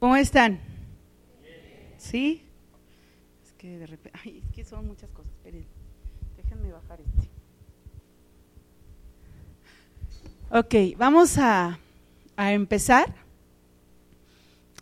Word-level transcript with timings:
¿Cómo 0.00 0.16
están? 0.16 0.58
¿Sí? 1.98 2.42
Es 3.44 3.52
que 3.52 3.78
de 3.78 3.86
repente, 3.86 4.18
ay, 4.24 4.42
es 4.42 4.54
que 4.54 4.64
son 4.64 4.86
muchas 4.86 5.10
cosas, 5.10 5.30
esperen, 5.32 5.66
déjenme 6.38 6.72
bajar 6.72 6.98
este. 7.02 7.28
Ok, 10.50 10.96
vamos 10.96 11.36
a, 11.36 11.78
a 12.34 12.52
empezar. 12.54 13.14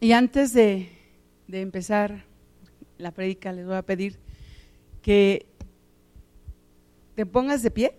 Y 0.00 0.12
antes 0.12 0.52
de, 0.52 0.88
de 1.48 1.62
empezar 1.62 2.24
la 2.96 3.10
prédica, 3.10 3.52
les 3.52 3.66
voy 3.66 3.74
a 3.74 3.82
pedir 3.82 4.20
que 5.02 5.46
te 7.16 7.26
pongas 7.26 7.64
de 7.64 7.72
pie. 7.72 7.92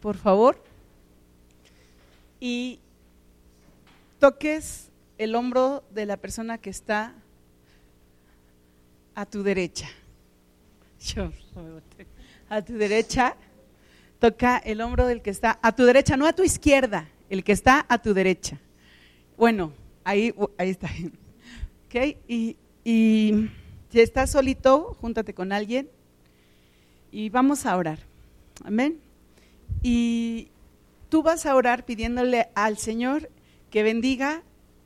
Por 0.00 0.16
favor. 0.16 0.62
Y 2.38 2.78
toques 4.20 4.90
el 5.18 5.34
hombro 5.34 5.82
de 5.90 6.06
la 6.06 6.18
persona 6.18 6.58
que 6.58 6.70
está 6.70 7.14
a 9.14 9.26
tu 9.26 9.42
derecha. 9.42 9.88
Yo, 11.00 11.32
a 12.48 12.62
tu 12.62 12.74
derecha, 12.74 13.36
toca 14.18 14.58
el 14.58 14.82
hombro 14.82 15.06
del 15.06 15.22
que 15.22 15.30
está 15.30 15.58
a 15.62 15.74
tu 15.74 15.84
derecha, 15.84 16.16
no 16.16 16.26
a 16.26 16.34
tu 16.34 16.44
izquierda, 16.44 17.08
el 17.30 17.42
que 17.42 17.52
está 17.52 17.86
a 17.88 18.00
tu 18.00 18.14
derecha. 18.14 18.58
Bueno, 19.36 19.72
ahí, 20.04 20.34
ahí 20.58 20.70
está. 20.70 20.88
¿Ok? 21.86 22.16
Y, 22.28 22.56
y 22.84 23.50
si 23.90 24.00
estás 24.00 24.30
solito, 24.30 24.96
júntate 25.00 25.32
con 25.32 25.50
alguien 25.50 25.88
y 27.10 27.30
vamos 27.30 27.64
a 27.64 27.76
orar. 27.76 28.00
Amén. 28.64 29.00
Y 29.82 30.48
tú 31.08 31.22
vas 31.22 31.46
a 31.46 31.54
orar 31.54 31.86
pidiéndole 31.86 32.50
al 32.54 32.76
Señor 32.76 33.30
que 33.70 33.82
bendiga 33.82 34.42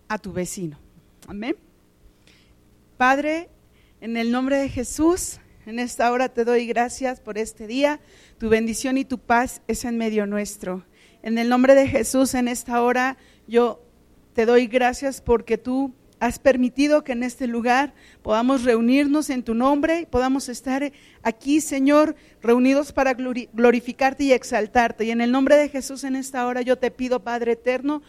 a 0.08 0.18
tu 0.18 0.32
vecino. 0.32 0.78
Amén. 1.26 1.56
Padre, 2.96 3.48
en 4.00 4.16
el 4.16 4.30
nombre 4.30 4.56
de 4.56 4.68
Jesús, 4.68 5.38
en 5.66 5.78
esta 5.78 6.12
hora 6.12 6.28
te 6.28 6.44
doy 6.44 6.66
gracias 6.66 7.20
por 7.20 7.38
este 7.38 7.66
día. 7.66 8.00
Tu 8.38 8.48
bendición 8.48 8.98
y 8.98 9.04
tu 9.04 9.18
paz 9.18 9.62
es 9.66 9.84
en 9.84 9.96
medio 9.96 10.26
nuestro. 10.26 10.84
En 11.22 11.38
el 11.38 11.48
nombre 11.48 11.74
de 11.74 11.88
Jesús, 11.88 12.34
en 12.34 12.48
esta 12.48 12.82
hora, 12.82 13.16
yo 13.46 13.82
te 14.34 14.44
doy 14.44 14.66
gracias 14.66 15.22
porque 15.22 15.56
tú 15.56 15.94
has 16.20 16.38
permitido 16.38 17.02
que 17.04 17.12
en 17.12 17.22
este 17.22 17.46
lugar 17.46 17.94
podamos 18.22 18.64
reunirnos 18.64 19.30
en 19.30 19.42
tu 19.42 19.54
nombre 19.54 20.00
y 20.00 20.06
podamos 20.06 20.48
estar 20.48 20.92
aquí, 21.22 21.60
Señor, 21.60 22.14
reunidos 22.42 22.92
para 22.92 23.14
glorificarte 23.14 24.24
y 24.24 24.32
exaltarte. 24.32 25.04
Y 25.04 25.10
en 25.10 25.20
el 25.20 25.32
nombre 25.32 25.56
de 25.56 25.68
Jesús 25.68 26.04
en 26.04 26.16
esta 26.16 26.46
hora 26.46 26.62
yo 26.62 26.76
te 26.76 26.90
pido, 26.90 27.24
Padre 27.24 27.52
eterno, 27.52 28.02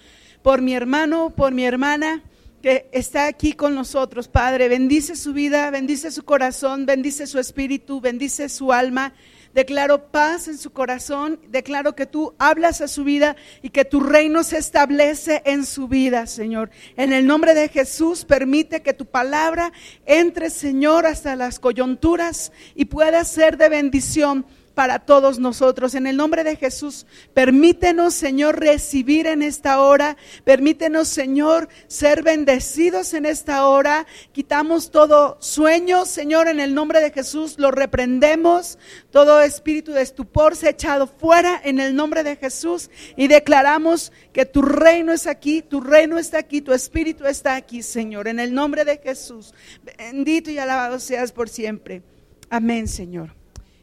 por 0.45 0.61
mi 0.61 0.75
hermano, 0.75 1.31
por 1.31 1.53
mi 1.55 1.65
hermana 1.65 2.21
que 2.61 2.87
está 2.91 3.25
aquí 3.25 3.53
con 3.53 3.73
nosotros, 3.73 4.27
Padre. 4.27 4.69
Bendice 4.69 5.15
su 5.15 5.33
vida, 5.33 5.71
bendice 5.71 6.11
su 6.11 6.23
corazón, 6.23 6.85
bendice 6.85 7.25
su 7.25 7.39
espíritu, 7.39 7.99
bendice 7.99 8.47
su 8.47 8.71
alma. 8.71 9.15
Declaro 9.55 10.11
paz 10.11 10.47
en 10.47 10.59
su 10.59 10.69
corazón, 10.69 11.39
declaro 11.49 11.95
que 11.95 12.05
tú 12.05 12.35
hablas 12.37 12.81
a 12.81 12.87
su 12.87 13.03
vida 13.03 13.35
y 13.63 13.71
que 13.71 13.85
tu 13.85 14.01
reino 14.01 14.43
se 14.43 14.59
establece 14.59 15.41
en 15.45 15.65
su 15.65 15.87
vida, 15.87 16.27
Señor. 16.27 16.69
En 16.95 17.11
el 17.11 17.25
nombre 17.25 17.55
de 17.55 17.67
Jesús, 17.67 18.23
permite 18.23 18.83
que 18.83 18.93
tu 18.93 19.07
palabra 19.07 19.73
entre, 20.05 20.51
Señor, 20.51 21.07
hasta 21.07 21.35
las 21.35 21.57
coyunturas 21.57 22.51
y 22.75 22.85
pueda 22.85 23.23
ser 23.23 23.57
de 23.57 23.69
bendición 23.69 24.45
para 24.75 24.99
todos 24.99 25.39
nosotros. 25.39 25.95
En 25.95 26.05
el 26.05 26.17
nombre 26.17 26.43
de 26.43 26.57
Jesús, 26.57 27.07
permítenos, 27.33 28.13
Señor, 28.13 28.59
recibir 28.59 29.25
en 29.25 29.41
esta 29.41 29.81
hora. 29.81 30.17
Permítenos, 30.43 31.07
Señor, 31.07 31.69
ser 31.87 32.21
bendecidos 32.21 33.13
en 33.13 33.25
esta 33.25 33.67
hora. 33.67 34.05
Quitamos 34.33 34.91
todo 34.91 35.37
sueño, 35.39 36.05
Señor, 36.05 36.47
en 36.47 36.59
el 36.59 36.75
nombre 36.75 36.99
de 36.99 37.11
Jesús. 37.11 37.57
Lo 37.57 37.71
reprendemos. 37.71 38.77
Todo 39.09 39.41
espíritu 39.41 39.93
de 39.93 40.01
estupor 40.01 40.55
se 40.55 40.67
ha 40.67 40.71
echado 40.71 41.07
fuera 41.07 41.59
en 41.63 41.79
el 41.79 41.95
nombre 41.95 42.23
de 42.23 42.35
Jesús. 42.35 42.91
Y 43.15 43.27
declaramos 43.27 44.11
que 44.33 44.45
tu 44.45 44.61
reino 44.61 45.13
es 45.13 45.25
aquí, 45.25 45.61
tu 45.61 45.79
reino 45.79 46.19
está 46.19 46.39
aquí, 46.39 46.61
tu 46.61 46.73
espíritu 46.73 47.25
está 47.25 47.55
aquí, 47.55 47.81
Señor. 47.81 48.27
En 48.27 48.39
el 48.39 48.53
nombre 48.53 48.83
de 48.83 48.97
Jesús. 48.97 49.53
Bendito 49.97 50.51
y 50.51 50.57
alabado 50.57 50.99
seas 50.99 51.31
por 51.31 51.47
siempre. 51.47 52.03
Amén, 52.49 52.87
Señor. 52.87 53.33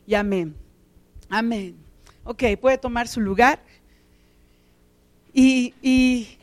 Y 0.07 0.15
amén. 0.15 0.55
Amén. 1.35 1.75
Ok, 2.25 2.43
puede 2.61 2.77
tomar 2.77 3.09
su 3.09 3.19
lugar. 3.19 3.59
Y, 5.33 5.73
y, 5.81 6.37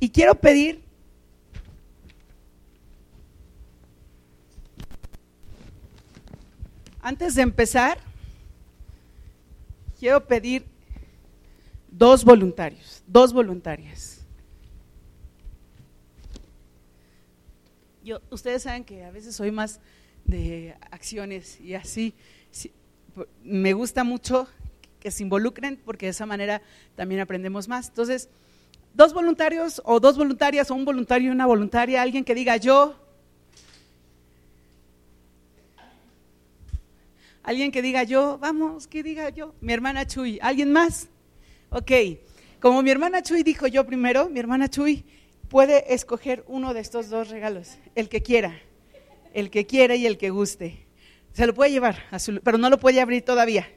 y 0.00 0.08
quiero 0.08 0.34
pedir 0.34 0.80
antes 7.02 7.34
de 7.34 7.42
empezar, 7.42 7.98
quiero 10.00 10.26
pedir 10.26 10.64
dos 11.90 12.24
voluntarios, 12.24 13.02
dos 13.06 13.34
voluntarias. 13.34 14.26
Yo, 18.02 18.22
ustedes 18.30 18.62
saben 18.62 18.82
que 18.82 19.04
a 19.04 19.10
veces 19.10 19.36
soy 19.36 19.50
más 19.50 19.78
de 20.24 20.74
acciones 20.90 21.60
y 21.60 21.74
así 21.74 22.14
me 23.42 23.72
gusta 23.72 24.04
mucho 24.04 24.48
que 25.00 25.10
se 25.10 25.22
involucren 25.22 25.80
porque 25.84 26.06
de 26.06 26.10
esa 26.10 26.26
manera 26.26 26.62
también 26.96 27.20
aprendemos 27.20 27.68
más. 27.68 27.88
Entonces, 27.88 28.28
dos 28.94 29.12
voluntarios 29.12 29.80
o 29.84 30.00
dos 30.00 30.16
voluntarias 30.16 30.70
o 30.70 30.74
un 30.74 30.84
voluntario 30.84 31.28
y 31.28 31.32
una 31.32 31.46
voluntaria, 31.46 32.02
alguien 32.02 32.24
que 32.24 32.34
diga 32.34 32.56
yo, 32.56 32.96
alguien 37.42 37.70
que 37.70 37.80
diga 37.80 38.02
yo, 38.02 38.38
vamos, 38.38 38.86
que 38.86 39.02
diga 39.02 39.30
yo, 39.30 39.54
mi 39.60 39.72
hermana 39.72 40.06
Chuy, 40.06 40.38
¿alguien 40.42 40.72
más? 40.72 41.08
Ok, 41.70 41.92
como 42.60 42.82
mi 42.82 42.90
hermana 42.90 43.22
Chuy 43.22 43.42
dijo 43.42 43.66
yo 43.66 43.86
primero, 43.86 44.28
mi 44.28 44.40
hermana 44.40 44.68
Chuy 44.68 45.04
puede 45.48 45.94
escoger 45.94 46.44
uno 46.46 46.74
de 46.74 46.80
estos 46.80 47.08
dos 47.08 47.28
regalos, 47.28 47.78
el 47.94 48.08
que 48.08 48.22
quiera, 48.22 48.60
el 49.32 49.50
que 49.50 49.66
quiera 49.66 49.94
y 49.94 50.06
el 50.06 50.18
que 50.18 50.30
guste. 50.30 50.87
Se 51.38 51.46
lo 51.46 51.54
puede 51.54 51.70
llevar, 51.70 51.96
pero 52.42 52.58
no 52.58 52.68
lo 52.68 52.80
puede 52.80 53.00
abrir 53.00 53.24
todavía. 53.24 53.68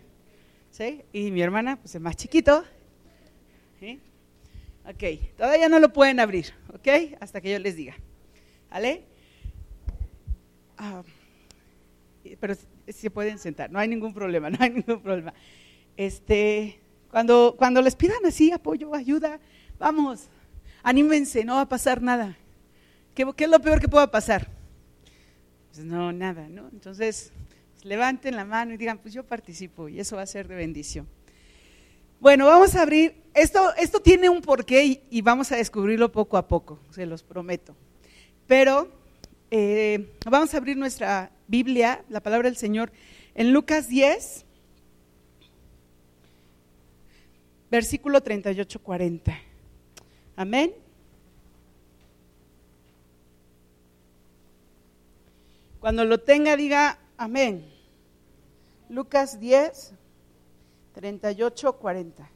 ¿Sí? 0.72 1.04
Y 1.14 1.30
mi 1.30 1.44
hermana, 1.44 1.76
pues 1.76 1.94
es 1.94 2.02
más 2.02 2.16
chiquito. 2.16 2.64
¿sí? 3.80 4.00
Ok, 4.84 5.36
todavía 5.38 5.70
no 5.70 5.78
lo 5.78 5.94
pueden 5.94 6.20
abrir, 6.20 6.48
¿ok? 6.74 7.20
Hasta 7.20 7.40
que 7.40 7.52
yo 7.52 7.60
les 7.60 7.76
diga. 7.76 7.94
¿Vale? 8.72 9.04
Ah, 10.76 11.04
pero 12.40 12.56
se 12.88 13.12
pueden 13.12 13.38
sentar, 13.38 13.70
no 13.70 13.78
hay 13.78 13.88
ningún 13.88 14.12
problema, 14.12 14.50
no 14.50 14.58
hay 14.60 14.72
ningún 14.72 15.00
problema. 15.00 15.32
Este, 15.96 16.80
cuando, 17.12 17.54
cuando 17.56 17.80
les 17.84 17.96
pidan 17.96 18.26
así 18.26 18.52
apoyo, 18.52 18.96
ayuda, 18.96 19.40
vamos, 19.78 20.30
anímense, 20.82 21.46
no 21.46 21.58
va 21.58 21.62
a 21.62 21.70
pasar 21.70 22.02
nada. 22.02 22.36
¿Qué, 23.14 23.24
qué 23.38 23.44
es 23.44 23.50
lo 23.52 23.60
peor 23.60 23.80
que 23.80 23.88
pueda 23.88 24.10
pasar? 24.10 24.50
Pues 25.72 25.86
no, 25.86 26.12
nada, 26.12 26.50
¿no? 26.50 26.68
Entonces, 26.74 27.32
levanten 27.84 28.36
la 28.36 28.46
mano 28.46 28.74
y 28.74 28.78
digan, 28.78 28.98
pues 28.98 29.14
yo 29.14 29.24
participo 29.24 29.90
y 29.90 30.00
eso 30.00 30.16
va 30.16 30.22
a 30.22 30.28
ser 30.28 30.48
de 30.48 30.56
bendición. 30.56 31.08
Bueno, 32.20 32.46
vamos 32.46 32.76
a 32.76 32.84
abrir, 32.84 33.16
esto, 33.34 33.74
esto 33.76 34.00
tiene 34.00 34.30
un 34.30 34.42
porqué 34.42 35.02
y, 35.10 35.22
vamos 35.22 35.52
a 35.52 35.56
descubrirlo 35.56 36.12
poco 36.12 36.38
a 36.38 36.48
poco, 36.48 36.80
se 36.92 37.06
los 37.06 37.24
prometo. 37.24 37.76
Pero 38.46 38.92
eh, 39.50 40.14
vamos 40.26 40.54
a 40.54 40.58
abrir 40.58 40.78
nuestra 40.78 41.32
Biblia, 41.48 42.04
la 42.10 42.22
palabra 42.22 42.48
del 42.48 42.58
Señor, 42.58 42.92
en 43.34 43.54
Lucas 43.54 43.88
10, 43.88 44.46
versículo 47.72 48.24
38-40. 48.24 49.36
Amén. 50.36 50.74
Cuando 55.80 56.06
lo 56.06 56.20
tenga, 56.20 56.56
diga 56.56 57.00
amén. 57.22 57.64
Lucas 58.90 59.40
10, 59.40 59.94
38, 60.94 61.74
40. 61.74 62.30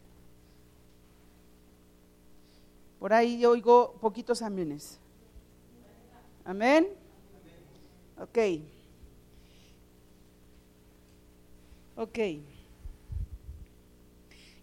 Por 2.99 3.11
ahí 3.11 3.39
yo 3.39 3.51
oigo 3.51 3.97
poquitos 3.99 4.43
amiones. 4.43 4.99
Amén. 6.45 6.87
Ok. 8.19 8.37
Ok. 11.95 12.19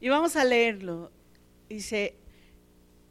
Y 0.01 0.09
vamos 0.09 0.37
a 0.37 0.45
leerlo. 0.45 1.11
Dice 1.69 2.15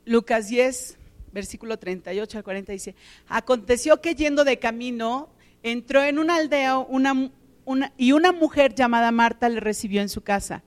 Lucas 0.05 0.47
10, 0.47 0.97
versículo 1.33 1.77
38 1.77 2.37
al 2.37 2.43
40, 2.43 2.71
dice, 2.71 2.95
aconteció 3.27 3.99
que 3.99 4.15
yendo 4.15 4.43
de 4.45 4.59
camino, 4.59 5.29
entró 5.63 6.03
en 6.03 6.19
una 6.19 6.35
aldea 6.35 6.77
una 6.77 7.31
y 7.97 8.11
una 8.11 8.31
mujer 8.31 8.75
llamada 8.75 9.11
Marta 9.11 9.47
le 9.49 9.59
recibió 9.59 10.01
en 10.01 10.09
su 10.09 10.21
casa. 10.21 10.63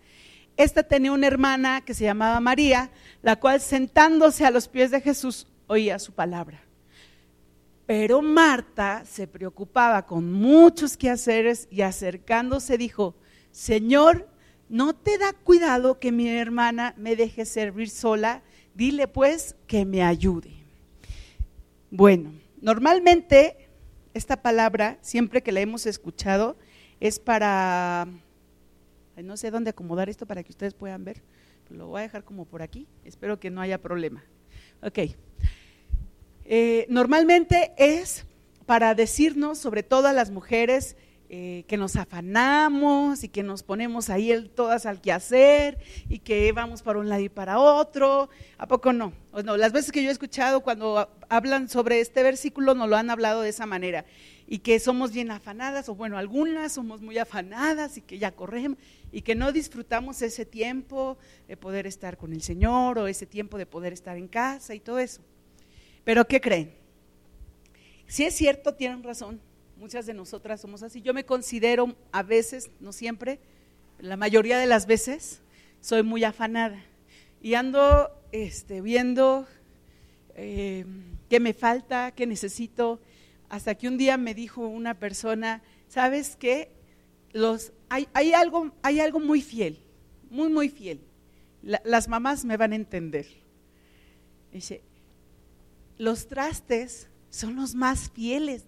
esta 0.56 0.84
tenía 0.84 1.10
una 1.12 1.26
hermana 1.26 1.80
que 1.84 1.94
se 1.94 2.04
llamaba 2.04 2.38
María, 2.38 2.90
la 3.22 3.36
cual 3.36 3.60
sentándose 3.60 4.46
a 4.46 4.52
los 4.52 4.68
pies 4.68 4.92
de 4.92 5.00
Jesús 5.00 5.48
oía 5.66 5.98
su 5.98 6.12
palabra. 6.12 6.62
Pero 7.86 8.22
Marta 8.22 9.04
se 9.04 9.26
preocupaba 9.26 10.06
con 10.06 10.32
muchos 10.32 10.96
quehaceres 10.96 11.68
y 11.70 11.82
acercándose 11.82 12.78
dijo, 12.78 13.14
Señor, 13.50 14.28
¿no 14.68 14.94
te 14.94 15.18
da 15.18 15.32
cuidado 15.32 15.98
que 15.98 16.12
mi 16.12 16.28
hermana 16.28 16.94
me 16.96 17.16
deje 17.16 17.44
servir 17.44 17.90
sola? 17.90 18.42
Dile 18.74 19.08
pues 19.08 19.56
que 19.66 19.84
me 19.84 20.02
ayude. 20.02 20.50
Bueno, 21.90 22.32
normalmente 22.60 23.63
esta 24.14 24.40
palabra, 24.40 24.98
siempre 25.02 25.42
que 25.42 25.52
la 25.52 25.60
hemos 25.60 25.86
escuchado, 25.86 26.56
es 27.00 27.18
para, 27.18 28.06
no 29.16 29.36
sé 29.36 29.50
dónde 29.50 29.70
acomodar 29.70 30.08
esto 30.08 30.26
para 30.26 30.42
que 30.42 30.52
ustedes 30.52 30.72
puedan 30.72 31.04
ver, 31.04 31.22
lo 31.70 31.88
voy 31.88 32.00
a 32.00 32.02
dejar 32.02 32.24
como 32.24 32.44
por 32.44 32.62
aquí, 32.62 32.86
espero 33.04 33.40
que 33.40 33.50
no 33.50 33.60
haya 33.60 33.82
problema. 33.82 34.24
Ok, 34.82 34.98
eh, 36.44 36.86
normalmente 36.88 37.72
es 37.76 38.24
para 38.66 38.94
decirnos, 38.94 39.58
sobre 39.58 39.82
todo 39.82 40.08
a 40.08 40.12
las 40.12 40.30
mujeres, 40.30 40.96
eh, 41.36 41.64
que 41.66 41.76
nos 41.76 41.96
afanamos 41.96 43.24
y 43.24 43.28
que 43.28 43.42
nos 43.42 43.64
ponemos 43.64 44.08
ahí 44.08 44.48
todas 44.54 44.86
al 44.86 45.00
quehacer 45.00 45.78
y 46.08 46.20
que 46.20 46.52
vamos 46.52 46.82
para 46.82 47.00
un 47.00 47.08
lado 47.08 47.22
y 47.22 47.28
para 47.28 47.58
otro. 47.58 48.28
¿A 48.56 48.68
poco 48.68 48.92
no? 48.92 49.12
no? 49.44 49.56
Las 49.56 49.72
veces 49.72 49.90
que 49.90 50.00
yo 50.00 50.10
he 50.10 50.12
escuchado 50.12 50.60
cuando 50.60 51.10
hablan 51.28 51.68
sobre 51.68 51.98
este 51.98 52.22
versículo, 52.22 52.76
nos 52.76 52.88
lo 52.88 52.94
han 52.94 53.10
hablado 53.10 53.40
de 53.40 53.48
esa 53.48 53.66
manera. 53.66 54.04
Y 54.46 54.60
que 54.60 54.78
somos 54.78 55.10
bien 55.10 55.32
afanadas, 55.32 55.88
o 55.88 55.96
bueno, 55.96 56.18
algunas 56.18 56.70
somos 56.70 57.00
muy 57.00 57.18
afanadas 57.18 57.96
y 57.96 58.02
que 58.02 58.20
ya 58.20 58.30
corremos 58.30 58.78
y 59.10 59.22
que 59.22 59.34
no 59.34 59.50
disfrutamos 59.50 60.22
ese 60.22 60.46
tiempo 60.46 61.18
de 61.48 61.56
poder 61.56 61.88
estar 61.88 62.16
con 62.16 62.32
el 62.32 62.42
Señor 62.42 62.96
o 62.96 63.08
ese 63.08 63.26
tiempo 63.26 63.58
de 63.58 63.66
poder 63.66 63.92
estar 63.92 64.16
en 64.16 64.28
casa 64.28 64.72
y 64.72 64.78
todo 64.78 65.00
eso. 65.00 65.20
Pero 66.04 66.28
¿qué 66.28 66.40
creen? 66.40 66.72
Si 68.06 68.22
es 68.22 68.36
cierto, 68.36 68.74
tienen 68.74 69.02
razón. 69.02 69.40
Muchas 69.76 70.06
de 70.06 70.14
nosotras 70.14 70.60
somos 70.60 70.82
así. 70.82 71.02
Yo 71.02 71.12
me 71.12 71.24
considero 71.24 71.96
a 72.12 72.22
veces, 72.22 72.70
no 72.80 72.92
siempre, 72.92 73.40
la 73.98 74.16
mayoría 74.16 74.58
de 74.58 74.66
las 74.66 74.86
veces, 74.86 75.40
soy 75.80 76.02
muy 76.02 76.24
afanada. 76.24 76.82
Y 77.42 77.54
ando 77.54 78.10
este, 78.32 78.80
viendo 78.80 79.46
eh, 80.34 80.86
qué 81.28 81.40
me 81.40 81.52
falta, 81.54 82.12
qué 82.12 82.26
necesito. 82.26 83.00
Hasta 83.48 83.74
que 83.74 83.88
un 83.88 83.98
día 83.98 84.16
me 84.16 84.34
dijo 84.34 84.66
una 84.66 84.98
persona, 84.98 85.62
¿sabes 85.88 86.36
qué? 86.36 86.70
Los, 87.32 87.72
hay, 87.88 88.08
hay, 88.14 88.32
algo, 88.32 88.72
hay 88.82 89.00
algo 89.00 89.20
muy 89.20 89.42
fiel, 89.42 89.78
muy, 90.30 90.48
muy 90.48 90.68
fiel. 90.68 91.00
las 91.62 92.08
mamás 92.08 92.44
me 92.44 92.56
van 92.56 92.72
a 92.72 92.76
entender. 92.76 93.26
Dice, 94.52 94.82
los 95.98 96.28
trastes 96.28 97.08
son 97.30 97.56
los 97.56 97.74
más 97.74 98.10
fieles. 98.10 98.64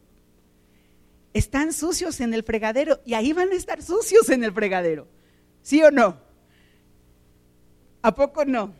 Están 1.37 1.75
sucios 1.75 2.21
en 2.21 2.33
el 2.33 2.43
fregadero 2.44 3.03
y 3.05 3.12
ahí 3.12 3.35
van 3.35 3.50
a 3.50 3.56
estar 3.56 3.83
sucios 3.83 4.31
en 4.31 4.43
el 4.43 4.55
fregadero. 4.55 5.06
¿Sí 5.61 5.83
o 5.83 5.91
no? 5.91 6.19
¿A 8.00 8.15
poco 8.15 8.47
no? 8.47 8.73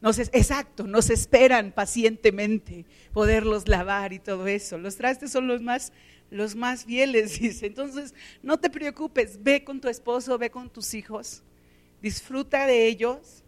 Nos 0.00 0.18
exacto, 0.18 0.86
nos 0.86 1.10
esperan 1.10 1.70
pacientemente 1.70 2.86
poderlos 3.12 3.68
lavar 3.68 4.14
y 4.14 4.20
todo 4.20 4.46
eso. 4.46 4.78
Los 4.78 4.96
trastes 4.96 5.32
son 5.32 5.46
los 5.46 5.60
más, 5.60 5.92
los 6.30 6.56
más 6.56 6.86
fieles, 6.86 7.38
dice. 7.38 7.66
Entonces, 7.66 8.14
no 8.42 8.58
te 8.58 8.70
preocupes, 8.70 9.42
ve 9.42 9.64
con 9.64 9.82
tu 9.82 9.88
esposo, 9.88 10.38
ve 10.38 10.48
con 10.48 10.70
tus 10.70 10.94
hijos, 10.94 11.42
disfruta 12.00 12.66
de 12.66 12.86
ellos 12.86 13.43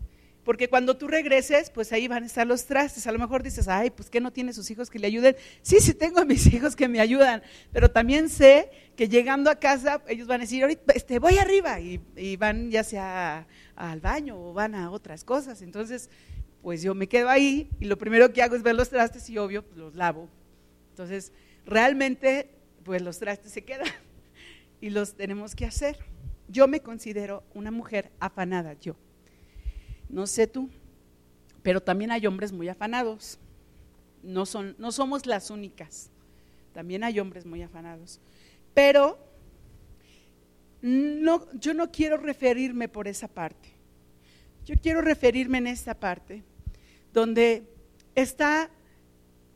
porque 0.46 0.68
cuando 0.68 0.96
tú 0.96 1.08
regreses, 1.08 1.70
pues 1.70 1.92
ahí 1.92 2.06
van 2.06 2.22
a 2.22 2.26
estar 2.26 2.46
los 2.46 2.66
trastes. 2.66 3.04
A 3.08 3.10
lo 3.10 3.18
mejor 3.18 3.42
dices, 3.42 3.66
ay, 3.66 3.90
pues 3.90 4.08
que 4.08 4.20
no 4.20 4.32
tiene 4.32 4.52
sus 4.52 4.70
hijos 4.70 4.88
que 4.88 5.00
le 5.00 5.08
ayuden. 5.08 5.34
Sí, 5.60 5.80
sí 5.80 5.92
tengo 5.92 6.20
a 6.20 6.24
mis 6.24 6.46
hijos 6.54 6.76
que 6.76 6.86
me 6.86 7.00
ayudan, 7.00 7.42
pero 7.72 7.90
también 7.90 8.28
sé 8.28 8.70
que 8.94 9.08
llegando 9.08 9.50
a 9.50 9.56
casa 9.56 10.04
ellos 10.06 10.28
van 10.28 10.40
a 10.40 10.44
decir, 10.44 10.62
ahorita 10.62 10.92
este, 10.92 11.18
voy 11.18 11.38
arriba 11.38 11.80
y, 11.80 12.36
van 12.36 12.70
ya 12.70 12.84
sea 12.84 13.48
al 13.74 14.00
baño 14.00 14.40
o 14.40 14.52
van 14.52 14.76
a 14.76 14.92
otras 14.92 15.24
cosas. 15.24 15.62
Entonces, 15.62 16.10
pues 16.62 16.80
yo 16.80 16.94
me 16.94 17.08
quedo 17.08 17.28
ahí 17.28 17.68
y 17.80 17.86
lo 17.86 17.98
primero 17.98 18.32
que 18.32 18.40
hago 18.40 18.54
es 18.54 18.62
ver 18.62 18.76
los 18.76 18.88
trastes 18.88 19.28
y 19.28 19.38
obvio 19.38 19.64
pues, 19.64 19.76
los 19.76 19.96
lavo. 19.96 20.28
Entonces, 20.90 21.32
realmente, 21.64 22.50
pues 22.84 23.02
los 23.02 23.18
trastes 23.18 23.50
se 23.50 23.64
quedan 23.64 23.88
y 24.80 24.90
los 24.90 25.16
tenemos 25.16 25.56
que 25.56 25.66
hacer. 25.66 25.98
Yo 26.46 26.68
me 26.68 26.78
considero 26.78 27.42
una 27.52 27.72
mujer 27.72 28.12
afanada, 28.20 28.74
yo. 28.74 28.94
No 30.08 30.26
sé 30.26 30.46
tú, 30.46 30.70
pero 31.62 31.82
también 31.82 32.10
hay 32.10 32.26
hombres 32.26 32.52
muy 32.52 32.68
afanados. 32.68 33.38
No, 34.22 34.46
son, 34.46 34.74
no 34.78 34.92
somos 34.92 35.26
las 35.26 35.50
únicas. 35.50 36.10
También 36.72 37.04
hay 37.04 37.18
hombres 37.20 37.46
muy 37.46 37.62
afanados. 37.62 38.20
Pero 38.74 39.18
no, 40.82 41.50
yo 41.54 41.74
no 41.74 41.90
quiero 41.90 42.16
referirme 42.18 42.88
por 42.88 43.08
esa 43.08 43.28
parte. 43.28 43.70
Yo 44.64 44.74
quiero 44.80 45.00
referirme 45.00 45.58
en 45.58 45.68
esta 45.68 45.98
parte, 45.98 46.42
donde 47.12 47.68
está 48.14 48.70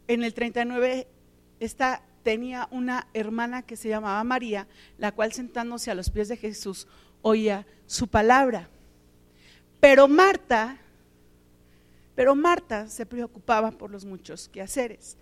en 0.09 0.25
el 0.25 0.35
39, 0.35 1.07
está, 1.61 2.03
tenía 2.23 2.69
una 2.71 3.09
hermana 3.13 3.63
que 3.63 3.77
se 3.77 3.89
llamaba 3.89 4.23
María, 4.25 4.67
la 4.99 5.13
cual 5.13 5.33
sentándose 5.33 5.91
a 5.91 5.95
los 5.95 6.11
pies 6.11 6.29
de 6.29 6.37
Jesús 6.37 6.89
oía 7.23 7.67
su 7.87 8.09
palabra. 8.09 8.69
Pero 9.81 10.07
Marta, 10.09 10.77
pero 12.15 12.35
Marta 12.35 12.89
se 12.89 13.07
preocupaba 13.07 13.71
por 13.71 13.91
los 13.91 14.05
muchos 14.05 14.49
quehaceres. 14.49 15.17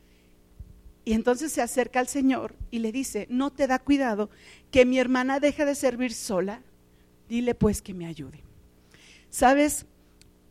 Y 1.04 1.14
entonces 1.14 1.52
se 1.52 1.62
acerca 1.62 2.00
al 2.00 2.08
Señor 2.08 2.54
y 2.70 2.80
le 2.80 2.92
dice, 2.92 3.26
no 3.30 3.50
te 3.50 3.66
da 3.66 3.78
cuidado 3.78 4.28
que 4.70 4.84
mi 4.84 4.98
hermana 4.98 5.40
deje 5.40 5.64
de 5.64 5.74
servir 5.74 6.12
sola, 6.12 6.60
dile 7.28 7.54
pues 7.54 7.80
que 7.80 7.94
me 7.94 8.04
ayude. 8.04 8.42
Sabes, 9.30 9.86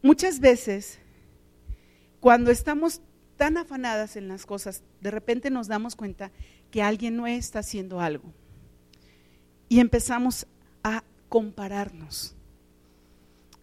muchas 0.01 0.39
veces 0.39 0.99
cuando 2.19 2.49
estamos 2.49 3.01
tan 3.35 3.57
afanadas 3.57 4.15
en 4.15 4.27
las 4.27 4.45
cosas, 4.45 4.83
de 5.01 5.11
repente 5.11 5.49
nos 5.49 5.67
damos 5.67 5.95
cuenta 5.95 6.31
que 6.71 6.81
alguien 6.81 7.15
no 7.15 7.27
está 7.27 7.59
haciendo 7.59 8.01
algo. 8.01 8.33
Y 9.69 9.79
empezamos 9.79 10.47
a 10.81 11.03
compararnos. 11.29 12.36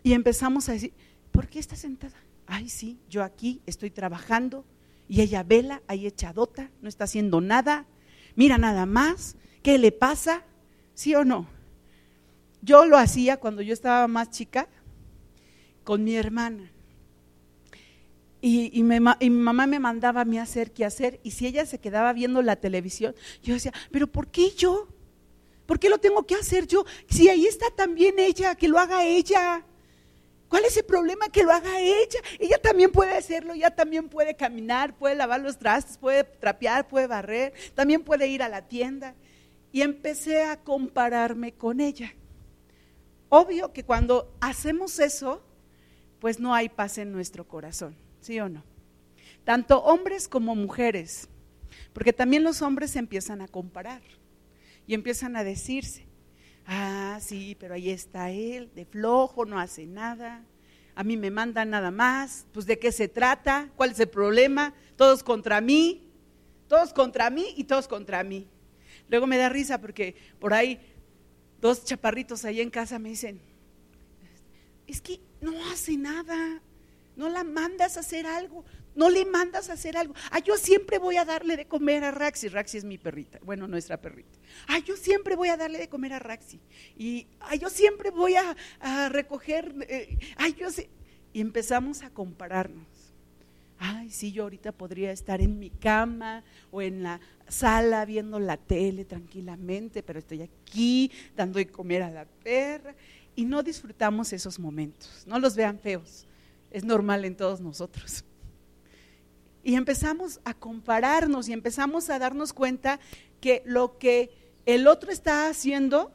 Y 0.05 0.13
empezamos 0.13 0.69
a 0.69 0.73
decir, 0.73 0.93
¿por 1.33 1.49
qué 1.49 1.59
está 1.59 1.77
sentada? 1.77 2.15
Ay, 2.47 2.69
sí, 2.69 3.01
yo 3.09 3.25
aquí 3.25 3.63
estoy 3.65 3.91
trabajando 3.91 4.67
y 5.09 5.23
ella 5.23 5.43
vela, 5.43 5.83
ahí 5.87 6.07
echadota, 6.07 6.71
no 6.83 6.91
está 6.91 7.05
haciendo 7.05 7.41
nada. 7.41 7.87
Mira 8.37 8.59
nada 8.59 8.85
más, 8.85 9.35
¿qué 9.63 9.79
le 9.79 9.93
pasa? 9.93 10.45
¿Sí 10.93 11.15
o 11.15 11.25
no? 11.25 11.49
Yo 12.61 12.85
lo 12.85 12.99
hacía 12.99 13.39
cuando 13.39 13.63
yo 13.63 13.73
estaba 13.73 14.07
más 14.07 14.29
chica 14.29 14.69
con 15.85 16.05
mi 16.05 16.17
hermana. 16.17 16.71
Y, 18.43 18.83
mi 18.83 19.01
mamá 19.31 19.67
me 19.67 19.79
mandaba 19.79 20.21
a 20.21 20.25
mí 20.27 20.39
hacer 20.39 20.73
qué 20.73 20.85
hacer. 20.85 21.19
Y 21.23 21.31
si 21.31 21.47
ella 21.47 21.65
se 21.65 21.79
quedaba 21.79 22.13
viendo 22.13 22.43
la 22.43 22.57
televisión, 22.57 23.15
yo 23.43 23.55
decía, 23.55 23.73
¿pero 23.91 24.07
por 24.07 24.29
qué 24.29 24.51
yo? 24.51 24.87
¿Por 25.65 25.79
qué 25.79 25.89
lo 25.89 25.97
tengo 25.97 26.27
que 26.27 26.35
hacer 26.35 26.67
yo? 26.67 26.85
Si 27.09 27.31
ahí 27.31 27.47
está 27.47 27.71
también 27.75 28.19
ella, 28.19 28.55
que 28.55 28.69
lo 28.69 28.79
haga 28.79 29.03
ella. 29.07 29.65
¿Cuál 30.49 30.65
es 30.65 30.77
el 30.77 30.85
problema 30.85 31.29
que 31.31 31.43
lo 31.43 31.53
haga 31.53 31.81
ella? 31.81 32.21
Ella 32.39 32.59
también 32.59 32.93
puede 32.93 33.17
hacerlo, 33.17 33.55
ella 33.55 33.75
también 33.75 34.09
puede 34.09 34.37
caminar, 34.37 34.97
puede 34.97 35.15
lavar 35.15 35.41
los 35.41 35.59
trastes, 35.59 35.99
puede 35.99 36.25
trapear, 36.25 36.87
puede 36.87 37.07
barrer, 37.07 37.53
también 37.75 38.03
puede 38.03 38.29
ir 38.29 38.43
a 38.43 38.49
la 38.49 38.69
tienda. 38.69 39.15
Y 39.73 39.83
empecé 39.83 40.45
a 40.45 40.61
compararme 40.61 41.53
con 41.53 41.81
ella. 41.81 42.15
Obvio 43.29 43.73
que 43.73 43.85
cuando 43.85 44.33
hacemos 44.41 45.01
eso, 45.01 45.43
pues 46.21 46.39
no 46.39 46.55
hay 46.55 46.69
paz 46.69 46.99
en 46.99 47.11
nuestro 47.11 47.49
corazón, 47.49 47.97
¿sí 48.21 48.39
o 48.39 48.49
no? 48.49 48.63
Tanto 49.45 49.83
hombres 49.83 50.29
como 50.29 50.55
mujeres, 50.55 51.29
porque 51.93 52.13
también 52.13 52.45
los 52.45 52.63
hombres 52.63 52.95
empiezan 52.97 53.41
a 53.41 53.49
comparar 53.49 54.03
y 54.87 54.95
empiezan 54.95 55.37
a 55.37 55.45
decirse, 55.45 56.07
Ah, 56.67 57.19
sí, 57.21 57.57
pero 57.59 57.75
ahí 57.75 57.91
está 57.91 58.31
él, 58.31 58.71
de 58.75 58.85
flojo, 58.85 59.45
no 59.45 59.59
hace 59.59 59.87
nada. 59.87 60.45
A 60.95 61.05
mí 61.05 61.17
me 61.17 61.31
mandan 61.31 61.71
nada 61.71 61.91
más. 61.91 62.47
Pues 62.53 62.67
de 62.67 62.79
qué 62.79 62.93
se 62.93 63.09
trata, 63.09 63.71
cuál 63.77 63.91
es 63.91 64.01
el 64.01 64.09
problema. 64.09 64.75
Todos 64.97 65.23
contra 65.23 65.61
mí, 65.61 66.11
todos 66.69 66.93
contra 66.93 67.31
mí 67.31 67.55
y 67.57 67.65
todos 67.65 67.89
contra 67.89 68.23
mí. 68.25 68.49
Luego 69.09 69.27
me 69.27 69.37
da 69.37 69.49
risa 69.49 69.81
porque 69.81 70.17
por 70.39 70.55
ahí 70.55 70.81
dos 71.61 71.85
chaparritos 71.85 72.45
ahí 72.45 72.61
en 72.61 72.71
casa 72.71 72.99
me 72.99 73.11
dicen, 73.11 73.41
es 74.87 75.01
que 75.01 75.21
no 75.41 75.53
hace 75.73 75.97
nada, 75.97 76.61
no 77.17 77.29
la 77.29 77.45
mandas 77.45 77.97
a 77.97 78.01
hacer 78.01 78.27
algo, 78.27 78.65
no 78.95 79.11
le 79.11 79.25
mandas 79.25 79.71
a 79.71 79.75
hacer 79.75 79.97
algo. 79.97 80.15
Ah, 80.31 80.39
yo 80.39 80.57
siempre 80.57 80.99
voy 80.99 81.17
a 81.17 81.25
darle 81.25 81.57
de 81.57 81.67
comer 81.67 82.05
a 82.05 82.11
Raxi. 82.11 82.49
Raxi 82.49 82.79
es 82.79 82.85
mi 82.85 82.99
perrita, 82.99 83.39
bueno, 83.43 83.67
nuestra 83.67 84.01
perrita. 84.01 84.39
Ah, 84.69 84.79
yo 84.79 84.97
siempre 84.97 85.37
voy 85.37 85.49
a 85.49 85.57
darle 85.57 85.79
de 85.79 85.89
comer 85.89 86.13
a 86.13 86.19
Raxi. 86.19 86.61
Y 86.97 87.27
ah, 87.41 87.55
yo 87.57 87.71
siempre 87.71 88.11
voy 88.11 88.35
a, 88.37 89.09
recoger. 89.09 89.75
Eh, 89.89 90.19
ay, 90.37 90.55
yo 90.55 90.71
sé. 90.71 90.89
Y 91.33 91.41
empezamos 91.41 92.03
a 92.03 92.11
compararnos. 92.11 92.87
Ay, 93.79 94.11
sí, 94.11 94.33
yo 94.33 94.45
ahorita 94.45 94.73
podría 94.73 95.11
estar 95.11 95.41
en 95.41 95.59
mi 95.59 95.71
cama 95.71 96.45
o 96.71 96.81
en 96.81 97.03
la 97.03 97.21
sala 97.49 98.05
viendo 98.05 98.39
la 98.39 98.57
tele 98.57 99.05
tranquilamente, 99.05 100.03
pero 100.03 100.21
estoy 100.21 100.43
aquí 100.43 101.11
dando 101.37 101.59
de 101.59 101.67
comer 101.67 102.03
a 102.03 102.11
la 102.11 102.25
perra 102.25 102.95
y 103.35 103.45
no 103.45 103.63
disfrutamos 103.63 104.33
esos 104.33 104.59
momentos. 104.59 105.25
No 105.27 105.39
los 105.39 105.57
vean 105.57 105.79
feos, 105.79 106.27
es 106.71 106.85
normal 106.85 107.25
en 107.25 107.37
todos 107.37 107.61
nosotros. 107.61 108.25
Y 109.65 109.77
empezamos 109.77 110.41
a 110.45 110.53
compararnos 110.55 111.49
y 111.49 111.55
empezamos 111.55 112.11
a 112.11 112.19
darnos 112.19 112.53
cuenta 112.53 113.01
que 113.41 113.63
lo 113.65 113.99
que 113.99 114.31
el 114.67 114.87
otro 114.87 115.11
está 115.11 115.49
haciendo 115.49 116.13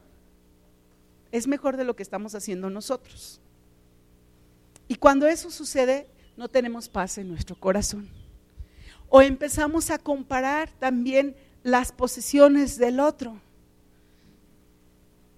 es 1.31 1.47
mejor 1.47 1.75
de 1.75 1.83
lo 1.83 1.95
que 1.95 2.03
estamos 2.03 2.35
haciendo 2.35 2.69
nosotros. 2.69 3.41
Y 4.87 4.95
cuando 4.95 5.27
eso 5.27 5.51
sucede, 5.51 6.07
no 6.37 6.47
tenemos 6.47 6.89
paz 6.89 7.17
en 7.17 7.27
nuestro 7.27 7.59
corazón. 7.59 8.09
O 9.09 9.21
empezamos 9.21 9.89
a 9.89 9.97
comparar 9.97 10.69
también 10.79 11.35
las 11.63 11.91
posesiones 11.91 12.77
del 12.77 12.99
otro. 12.99 13.41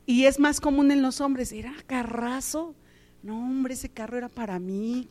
Y 0.06 0.26
es 0.26 0.40
más 0.40 0.60
común 0.60 0.92
en 0.92 1.02
los 1.02 1.22
hombres, 1.22 1.52
era 1.52 1.74
carrazo. 1.88 2.76
No, 3.24 3.38
hombre, 3.38 3.74
ese 3.74 3.90
carro 3.90 4.18
era 4.18 4.30
para 4.30 4.60
mí. 4.60 5.10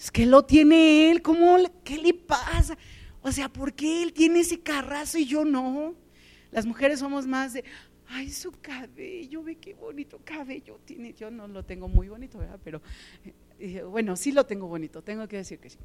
Es 0.00 0.10
que 0.10 0.24
lo 0.24 0.46
tiene 0.46 1.10
él, 1.10 1.20
¿cómo? 1.20 1.58
¿Qué 1.84 1.98
le 1.98 2.14
pasa? 2.14 2.78
O 3.20 3.30
sea, 3.30 3.50
¿por 3.50 3.74
qué 3.74 4.02
él 4.02 4.14
tiene 4.14 4.40
ese 4.40 4.58
carrazo 4.60 5.18
y 5.18 5.26
yo 5.26 5.44
no? 5.44 5.94
Las 6.50 6.64
mujeres 6.64 7.00
somos 7.00 7.26
más 7.26 7.52
de, 7.52 7.64
ay, 8.08 8.30
su 8.30 8.50
cabello, 8.62 9.42
ve 9.42 9.56
qué 9.56 9.74
bonito 9.74 10.18
cabello 10.24 10.80
tiene. 10.86 11.12
Yo 11.12 11.30
no 11.30 11.46
lo 11.48 11.66
tengo 11.66 11.86
muy 11.86 12.08
bonito, 12.08 12.38
¿verdad? 12.38 12.58
Pero 12.64 12.80
eh, 13.58 13.82
bueno, 13.82 14.16
sí 14.16 14.32
lo 14.32 14.46
tengo 14.46 14.66
bonito, 14.68 15.02
tengo 15.02 15.28
que 15.28 15.36
decir 15.36 15.58
que 15.58 15.68
sí. 15.68 15.78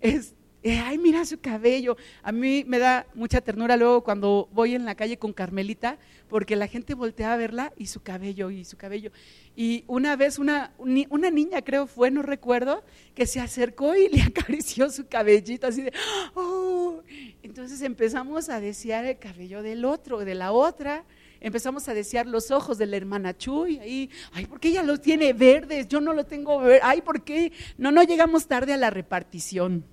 Es, 0.00 0.34
eh, 0.62 0.78
ay, 0.78 0.98
mira 0.98 1.24
su 1.24 1.40
cabello. 1.40 1.96
A 2.22 2.32
mí 2.32 2.64
me 2.66 2.78
da 2.78 3.06
mucha 3.14 3.40
ternura 3.40 3.78
luego 3.78 4.04
cuando 4.04 4.48
voy 4.52 4.74
en 4.74 4.84
la 4.84 4.94
calle 4.94 5.18
con 5.18 5.32
Carmelita, 5.32 5.98
porque 6.28 6.54
la 6.54 6.66
gente 6.66 6.94
voltea 6.94 7.32
a 7.32 7.36
verla 7.36 7.72
y 7.78 7.86
su 7.86 8.02
cabello, 8.02 8.50
y 8.50 8.66
su 8.66 8.76
cabello. 8.76 9.10
Y 9.56 9.84
una 9.86 10.16
vez 10.16 10.38
una, 10.38 10.72
una 10.78 11.30
niña, 11.30 11.62
creo 11.62 11.86
fue, 11.86 12.10
no 12.10 12.20
recuerdo, 12.20 12.84
que 13.14 13.26
se 13.26 13.40
acercó 13.40 13.94
y 13.96 14.08
le 14.08 14.22
acarició 14.22 14.90
su 14.90 15.06
cabellito 15.06 15.66
así 15.66 15.82
de, 15.82 15.92
oh. 16.34 17.02
Entonces 17.42 17.80
empezamos 17.80 18.50
a 18.50 18.60
desear 18.60 19.06
el 19.06 19.18
cabello 19.18 19.62
del 19.62 19.86
otro, 19.86 20.18
de 20.18 20.34
la 20.34 20.52
otra. 20.52 21.04
Empezamos 21.40 21.88
a 21.88 21.94
desear 21.94 22.26
los 22.26 22.50
ojos 22.50 22.76
de 22.76 22.84
la 22.84 22.98
hermana 22.98 23.34
Chuy, 23.34 23.78
ahí, 23.78 24.10
ay, 24.32 24.44
¿por 24.44 24.60
qué 24.60 24.68
ella 24.68 24.82
los 24.82 25.00
tiene 25.00 25.32
verdes? 25.32 25.88
Yo 25.88 26.02
no 26.02 26.12
lo 26.12 26.26
tengo 26.26 26.60
verde, 26.60 26.80
ay, 26.82 27.00
¿por 27.00 27.24
qué? 27.24 27.50
No, 27.78 27.90
no 27.90 28.02
llegamos 28.02 28.46
tarde 28.46 28.74
a 28.74 28.76
la 28.76 28.90
repartición. 28.90 29.86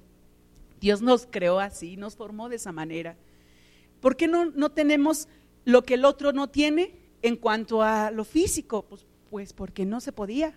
Dios 0.80 1.02
nos 1.02 1.28
creó 1.30 1.60
así, 1.60 1.98
nos 1.98 2.16
formó 2.16 2.50
de 2.50 2.58
esa 2.58 2.72
manera. 2.72 3.18
¿Por 4.00 4.16
qué 4.16 4.28
no, 4.28 4.46
no 4.46 4.70
tenemos 4.70 5.28
lo 5.66 5.84
que 5.84 5.96
el 5.96 6.06
otro 6.06 6.34
no 6.34 6.50
tiene 6.50 6.94
en 7.22 7.36
cuanto 7.36 7.82
a 7.82 8.12
lo 8.12 8.24
físico? 8.24 8.84
Pues, 8.84 9.06
pues 9.30 9.54
porque 9.54 9.86
no 9.86 10.00
se 10.00 10.12
podía. 10.12 10.54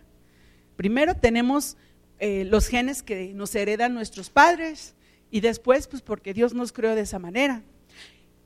Primero 0.77 1.15
tenemos 1.15 1.77
eh, 2.19 2.45
los 2.45 2.69
genes 2.69 3.03
que 3.03 3.33
nos 3.35 3.55
heredan 3.55 3.95
nuestros 3.95 4.31
padres 4.31 4.95
y 5.31 5.41
después 5.41 5.87
pues 5.87 6.03
porque 6.03 6.35
Dios 6.35 6.55
nos 6.55 6.73
creó 6.73 6.95
de 6.95 7.03
esa 7.03 7.19
manera. 7.19 7.63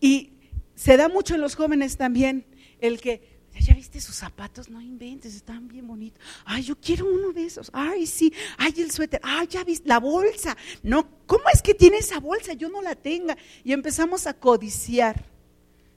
Y 0.01 0.33
se 0.75 0.97
da 0.97 1.09
mucho 1.09 1.35
en 1.35 1.41
los 1.41 1.57
jóvenes 1.57 1.97
también 1.97 2.45
el 2.81 3.01
que 3.01 3.34
¿Ya 3.61 3.75
viste 3.75 4.01
sus 4.01 4.17
zapatos? 4.17 4.69
No 4.69 4.81
inventes, 4.81 5.35
están 5.35 5.69
bien 5.69 5.87
bonitos. 5.87 6.21
Ay, 6.45 6.63
yo 6.63 6.77
quiero 6.77 7.07
uno 7.07 7.33
de 7.33 7.45
esos. 7.45 7.71
Ay, 7.73 8.07
sí. 8.07 8.33
Ay, 8.59 8.75
el 8.79 8.91
suéter. 8.91 9.21
Ay, 9.23 9.47
ya 9.47 9.65
viste 9.65 9.89
la 9.89 10.01
bolsa. 10.01 10.57
No, 10.83 11.09
¿cómo 11.27 11.45
es 11.53 11.63
que 11.63 11.75
tiene 11.75 11.99
esa 11.99 12.19
bolsa? 12.19 12.53
Yo 12.55 12.69
no 12.69 12.83
la 12.83 12.95
tenga. 12.95 13.37
Y 13.63 13.73
empezamos 13.73 14.27
a 14.27 14.35
codiciar 14.35 15.25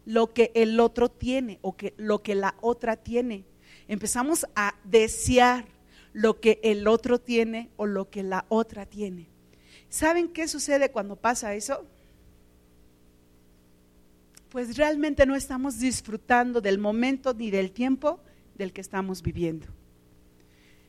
lo 0.06 0.34
que 0.34 0.52
el 0.54 0.80
otro 0.80 1.10
tiene 1.10 1.60
o 1.62 1.76
que 1.76 1.94
lo 1.98 2.22
que 2.22 2.36
la 2.36 2.56
otra 2.62 2.96
tiene. 2.96 3.46
Empezamos 3.88 4.46
a 4.56 4.76
desear 4.84 5.66
lo 6.14 6.40
que 6.40 6.60
el 6.64 6.88
otro 6.88 7.20
tiene 7.20 7.70
o 7.76 7.86
lo 7.86 8.10
que 8.10 8.24
la 8.24 8.46
otra 8.50 8.86
tiene. 8.86 9.28
¿Saben 9.90 10.30
qué 10.30 10.48
sucede 10.48 10.92
cuando 10.92 11.16
pasa 11.16 11.54
eso? 11.56 11.86
Pues 14.50 14.78
realmente 14.78 15.26
no 15.26 15.36
estamos 15.36 15.80
disfrutando 15.80 16.62
del 16.62 16.80
momento 16.80 17.34
ni 17.34 17.52
del 17.52 17.72
tiempo 17.72 18.20
del 18.56 18.74
que 18.74 18.82
estamos 18.82 19.22
viviendo. 19.22 19.68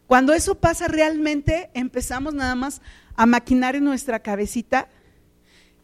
Cuando 0.07 0.33
eso 0.33 0.55
pasa 0.55 0.89
realmente 0.89 1.71
empezamos 1.75 2.33
nada 2.33 2.55
más 2.55 2.81
a 3.15 3.27
maquinar 3.27 3.77
en 3.77 3.85
nuestra 3.85 4.21
cabecita 4.21 4.89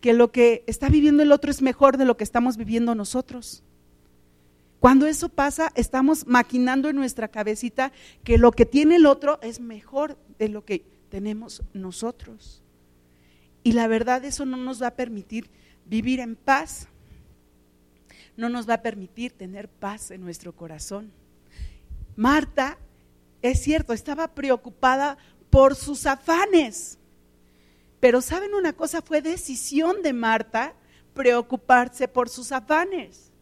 que 0.00 0.12
lo 0.12 0.32
que 0.32 0.64
está 0.66 0.88
viviendo 0.88 1.22
el 1.22 1.32
otro 1.32 1.50
es 1.50 1.62
mejor 1.62 1.96
de 1.98 2.04
lo 2.04 2.16
que 2.16 2.24
estamos 2.24 2.56
viviendo 2.56 2.94
nosotros. 2.94 3.62
Cuando 4.80 5.06
eso 5.06 5.30
pasa, 5.30 5.72
estamos 5.76 6.26
maquinando 6.26 6.88
en 6.88 6.96
nuestra 6.96 7.28
cabecita 7.28 7.90
que 8.22 8.36
lo 8.36 8.52
que 8.52 8.66
tiene 8.66 8.96
el 8.96 9.06
otro 9.06 9.38
es 9.42 9.60
mejor 9.60 10.18
de 10.38 10.48
lo 10.48 10.64
que 10.64 10.84
tenemos 11.08 11.62
nosotros. 11.72 12.62
Y 13.62 13.72
la 13.72 13.86
verdad 13.88 14.24
eso 14.24 14.44
no 14.44 14.58
nos 14.58 14.82
va 14.82 14.88
a 14.88 14.96
permitir 14.96 15.50
vivir 15.86 16.20
en 16.20 16.36
paz 16.36 16.88
no 18.36 18.48
nos 18.48 18.68
va 18.68 18.74
a 18.74 18.82
permitir 18.82 19.32
tener 19.32 19.68
paz 19.68 20.10
en 20.10 20.20
nuestro 20.20 20.52
corazón. 20.52 21.12
Marta, 22.16 22.78
es 23.42 23.62
cierto, 23.62 23.92
estaba 23.92 24.28
preocupada 24.28 25.18
por 25.50 25.74
sus 25.74 26.06
afanes, 26.06 26.98
pero 28.00 28.20
¿saben 28.20 28.54
una 28.54 28.72
cosa? 28.72 29.02
Fue 29.02 29.22
decisión 29.22 30.02
de 30.02 30.12
Marta 30.12 30.74
preocuparse 31.14 32.08
por 32.08 32.28
sus 32.28 32.52
afanes. 32.52 33.32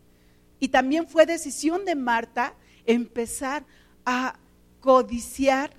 Y 0.61 0.69
también 0.69 1.09
fue 1.09 1.27
decisión 1.27 1.85
de 1.85 1.97
Marta 1.97 2.55
empezar 2.87 3.65
a 4.05 4.37
codiciar 4.81 5.73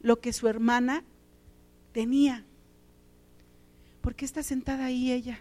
lo 0.00 0.20
que 0.20 0.32
su 0.32 0.48
hermana 0.48 1.04
tenía. 1.92 2.44
¿Por 4.00 4.14
qué 4.14 4.24
está 4.24 4.42
sentada 4.42 4.86
ahí 4.86 5.12
ella? 5.12 5.40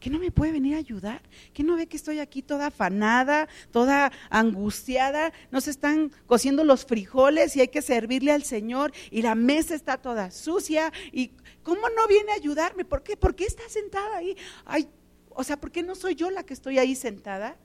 Que 0.00 0.10
no 0.10 0.18
me 0.18 0.32
puede 0.32 0.52
venir 0.52 0.74
a 0.74 0.78
ayudar, 0.78 1.20
que 1.52 1.62
no 1.62 1.76
ve 1.76 1.86
que 1.86 1.96
estoy 1.98 2.18
aquí 2.18 2.42
toda 2.42 2.68
afanada, 2.68 3.48
toda 3.70 4.10
angustiada, 4.30 5.32
nos 5.50 5.68
están 5.68 6.10
cociendo 6.26 6.64
los 6.64 6.86
frijoles 6.86 7.54
y 7.54 7.60
hay 7.60 7.68
que 7.68 7.82
servirle 7.82 8.32
al 8.32 8.42
Señor 8.42 8.92
y 9.10 9.20
la 9.20 9.34
mesa 9.34 9.74
está 9.74 9.98
toda 9.98 10.30
sucia 10.30 10.90
y 11.12 11.32
¿cómo 11.62 11.82
no 11.90 12.08
viene 12.08 12.32
a 12.32 12.36
ayudarme? 12.36 12.86
¿Por 12.86 13.02
qué? 13.02 13.16
¿Por 13.16 13.34
qué 13.34 13.44
está 13.44 13.68
sentada 13.68 14.16
ahí? 14.16 14.36
Ay, 14.64 14.88
o 15.28 15.44
sea, 15.44 15.60
¿por 15.60 15.70
qué 15.70 15.82
no 15.82 15.94
soy 15.94 16.14
yo 16.14 16.30
la 16.30 16.44
que 16.44 16.54
estoy 16.54 16.78
ahí 16.78 16.96
sentada? 16.96 17.56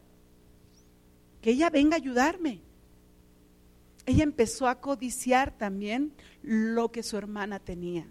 Que 1.41 1.51
ella 1.51 1.69
venga 1.69 1.95
a 1.95 1.99
ayudarme. 1.99 2.61
Ella 4.05 4.23
empezó 4.23 4.67
a 4.67 4.81
codiciar 4.81 5.57
también 5.57 6.13
lo 6.43 6.91
que 6.91 7.01
su 7.01 7.17
hermana 7.17 7.59
tenía, 7.59 8.07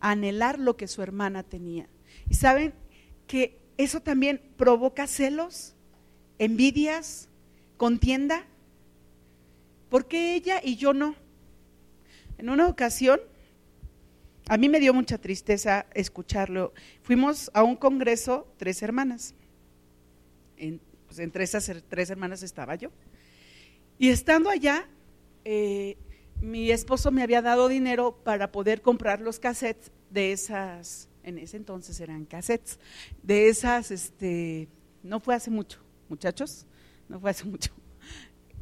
a 0.00 0.12
anhelar 0.12 0.58
lo 0.58 0.76
que 0.76 0.88
su 0.88 1.02
hermana 1.02 1.42
tenía. 1.42 1.88
Y 2.30 2.34
saben, 2.34 2.72
que 3.34 3.58
eso 3.78 4.00
también 4.00 4.40
provoca 4.56 5.08
celos, 5.08 5.74
envidias, 6.38 7.28
contienda. 7.76 8.46
¿Por 9.88 10.06
qué 10.06 10.36
ella 10.36 10.60
y 10.62 10.76
yo 10.76 10.92
no? 10.94 11.16
En 12.38 12.48
una 12.48 12.68
ocasión, 12.68 13.18
a 14.48 14.56
mí 14.56 14.68
me 14.68 14.78
dio 14.78 14.94
mucha 14.94 15.18
tristeza 15.18 15.86
escucharlo. 15.94 16.74
Fuimos 17.02 17.50
a 17.54 17.64
un 17.64 17.74
congreso, 17.74 18.46
tres 18.56 18.80
hermanas. 18.82 19.34
Pues, 20.56 21.18
entre 21.18 21.42
esas 21.42 21.68
tres 21.88 22.10
hermanas 22.10 22.44
estaba 22.44 22.76
yo. 22.76 22.90
Y 23.98 24.10
estando 24.10 24.48
allá, 24.48 24.88
eh, 25.44 25.96
mi 26.40 26.70
esposo 26.70 27.10
me 27.10 27.24
había 27.24 27.42
dado 27.42 27.66
dinero 27.66 28.16
para 28.22 28.52
poder 28.52 28.80
comprar 28.80 29.20
los 29.20 29.40
cassettes 29.40 29.90
de 30.10 30.30
esas 30.30 31.08
en 31.24 31.38
ese 31.38 31.56
entonces 31.56 31.98
eran 32.00 32.24
cassettes, 32.24 32.78
de 33.22 33.48
esas, 33.48 33.90
este, 33.90 34.68
no 35.02 35.20
fue 35.20 35.34
hace 35.34 35.50
mucho, 35.50 35.80
muchachos, 36.08 36.66
no 37.08 37.18
fue 37.20 37.30
hace 37.30 37.44
mucho. 37.44 37.72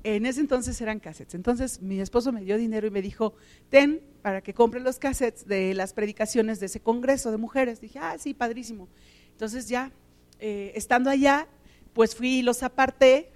En 0.04 0.26
ese 0.26 0.40
entonces 0.40 0.80
eran 0.80 0.98
cassettes. 0.98 1.34
Entonces 1.34 1.80
mi 1.80 2.00
esposo 2.00 2.32
me 2.32 2.42
dio 2.42 2.56
dinero 2.56 2.88
y 2.88 2.90
me 2.90 3.02
dijo, 3.02 3.34
ten 3.70 4.00
para 4.20 4.40
que 4.40 4.52
compre 4.52 4.80
los 4.80 4.98
cassettes 4.98 5.46
de 5.46 5.74
las 5.74 5.92
predicaciones 5.92 6.58
de 6.58 6.66
ese 6.66 6.80
congreso 6.80 7.30
de 7.30 7.36
mujeres. 7.36 7.80
Dije, 7.80 8.00
ah, 8.00 8.16
sí, 8.18 8.34
padrísimo. 8.34 8.88
Entonces 9.30 9.68
ya, 9.68 9.92
eh, 10.40 10.72
estando 10.74 11.08
allá, 11.08 11.46
pues 11.92 12.16
fui 12.16 12.38
y 12.38 12.42
los 12.42 12.62
aparté, 12.64 13.30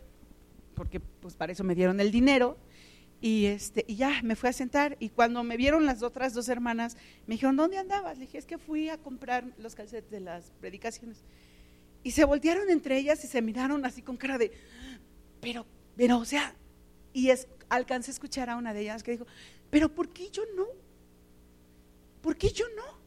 porque 0.74 0.98
pues 0.98 1.34
para 1.34 1.52
eso 1.52 1.62
me 1.62 1.74
dieron 1.74 2.00
el 2.00 2.10
dinero, 2.10 2.58
Y, 3.26 3.46
este, 3.46 3.84
y 3.88 3.96
ya 3.96 4.22
me 4.22 4.36
fui 4.36 4.50
a 4.50 4.52
sentar 4.52 4.96
y 5.00 5.08
cuando 5.08 5.42
me 5.42 5.56
vieron 5.56 5.84
las 5.84 6.04
otras 6.04 6.32
dos 6.32 6.48
hermanas, 6.48 6.96
me 7.26 7.34
dijeron, 7.34 7.56
¿dónde 7.56 7.76
andabas? 7.76 8.18
Le 8.18 8.26
dije, 8.26 8.38
es 8.38 8.46
que 8.46 8.56
fui 8.56 8.88
a 8.88 8.98
comprar 8.98 9.52
los 9.58 9.74
calcetes 9.74 10.08
de 10.12 10.20
las 10.20 10.52
predicaciones. 10.60 11.24
Y 12.04 12.12
se 12.12 12.24
voltearon 12.24 12.70
entre 12.70 12.96
ellas 12.96 13.24
y 13.24 13.26
se 13.26 13.42
miraron 13.42 13.84
así 13.84 14.00
con 14.00 14.16
cara 14.16 14.38
de, 14.38 14.52
pero, 15.40 15.66
pero, 15.96 16.18
o 16.18 16.24
sea, 16.24 16.54
y 17.12 17.30
es, 17.30 17.48
alcancé 17.68 18.12
a 18.12 18.14
escuchar 18.14 18.48
a 18.48 18.54
una 18.54 18.72
de 18.72 18.82
ellas 18.82 19.02
que 19.02 19.10
dijo, 19.10 19.26
pero 19.70 19.92
¿por 19.92 20.10
qué 20.10 20.30
yo 20.30 20.44
no? 20.54 20.68
¿Por 22.22 22.36
qué 22.36 22.50
yo 22.50 22.66
no? 22.76 23.00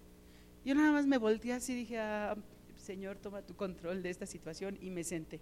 Yo 0.66 0.76
nada 0.76 0.92
más 0.92 1.08
me 1.08 1.18
volteé 1.18 1.54
así 1.54 1.72
y 1.72 1.76
dije, 1.78 1.98
ah, 1.98 2.36
Señor, 2.76 3.20
toma 3.20 3.42
tu 3.42 3.56
control 3.56 4.04
de 4.04 4.10
esta 4.10 4.26
situación 4.26 4.78
y 4.82 4.90
me 4.90 5.06
senté. 5.06 5.40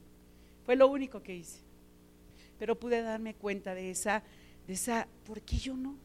Fue 0.68 0.76
lo 0.76 0.88
único 0.88 1.24
que 1.24 1.36
hice. 1.36 1.62
Pero 2.60 2.80
pude 2.80 3.02
darme 3.02 3.34
cuenta 3.34 3.74
de 3.74 3.90
esa, 3.90 4.24
de 4.68 4.74
esa, 4.74 5.08
¿por 5.26 5.42
qué 5.42 5.58
yo 5.58 5.76
no? 5.76 5.96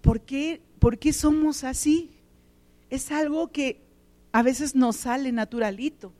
¿Por 0.00 0.20
qué, 0.22 0.60
¿Por 0.78 0.98
qué 0.98 1.12
somos 1.12 1.64
así? 1.64 2.10
Es 2.90 3.12
algo 3.12 3.52
que 3.52 3.80
a 4.32 4.42
veces 4.42 4.74
nos 4.74 4.96
sale 4.96 5.30
naturalito. 5.32 6.12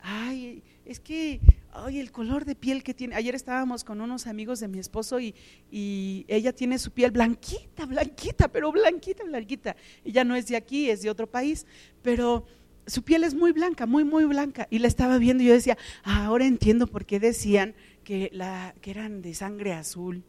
Ay, 0.00 0.62
es 0.84 1.00
que, 1.00 1.40
ay, 1.72 1.98
el 1.98 2.12
color 2.12 2.44
de 2.44 2.54
piel 2.54 2.82
que 2.82 2.94
tiene. 2.94 3.16
Ayer 3.16 3.34
estábamos 3.34 3.82
con 3.82 4.00
unos 4.00 4.26
amigos 4.26 4.60
de 4.60 4.68
mi 4.68 4.78
esposo 4.78 5.18
y, 5.18 5.34
y, 5.70 6.24
ella 6.28 6.52
tiene 6.52 6.78
su 6.78 6.92
piel 6.92 7.10
blanquita, 7.10 7.86
blanquita, 7.86 8.48
pero 8.48 8.70
blanquita, 8.72 9.24
blanquita. 9.24 9.74
Ella 10.04 10.22
no 10.24 10.36
es 10.36 10.46
de 10.46 10.56
aquí, 10.56 10.90
es 10.90 11.02
de 11.02 11.10
otro 11.10 11.26
país, 11.26 11.66
pero 12.02 12.46
su 12.86 13.02
piel 13.02 13.24
es 13.24 13.34
muy 13.34 13.52
blanca, 13.52 13.84
muy, 13.86 14.04
muy 14.04 14.24
blanca. 14.24 14.68
Y 14.70 14.78
la 14.78 14.88
estaba 14.88 15.18
viendo 15.18 15.42
y 15.42 15.46
yo 15.46 15.54
decía, 15.54 15.76
ah, 16.04 16.26
ahora 16.26 16.46
entiendo 16.46 16.86
por 16.86 17.04
qué 17.04 17.18
decían 17.18 17.74
que, 18.06 18.30
la, 18.32 18.72
que 18.80 18.92
eran 18.92 19.20
de 19.20 19.34
sangre 19.34 19.72
azul. 19.72 20.22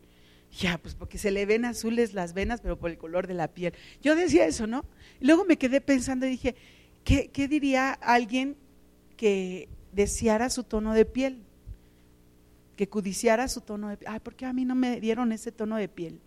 Ya, 0.60 0.80
pues 0.80 0.96
porque 0.96 1.20
se 1.20 1.30
le 1.30 1.46
ven 1.46 1.64
azules 1.64 2.16
las 2.16 2.34
venas, 2.34 2.60
pero 2.60 2.80
por 2.80 2.90
el 2.90 2.98
color 2.98 3.28
de 3.28 3.36
la 3.36 3.50
piel. 3.50 3.74
Yo 4.02 4.16
decía 4.16 4.48
eso, 4.48 4.66
¿no? 4.66 4.84
Luego 5.20 5.46
me 5.46 5.58
quedé 5.58 5.80
pensando 5.80 6.26
y 6.26 6.32
dije, 6.32 6.56
¿qué, 7.04 7.30
qué 7.30 7.48
diría 7.48 7.92
alguien 7.94 8.58
que 9.16 9.70
deseara 9.92 10.50
su 10.50 10.64
tono 10.64 10.96
de 10.96 11.06
piel? 11.06 11.44
Que 12.76 12.90
codiciara 12.90 13.48
su 13.48 13.62
tono 13.62 13.90
de 13.90 13.98
piel. 13.98 14.12
Ay, 14.12 14.22
¿por 14.22 14.34
qué 14.34 14.48
a 14.48 14.54
mí 14.54 14.66
no 14.66 14.74
me 14.74 15.00
dieron 15.00 15.32
ese 15.32 15.52
tono 15.52 15.76
de 15.76 15.88
piel? 15.88 16.20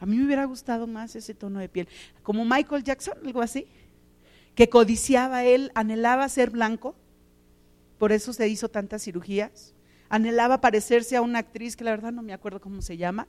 A 0.00 0.04
mí 0.04 0.18
me 0.18 0.26
hubiera 0.26 0.44
gustado 0.44 0.86
más 0.86 1.16
ese 1.16 1.32
tono 1.32 1.58
de 1.58 1.70
piel. 1.70 1.88
Como 2.22 2.44
Michael 2.44 2.84
Jackson, 2.84 3.14
algo 3.24 3.40
así 3.40 3.66
que 4.54 4.68
codiciaba 4.68 5.44
él, 5.44 5.70
anhelaba 5.74 6.28
ser 6.28 6.50
blanco, 6.50 6.96
por 7.96 8.10
eso 8.10 8.32
se 8.32 8.48
hizo 8.48 8.68
tantas 8.68 9.04
cirugías, 9.04 9.72
anhelaba 10.08 10.60
parecerse 10.60 11.16
a 11.16 11.22
una 11.22 11.40
actriz 11.40 11.76
que 11.76 11.84
la 11.84 11.90
verdad 11.90 12.12
no 12.12 12.22
me 12.22 12.32
acuerdo 12.32 12.60
cómo 12.60 12.82
se 12.82 12.96
llama, 12.96 13.28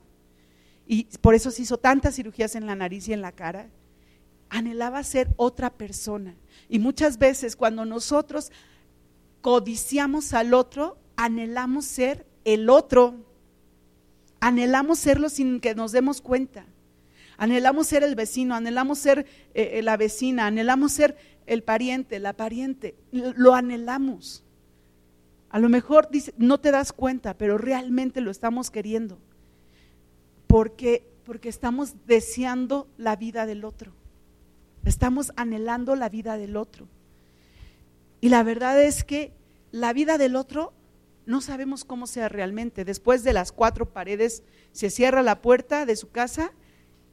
y 0.92 1.04
por 1.22 1.36
eso 1.36 1.52
se 1.52 1.62
hizo 1.62 1.78
tantas 1.78 2.16
cirugías 2.16 2.56
en 2.56 2.66
la 2.66 2.76
nariz 2.76 3.08
y 3.08 3.14
en 3.14 3.22
la 3.22 3.32
cara, 3.32 3.70
anhelaba 4.50 5.04
ser 5.04 5.30
otra 5.38 5.70
persona. 5.70 6.36
Y 6.68 6.80
muchas 6.80 7.20
veces 7.20 7.56
cuando 7.56 7.86
nosotros 7.86 8.52
codiciamos 9.42 10.34
al 10.34 10.56
otro, 10.56 10.98
anhelamos 11.16 11.86
ser 11.86 12.26
el 12.44 12.70
otro, 12.72 13.24
anhelamos 14.40 14.98
serlo 14.98 15.30
sin 15.30 15.60
que 15.60 15.76
nos 15.76 15.92
demos 15.92 16.22
cuenta. 16.22 16.66
Anhelamos 17.38 17.86
ser 17.86 18.04
el 18.04 18.16
vecino, 18.16 18.56
anhelamos 18.56 18.98
ser 18.98 19.28
eh, 19.54 19.74
eh, 19.74 19.82
la 19.84 19.96
vecina, 19.96 20.48
anhelamos 20.48 20.92
ser 20.92 21.16
el 21.46 21.64
pariente, 21.64 22.20
la 22.20 22.34
pariente. 22.34 22.96
Lo 23.12 23.54
anhelamos. 23.54 24.44
A 25.50 25.60
lo 25.60 25.70
mejor 25.70 26.10
dice, 26.10 26.34
no 26.38 26.60
te 26.60 26.72
das 26.72 26.94
cuenta, 26.94 27.38
pero 27.38 27.58
realmente 27.58 28.22
lo 28.22 28.32
estamos 28.32 28.70
queriendo. 28.72 29.18
Porque, 30.48 31.06
porque 31.26 31.50
estamos 31.50 31.96
deseando 32.06 32.88
la 32.98 33.16
vida 33.16 33.46
del 33.46 33.66
otro. 33.66 33.92
Estamos 34.86 35.32
anhelando 35.36 35.96
la 35.96 36.10
vida 36.10 36.38
del 36.38 36.56
otro. 36.56 36.88
Y 38.22 38.30
la 38.30 38.44
verdad 38.44 38.82
es 38.82 39.04
que 39.04 39.34
la 39.72 39.94
vida 39.94 40.18
del 40.18 40.36
otro 40.36 40.74
no 41.26 41.42
sabemos 41.42 41.86
cómo 41.86 42.08
sea 42.08 42.30
realmente. 42.30 42.86
Después 42.86 43.24
de 43.24 43.34
las 43.34 43.52
cuatro 43.52 43.88
paredes 43.92 44.44
se 44.72 44.90
cierra 44.90 45.22
la 45.22 45.42
puerta 45.42 45.86
de 45.86 45.96
su 45.96 46.10
casa 46.10 46.52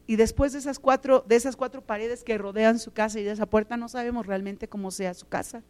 y 0.07 0.17
después 0.17 0.53
de 0.53 0.61
esas 0.61 0.79
cuatro, 0.79 1.25
de 1.27 1.37
esas 1.37 1.57
cuatro 1.57 1.83
paredes 1.83 2.23
que 2.23 2.39
rodean 2.39 2.79
su 2.79 2.93
casa 2.93 3.19
y 3.21 3.25
de 3.25 3.33
esa 3.33 3.47
puerta, 3.47 3.77
no 3.77 3.89
sabemos 3.89 4.27
realmente 4.27 4.69
cómo 4.69 4.91
sea 4.91 5.15
su 5.15 5.27
casa. 5.27 5.63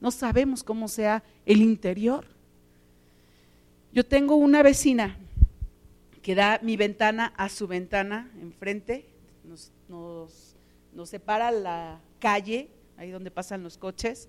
No 0.00 0.10
sabemos 0.10 0.64
cómo 0.64 0.88
sea 0.88 1.22
el 1.44 1.60
interior. 1.60 2.26
Yo 3.92 4.06
tengo 4.06 4.36
una 4.36 4.62
vecina 4.62 5.18
que 6.22 6.34
da 6.34 6.60
mi 6.62 6.76
ventana 6.76 7.32
a 7.36 7.48
su 7.48 7.66
ventana 7.66 8.30
enfrente, 8.40 9.06
nos, 9.44 9.72
nos, 9.88 11.08
separa 11.08 11.50
la 11.50 12.00
calle, 12.18 12.68
ahí 12.96 13.10
donde 13.10 13.30
pasan 13.30 13.62
los 13.62 13.78
coches, 13.78 14.28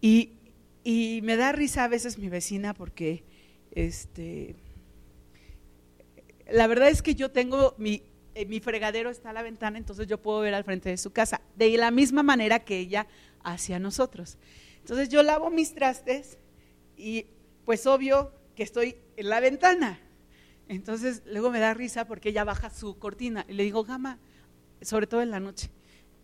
y, 0.00 0.30
y, 0.84 1.20
me 1.22 1.36
da 1.36 1.52
risa 1.52 1.84
a 1.84 1.88
veces 1.88 2.18
mi 2.18 2.28
vecina 2.28 2.72
porque 2.72 3.24
este, 3.72 4.54
la 6.50 6.66
verdad 6.68 6.88
es 6.88 7.02
que 7.02 7.16
yo 7.16 7.30
tengo 7.30 7.74
mi, 7.78 8.02
eh, 8.34 8.46
mi 8.46 8.60
fregadero 8.60 9.10
está 9.10 9.30
a 9.30 9.32
la 9.32 9.42
ventana, 9.42 9.78
entonces 9.78 10.06
yo 10.06 10.22
puedo 10.22 10.40
ver 10.40 10.54
al 10.54 10.64
frente 10.64 10.88
de 10.88 10.96
su 10.96 11.10
casa, 11.10 11.40
de 11.56 11.76
la 11.76 11.90
misma 11.90 12.22
manera 12.22 12.60
que 12.60 12.78
ella 12.78 13.08
hacia 13.42 13.78
nosotros. 13.78 14.38
Entonces 14.88 15.10
yo 15.10 15.22
lavo 15.22 15.50
mis 15.50 15.74
trastes 15.74 16.38
y 16.96 17.26
pues 17.66 17.86
obvio 17.86 18.32
que 18.56 18.62
estoy 18.62 18.96
en 19.18 19.28
la 19.28 19.38
ventana. 19.38 20.00
Entonces 20.66 21.20
luego 21.26 21.50
me 21.50 21.60
da 21.60 21.74
risa 21.74 22.06
porque 22.06 22.30
ella 22.30 22.42
baja 22.42 22.70
su 22.70 22.98
cortina 22.98 23.44
y 23.48 23.52
le 23.52 23.64
digo, 23.64 23.84
Gama, 23.84 24.18
sobre 24.80 25.06
todo 25.06 25.20
en 25.20 25.30
la 25.30 25.40
noche, 25.40 25.68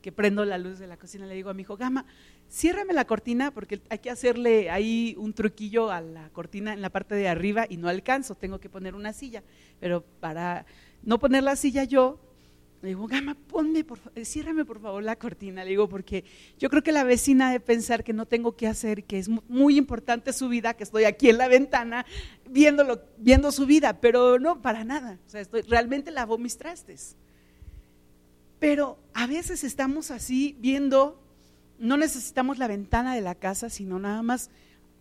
que 0.01 0.13
prendo 0.13 0.47
la 0.47 0.57
luz 0.57 0.79
de 0.79 0.87
la 0.87 0.97
cocina, 0.97 1.27
le 1.27 1.35
digo 1.35 1.51
a 1.51 1.53
mi 1.53 1.61
hijo, 1.61 1.77
Gama, 1.77 2.07
ciérrame 2.51 2.95
la 2.95 3.05
cortina 3.05 3.51
porque 3.51 3.83
hay 3.91 3.99
que 3.99 4.09
hacerle 4.09 4.71
ahí 4.71 5.15
un 5.19 5.35
truquillo 5.35 5.91
a 5.91 6.01
la 6.01 6.31
cortina 6.31 6.73
en 6.73 6.81
la 6.81 6.89
parte 6.89 7.15
de 7.17 7.29
arriba 7.29 7.67
y 7.69 7.77
no 7.77 7.91
alcanzo, 7.91 8.35
tengo 8.35 8.61
que 8.61 8.71
poner 8.71 8.95
una 8.95 9.13
silla, 9.13 9.43
pero 9.79 10.07
para 10.21 10.65
no 11.03 11.19
poner 11.19 11.43
la 11.43 11.57
silla 11.57 11.85
yo, 11.85 12.19
le 12.85 12.91
digo, 12.91 13.07
Gama, 13.07 13.35
ponme, 13.35 13.83
por 13.83 13.99
favor, 13.99 14.25
ciérrame 14.25 14.65
por 14.65 14.79
favor 14.79 15.03
la 15.03 15.17
cortina. 15.17 15.65
Le 15.65 15.71
digo, 15.71 15.89
porque 15.89 16.25
yo 16.59 16.69
creo 16.69 16.83
que 16.83 16.93
la 16.93 17.03
vecina 17.03 17.51
debe 17.51 17.65
pensar 17.65 18.05
que 18.05 18.13
no 18.13 18.27
tengo 18.27 18.57
que 18.57 18.67
hacer, 18.67 19.05
que 19.05 19.19
es 19.19 19.29
muy 19.29 19.79
importante 19.79 20.33
su 20.33 20.49
vida, 20.49 20.75
que 20.75 20.85
estoy 20.85 21.05
aquí 21.05 21.31
en 21.31 21.39
la 21.39 21.49
ventana 21.49 22.05
viéndolo, 22.49 23.03
viendo 23.17 23.51
su 23.53 23.65
vida, 23.65 24.01
pero 24.01 24.39
no, 24.39 24.61
para 24.61 24.85
nada. 24.85 25.19
O 25.27 25.31
sea, 25.31 25.41
estoy, 25.41 25.63
realmente 25.63 26.11
lavo 26.11 26.37
mis 26.37 26.59
trastes. 26.59 27.17
Pero 28.59 28.99
a 29.15 29.27
veces 29.27 29.65
estamos 29.65 30.11
así 30.11 30.57
viendo, 30.61 31.23
no 31.79 31.97
necesitamos 31.97 32.59
la 32.59 32.69
ventana 32.69 33.15
de 33.15 33.23
la 33.23 33.35
casa, 33.35 33.71
sino 33.71 33.99
nada 33.99 34.23
más 34.23 34.51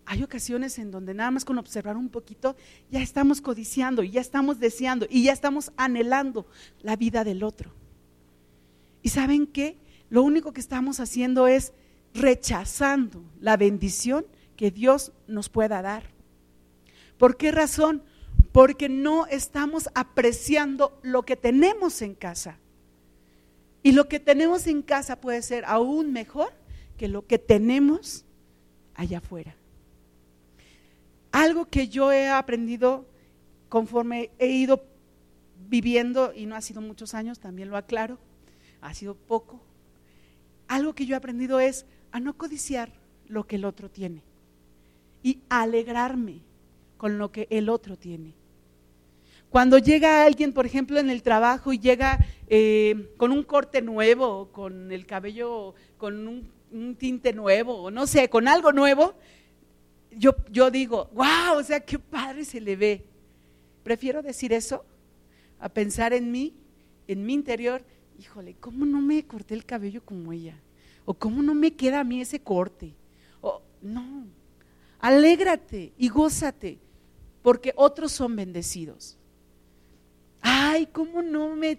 hay 0.06 0.22
ocasiones 0.22 0.78
en 0.78 0.90
donde 0.90 1.14
nada 1.14 1.30
más 1.30 1.44
con 1.44 1.58
observar 1.58 1.96
un 1.96 2.08
poquito 2.08 2.56
ya 2.90 3.00
estamos 3.00 3.40
codiciando 3.40 4.02
y 4.02 4.10
ya 4.10 4.20
estamos 4.20 4.58
deseando 4.60 5.06
y 5.08 5.24
ya 5.24 5.32
estamos 5.32 5.72
anhelando 5.76 6.46
la 6.82 6.96
vida 6.96 7.24
del 7.24 7.42
otro. 7.42 7.72
¿Y 9.02 9.08
saben 9.10 9.46
qué? 9.46 9.78
Lo 10.10 10.22
único 10.22 10.52
que 10.52 10.60
estamos 10.60 11.00
haciendo 11.00 11.46
es 11.46 11.72
rechazando 12.12 13.24
la 13.40 13.56
bendición 13.56 14.26
que 14.56 14.70
Dios 14.70 15.12
nos 15.26 15.48
pueda 15.48 15.82
dar. 15.82 16.04
¿Por 17.18 17.36
qué 17.36 17.50
razón? 17.50 18.02
Porque 18.52 18.88
no 18.88 19.26
estamos 19.26 19.88
apreciando 19.94 20.98
lo 21.02 21.24
que 21.24 21.36
tenemos 21.36 22.02
en 22.02 22.14
casa. 22.14 22.58
Y 23.82 23.92
lo 23.92 24.08
que 24.08 24.20
tenemos 24.20 24.66
en 24.66 24.82
casa 24.82 25.20
puede 25.20 25.42
ser 25.42 25.64
aún 25.66 26.12
mejor 26.12 26.52
que 26.96 27.08
lo 27.08 27.26
que 27.26 27.38
tenemos 27.38 28.24
allá 28.94 29.18
afuera. 29.18 29.56
Algo 31.34 31.64
que 31.64 31.88
yo 31.88 32.12
he 32.12 32.28
aprendido 32.28 33.06
conforme 33.68 34.30
he 34.38 34.50
ido 34.50 34.84
viviendo, 35.68 36.32
y 36.32 36.46
no 36.46 36.54
ha 36.54 36.60
sido 36.60 36.80
muchos 36.80 37.12
años, 37.12 37.40
también 37.40 37.70
lo 37.70 37.76
aclaro, 37.76 38.20
ha 38.80 38.94
sido 38.94 39.16
poco. 39.16 39.60
Algo 40.68 40.94
que 40.94 41.06
yo 41.06 41.14
he 41.14 41.16
aprendido 41.16 41.58
es 41.58 41.86
a 42.12 42.20
no 42.20 42.34
codiciar 42.34 42.92
lo 43.26 43.48
que 43.48 43.56
el 43.56 43.64
otro 43.64 43.90
tiene 43.90 44.22
y 45.24 45.40
alegrarme 45.48 46.38
con 46.98 47.18
lo 47.18 47.32
que 47.32 47.48
el 47.50 47.68
otro 47.68 47.96
tiene. 47.96 48.32
Cuando 49.50 49.78
llega 49.78 50.24
alguien, 50.24 50.52
por 50.52 50.66
ejemplo, 50.66 51.00
en 51.00 51.10
el 51.10 51.24
trabajo 51.24 51.72
y 51.72 51.80
llega 51.80 52.24
eh, 52.46 53.12
con 53.16 53.32
un 53.32 53.42
corte 53.42 53.82
nuevo, 53.82 54.52
con 54.52 54.92
el 54.92 55.04
cabello, 55.04 55.74
con 55.98 56.28
un, 56.28 56.48
un, 56.70 56.94
tinte 56.94 57.32
nuevo, 57.32 57.90
no 57.90 58.06
sé, 58.06 58.28
con 58.28 58.46
algo 58.46 58.70
nuevo, 58.70 59.14
yo, 60.18 60.34
yo 60.50 60.70
digo, 60.70 61.10
wow, 61.12 61.58
o 61.58 61.62
sea, 61.62 61.80
qué 61.80 61.98
padre 61.98 62.44
se 62.44 62.60
le 62.60 62.76
ve. 62.76 63.04
Prefiero 63.82 64.22
decir 64.22 64.52
eso 64.52 64.84
a 65.58 65.68
pensar 65.68 66.12
en 66.12 66.30
mí, 66.30 66.54
en 67.06 67.24
mi 67.24 67.34
interior, 67.34 67.84
híjole, 68.18 68.54
¿cómo 68.60 68.84
no 68.86 69.00
me 69.00 69.24
corté 69.26 69.54
el 69.54 69.64
cabello 69.64 70.04
como 70.04 70.32
ella? 70.32 70.58
¿O 71.04 71.14
cómo 71.14 71.42
no 71.42 71.54
me 71.54 71.74
queda 71.74 72.00
a 72.00 72.04
mí 72.04 72.20
ese 72.20 72.40
corte? 72.40 72.94
O, 73.40 73.62
no, 73.82 74.26
alégrate 75.00 75.92
y 75.98 76.08
gózate, 76.08 76.78
porque 77.42 77.72
otros 77.76 78.12
son 78.12 78.36
bendecidos. 78.36 79.18
Ay, 80.40 80.86
¿cómo 80.86 81.22
no 81.22 81.54
me, 81.56 81.78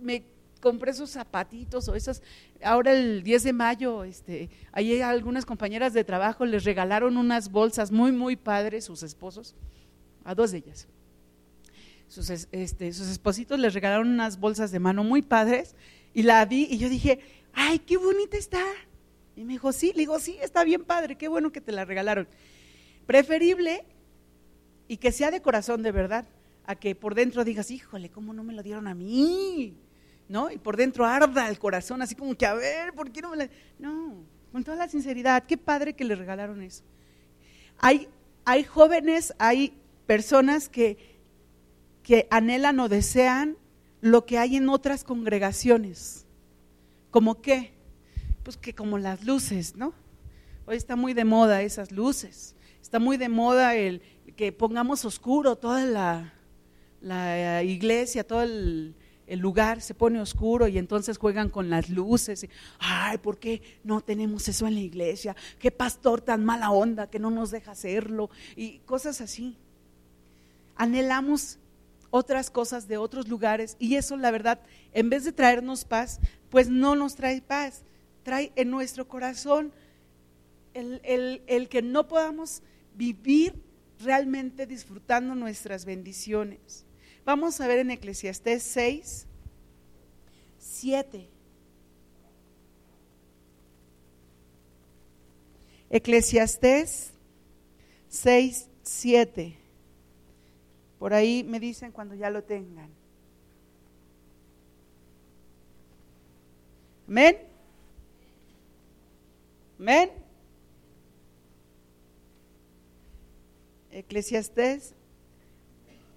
me 0.00 0.24
compré 0.60 0.92
esos 0.92 1.10
zapatitos 1.10 1.88
o 1.88 1.94
esas, 1.94 2.22
ahora 2.62 2.92
el 2.92 3.22
10 3.22 3.42
de 3.42 3.52
mayo, 3.52 4.04
este, 4.04 4.50
ahí 4.72 5.00
algunas 5.00 5.46
compañeras 5.46 5.92
de 5.92 6.04
trabajo 6.04 6.44
les 6.44 6.64
regalaron 6.64 7.16
unas 7.16 7.50
bolsas 7.50 7.90
muy, 7.90 8.12
muy 8.12 8.36
padres, 8.36 8.84
sus 8.84 9.02
esposos, 9.02 9.54
a 10.24 10.34
dos 10.34 10.52
de 10.52 10.58
ellas. 10.58 10.86
Sus, 12.08 12.28
este, 12.30 12.92
sus 12.92 13.08
espositos 13.08 13.58
les 13.58 13.72
regalaron 13.72 14.08
unas 14.08 14.38
bolsas 14.38 14.70
de 14.72 14.80
mano 14.80 15.04
muy 15.04 15.22
padres 15.22 15.76
y 16.12 16.22
la 16.22 16.44
vi 16.44 16.66
y 16.70 16.78
yo 16.78 16.88
dije, 16.88 17.20
ay, 17.52 17.78
qué 17.78 17.96
bonita 17.96 18.36
está. 18.36 18.64
Y 19.36 19.44
me 19.44 19.54
dijo, 19.54 19.72
sí, 19.72 19.92
le 19.94 20.00
digo, 20.00 20.18
sí, 20.18 20.36
está 20.42 20.64
bien 20.64 20.84
padre, 20.84 21.16
qué 21.16 21.28
bueno 21.28 21.52
que 21.52 21.60
te 21.60 21.72
la 21.72 21.84
regalaron. 21.84 22.28
Preferible 23.06 23.84
y 24.88 24.96
que 24.96 25.12
sea 25.12 25.30
de 25.30 25.40
corazón 25.40 25.82
de 25.82 25.92
verdad, 25.92 26.26
a 26.66 26.74
que 26.74 26.94
por 26.94 27.14
dentro 27.14 27.44
digas, 27.44 27.70
híjole, 27.70 28.10
¿cómo 28.10 28.32
no 28.32 28.42
me 28.42 28.52
lo 28.52 28.62
dieron 28.62 28.88
a 28.88 28.94
mí? 28.94 29.76
¿No? 30.30 30.48
Y 30.48 30.58
por 30.58 30.76
dentro 30.76 31.04
arda 31.04 31.48
el 31.48 31.58
corazón, 31.58 32.02
así 32.02 32.14
como 32.14 32.36
que, 32.36 32.46
a 32.46 32.54
ver, 32.54 32.92
¿por 32.92 33.10
qué 33.10 33.20
no 33.20 33.30
me 33.30 33.36
la.? 33.36 33.50
No, 33.80 34.14
con 34.52 34.62
toda 34.62 34.76
la 34.76 34.88
sinceridad, 34.88 35.42
qué 35.42 35.58
padre 35.58 35.94
que 35.94 36.04
le 36.04 36.14
regalaron 36.14 36.62
eso. 36.62 36.84
Hay, 37.78 38.06
hay 38.44 38.62
jóvenes, 38.62 39.34
hay 39.40 39.76
personas 40.06 40.68
que, 40.68 41.18
que 42.04 42.28
anhelan 42.30 42.78
o 42.78 42.88
desean 42.88 43.56
lo 44.00 44.24
que 44.24 44.38
hay 44.38 44.54
en 44.54 44.68
otras 44.68 45.02
congregaciones. 45.02 46.26
¿Como 47.10 47.42
qué? 47.42 47.72
Pues 48.44 48.56
que 48.56 48.72
como 48.72 48.98
las 48.98 49.24
luces, 49.24 49.74
¿no? 49.74 49.94
Hoy 50.64 50.76
está 50.76 50.94
muy 50.94 51.12
de 51.12 51.24
moda 51.24 51.62
esas 51.62 51.90
luces. 51.90 52.54
Está 52.80 53.00
muy 53.00 53.16
de 53.16 53.28
moda 53.28 53.74
el 53.74 54.00
que 54.36 54.52
pongamos 54.52 55.04
oscuro 55.04 55.56
toda 55.56 55.84
la, 55.86 56.34
la 57.00 57.64
iglesia, 57.64 58.22
todo 58.22 58.42
el, 58.42 58.94
lugar 59.38 59.80
se 59.80 59.94
pone 59.94 60.20
oscuro 60.20 60.66
y 60.66 60.76
entonces 60.76 61.16
juegan 61.16 61.48
con 61.48 61.70
las 61.70 61.88
luces. 61.88 62.46
Ay, 62.78 63.18
¿por 63.18 63.38
qué 63.38 63.62
no 63.84 64.00
tenemos 64.00 64.48
eso 64.48 64.66
en 64.66 64.74
la 64.74 64.80
iglesia? 64.80 65.36
Qué 65.58 65.70
pastor 65.70 66.20
tan 66.20 66.44
mala 66.44 66.70
onda 66.70 67.08
que 67.08 67.18
no 67.18 67.30
nos 67.30 67.50
deja 67.50 67.70
hacerlo 67.70 68.28
y 68.56 68.78
cosas 68.80 69.20
así. 69.20 69.56
Anhelamos 70.76 71.58
otras 72.10 72.50
cosas 72.50 72.88
de 72.88 72.96
otros 72.96 73.28
lugares 73.28 73.76
y 73.78 73.94
eso 73.94 74.16
la 74.16 74.30
verdad, 74.30 74.60
en 74.92 75.10
vez 75.10 75.24
de 75.24 75.32
traernos 75.32 75.84
paz, 75.84 76.20
pues 76.50 76.68
no 76.68 76.96
nos 76.96 77.14
trae 77.14 77.40
paz, 77.40 77.84
trae 78.24 78.52
en 78.56 78.70
nuestro 78.70 79.06
corazón 79.06 79.72
el, 80.74 81.42
el 81.46 81.68
que 81.68 81.82
no 81.82 82.08
podamos 82.08 82.62
vivir 82.96 83.54
realmente 84.00 84.66
disfrutando 84.66 85.34
nuestras 85.34 85.84
bendiciones. 85.84 86.84
Vamos 87.24 87.60
a 87.60 87.66
ver 87.66 87.78
en 87.80 87.90
Eclesiastés 87.90 88.62
6, 88.62 89.26
7. 90.58 91.28
Eclesiastés 95.90 97.12
6, 98.08 98.68
7. 98.82 99.56
Por 100.98 101.14
ahí 101.14 101.44
me 101.44 101.60
dicen 101.60 101.92
cuando 101.92 102.14
ya 102.14 102.30
lo 102.30 102.44
tengan. 102.44 102.90
Amén. 107.06 107.38
Amén. 109.78 110.10
Eclesiastés 113.90 114.94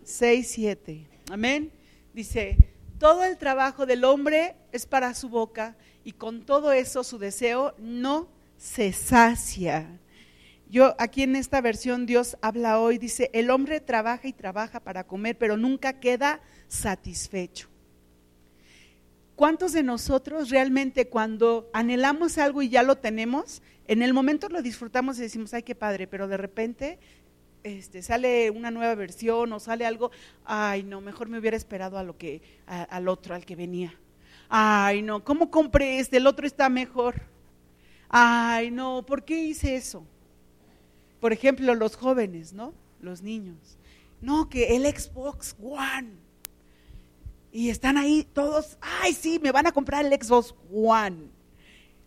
6, 0.06 0.48
7. 0.48 1.08
Amén. 1.32 1.72
Dice, 2.14 2.58
todo 3.00 3.24
el 3.24 3.38
trabajo 3.38 3.86
del 3.86 4.04
hombre 4.04 4.56
es 4.72 4.86
para 4.86 5.14
su 5.14 5.30
boca 5.30 5.76
y 6.04 6.14
con 6.14 6.46
todo 6.46 6.72
eso 6.72 7.04
su 7.04 7.18
deseo 7.18 7.76
no 7.78 8.30
se 8.58 8.94
sacia. 8.94 10.00
Yo 10.70 10.96
aquí 10.98 11.24
en 11.24 11.36
esta 11.36 11.62
versión 11.62 12.06
Dios 12.06 12.38
habla 12.42 12.80
hoy, 12.80 12.98
dice, 12.98 13.30
el 13.34 13.50
hombre 13.50 13.80
trabaja 13.80 14.28
y 14.28 14.34
trabaja 14.34 14.80
para 14.80 15.06
comer, 15.06 15.38
pero 15.38 15.58
nunca 15.58 16.00
queda 16.00 16.42
satisfecho. 16.68 17.70
¿Cuántos 19.36 19.74
de 19.74 19.84
nosotros 19.84 20.50
realmente 20.50 21.10
cuando 21.10 21.70
anhelamos 21.74 22.38
algo 22.38 22.62
y 22.62 22.70
ya 22.70 22.84
lo 22.84 22.98
tenemos, 22.98 23.62
en 23.88 24.02
el 24.02 24.14
momento 24.14 24.48
lo 24.50 24.62
disfrutamos 24.62 25.18
y 25.18 25.24
decimos, 25.24 25.54
ay, 25.54 25.64
qué 25.64 25.76
padre, 25.76 26.08
pero 26.08 26.28
de 26.28 26.38
repente 26.38 27.00
este, 27.64 28.02
sale 28.02 28.50
una 28.50 28.72
nueva 28.72 28.96
versión 28.96 29.52
o 29.54 29.60
sale 29.60 29.86
algo, 29.86 30.12
ay, 30.46 30.84
no, 30.84 31.02
mejor 31.02 31.30
me 31.30 31.40
hubiera 31.40 31.58
esperado 31.58 31.98
a 31.98 32.04
lo 32.04 32.18
que, 32.18 32.42
al 32.66 33.08
otro, 33.08 33.36
al 33.36 33.46
que 33.46 33.56
venía. 33.56 33.94
Ay, 34.50 35.02
no, 35.02 35.24
¿cómo 35.24 35.50
compré 35.50 36.00
este? 36.00 36.18
El 36.18 36.28
otro 36.28 36.46
está 36.46 36.70
mejor. 36.70 37.24
Ay, 38.10 38.72
no, 38.72 39.06
¿por 39.06 39.24
qué 39.24 39.44
hice 39.44 39.76
eso? 39.76 40.06
por 41.24 41.32
ejemplo, 41.32 41.74
los 41.74 41.96
jóvenes, 41.96 42.52
¿no? 42.52 42.74
Los 43.00 43.22
niños. 43.22 43.78
No, 44.20 44.50
que 44.50 44.76
el 44.76 44.84
Xbox 44.84 45.56
One. 45.58 46.18
Y 47.50 47.70
están 47.70 47.98
ahí 47.98 48.28
todos, 48.34 48.78
ay, 48.82 49.14
sí, 49.14 49.40
me 49.42 49.54
van 49.54 49.66
a 49.66 49.72
comprar 49.72 50.06
el 50.06 50.12
Xbox 50.22 50.54
One. 50.70 51.30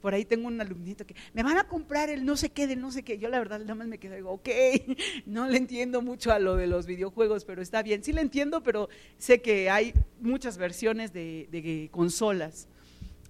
Por 0.07 0.15
ahí 0.15 0.25
tengo 0.25 0.47
un 0.47 0.61
alumnito 0.61 1.05
que 1.05 1.17
me 1.33 1.43
van 1.43 1.59
a 1.59 1.67
comprar 1.67 2.11
el 2.11 2.25
no 2.25 2.37
sé 2.37 2.51
qué 2.51 2.69
de 2.69 2.77
no 2.77 2.93
sé 2.93 3.03
qué. 3.03 3.19
Yo 3.19 3.29
la 3.29 3.41
verdad 3.41 3.59
nada 3.59 3.75
más 3.75 3.89
me 3.89 3.99
quedo, 3.99 4.15
digo, 4.15 4.31
ok, 4.31 4.49
no 5.27 5.49
le 5.49 5.57
entiendo 5.57 6.01
mucho 6.01 6.31
a 6.31 6.39
lo 6.39 6.55
de 6.55 6.69
los 6.69 6.87
videojuegos, 6.87 7.45
pero 7.45 7.61
está 7.61 7.83
bien. 7.83 8.05
Sí 8.05 8.13
le 8.13 8.21
entiendo, 8.21 8.63
pero 8.63 8.89
sé 9.19 9.43
que 9.43 9.69
hay 9.69 9.95
muchas 10.21 10.59
versiones 10.59 11.13
de, 11.13 11.89
consolas. 11.91 12.69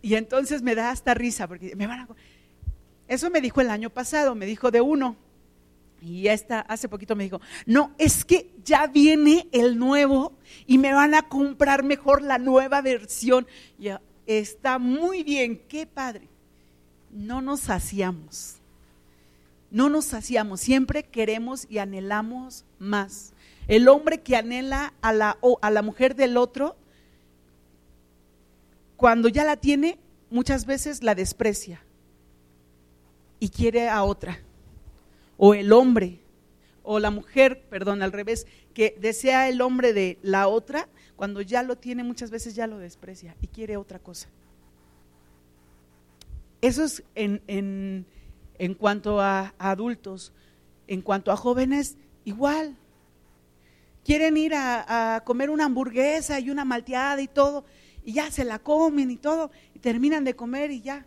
Y 0.03 0.17
entonces 0.17 0.61
me 0.61 0.75
da 0.75 0.91
hasta 0.91 1.15
risa, 1.15 1.49
porque 1.49 1.75
me 1.77 1.87
van 1.87 2.01
a... 2.01 2.09
Eso 3.09 3.31
me 3.31 3.41
dijo 3.41 3.63
el 3.63 3.71
año 3.71 3.89
pasado, 3.89 4.35
me 4.35 4.45
dijo 4.45 4.71
de 4.71 4.83
uno, 4.83 5.17
y 6.03 6.29
esta 6.29 6.61
hace 6.61 6.91
poquito 6.91 7.17
me 7.17 7.25
dijo, 7.25 7.41
no, 7.65 7.95
es 7.97 8.23
que 8.23 8.53
ya 8.63 8.87
viene 8.87 9.49
el 9.51 9.79
nuevo 9.79 10.37
y 10.67 10.77
me 10.77 10.93
van 10.93 11.15
a 11.15 11.23
comprar 11.23 11.85
mejor 11.85 12.21
la 12.21 12.37
nueva 12.37 12.83
versión. 12.83 13.47
Ya, 13.79 14.03
está 14.27 14.79
muy 14.79 15.23
bien, 15.23 15.63
qué 15.69 15.87
padre. 15.87 16.29
No 17.17 17.41
nos 17.41 17.61
saciamos, 17.61 18.57
no 19.71 19.89
nos 19.89 20.05
saciamos, 20.05 20.61
siempre 20.61 21.03
queremos 21.03 21.67
y 21.71 21.79
anhelamos 21.79 22.67
más. 22.79 23.33
El 23.69 23.89
hombre 23.89 24.21
que 24.21 24.37
anhela 24.37 24.93
a 25.01 25.15
la, 25.15 25.39
a 25.63 25.71
la 25.71 25.81
mujer 25.81 26.15
del 26.15 26.37
otro, 26.37 26.77
cuando 28.99 29.31
ya 29.31 29.45
la 29.45 29.57
tiene, 29.57 29.99
muchas 30.29 30.67
veces 30.67 31.03
la 31.03 31.15
desprecia 31.15 31.81
y 33.41 33.49
quiere 33.49 33.89
a 33.89 34.05
otra 34.05 34.39
o 35.39 35.55
el 35.55 35.73
hombre 35.73 36.21
o 36.83 36.99
la 36.99 37.11
mujer, 37.11 37.63
perdón, 37.71 38.03
al 38.03 38.13
revés, 38.13 38.47
que 38.75 38.95
desea 39.01 39.49
el 39.49 39.63
hombre 39.63 39.95
de 39.95 40.19
la 40.21 40.49
otra, 40.49 40.87
cuando 41.17 41.41
ya 41.41 41.63
lo 41.63 41.77
tiene 41.77 42.05
muchas 42.05 42.31
veces 42.31 42.55
ya 42.55 42.67
lo 42.67 42.77
desprecia 42.79 43.35
y 43.41 43.47
quiere 43.47 43.79
otra 43.79 44.01
cosa. 44.01 44.29
Eso 46.67 46.85
es 46.85 47.03
en, 47.15 47.43
en, 47.47 48.07
en 48.59 48.75
cuanto 48.75 49.21
a, 49.21 49.55
adultos. 49.59 50.33
En 50.87 51.03
cuanto 51.03 51.31
a 51.33 51.37
jóvenes, 51.37 51.97
igual. 52.25 52.77
Quieren 54.05 54.37
ir 54.37 54.55
a, 54.55 55.23
comer 55.25 55.51
una 55.51 55.65
hamburguesa 55.65 56.39
y 56.41 56.51
una 56.51 56.65
malteada 56.65 57.21
y 57.21 57.29
todo, 57.29 57.65
y 58.05 58.13
ya 58.13 58.31
se 58.31 58.45
la 58.45 58.61
comen 58.61 59.11
y 59.11 59.17
todo, 59.17 59.51
y 59.75 59.81
terminan 59.81 60.23
de 60.23 60.37
comer 60.37 60.71
y 60.71 60.81
ya, 60.81 61.07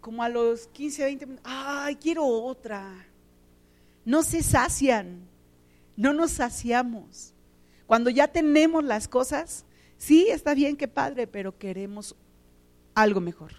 como 0.00 0.24
a 0.24 0.28
los 0.28 0.66
15, 0.66 1.04
20 1.04 1.26
minutos, 1.26 1.48
ay, 1.48 1.94
quiero 1.94 2.26
otra 2.26 3.06
no 4.04 4.22
se 4.22 4.42
sacian, 4.42 5.28
no 5.96 6.12
nos 6.12 6.32
saciamos. 6.32 7.34
Cuando 7.86 8.10
ya 8.10 8.28
tenemos 8.28 8.84
las 8.84 9.08
cosas, 9.08 9.64
sí, 9.96 10.26
está 10.28 10.54
bien, 10.54 10.76
que 10.76 10.88
padre, 10.88 11.26
pero 11.26 11.58
queremos 11.58 12.16
algo 12.94 13.20
mejor, 13.20 13.52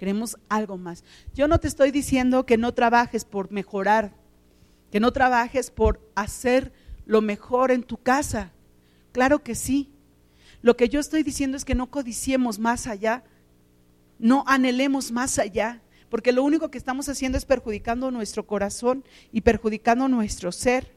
queremos 0.00 0.38
algo 0.48 0.78
más. 0.78 1.04
Yo 1.34 1.46
no 1.46 1.60
te 1.60 1.68
estoy 1.68 1.90
diciendo 1.90 2.46
que 2.46 2.56
no 2.56 2.72
trabajes 2.72 3.26
por 3.26 3.52
mejorar, 3.52 4.14
que 4.90 4.98
no 4.98 5.12
trabajes 5.12 5.70
por 5.70 6.00
hacer 6.14 6.72
lo 7.04 7.20
mejor 7.20 7.70
en 7.70 7.82
tu 7.82 7.98
casa. 7.98 8.50
Claro 9.12 9.44
que 9.44 9.54
sí. 9.54 9.90
Lo 10.62 10.74
que 10.74 10.88
yo 10.88 11.00
estoy 11.00 11.22
diciendo 11.22 11.58
es 11.58 11.66
que 11.66 11.74
no 11.74 11.90
codiciemos 11.90 12.58
más 12.58 12.86
allá, 12.86 13.24
no 14.18 14.42
anhelemos 14.46 15.12
más 15.12 15.38
allá, 15.38 15.82
porque 16.08 16.32
lo 16.32 16.44
único 16.44 16.70
que 16.70 16.78
estamos 16.78 17.10
haciendo 17.10 17.36
es 17.36 17.44
perjudicando 17.44 18.10
nuestro 18.10 18.46
corazón 18.46 19.04
y 19.32 19.42
perjudicando 19.42 20.08
nuestro 20.08 20.50
ser. 20.50 20.94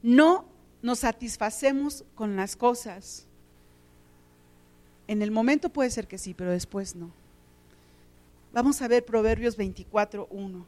No 0.00 0.44
nos 0.80 1.00
satisfacemos 1.00 2.04
con 2.14 2.36
las 2.36 2.54
cosas. 2.54 3.26
En 5.08 5.22
el 5.22 5.32
momento 5.32 5.70
puede 5.70 5.90
ser 5.90 6.06
que 6.06 6.18
sí, 6.18 6.34
pero 6.34 6.52
después 6.52 6.94
no. 6.94 7.10
Vamos 8.52 8.80
a 8.80 8.88
ver 8.88 9.04
Proverbios 9.04 9.56
24, 9.56 10.26
1. 10.30 10.66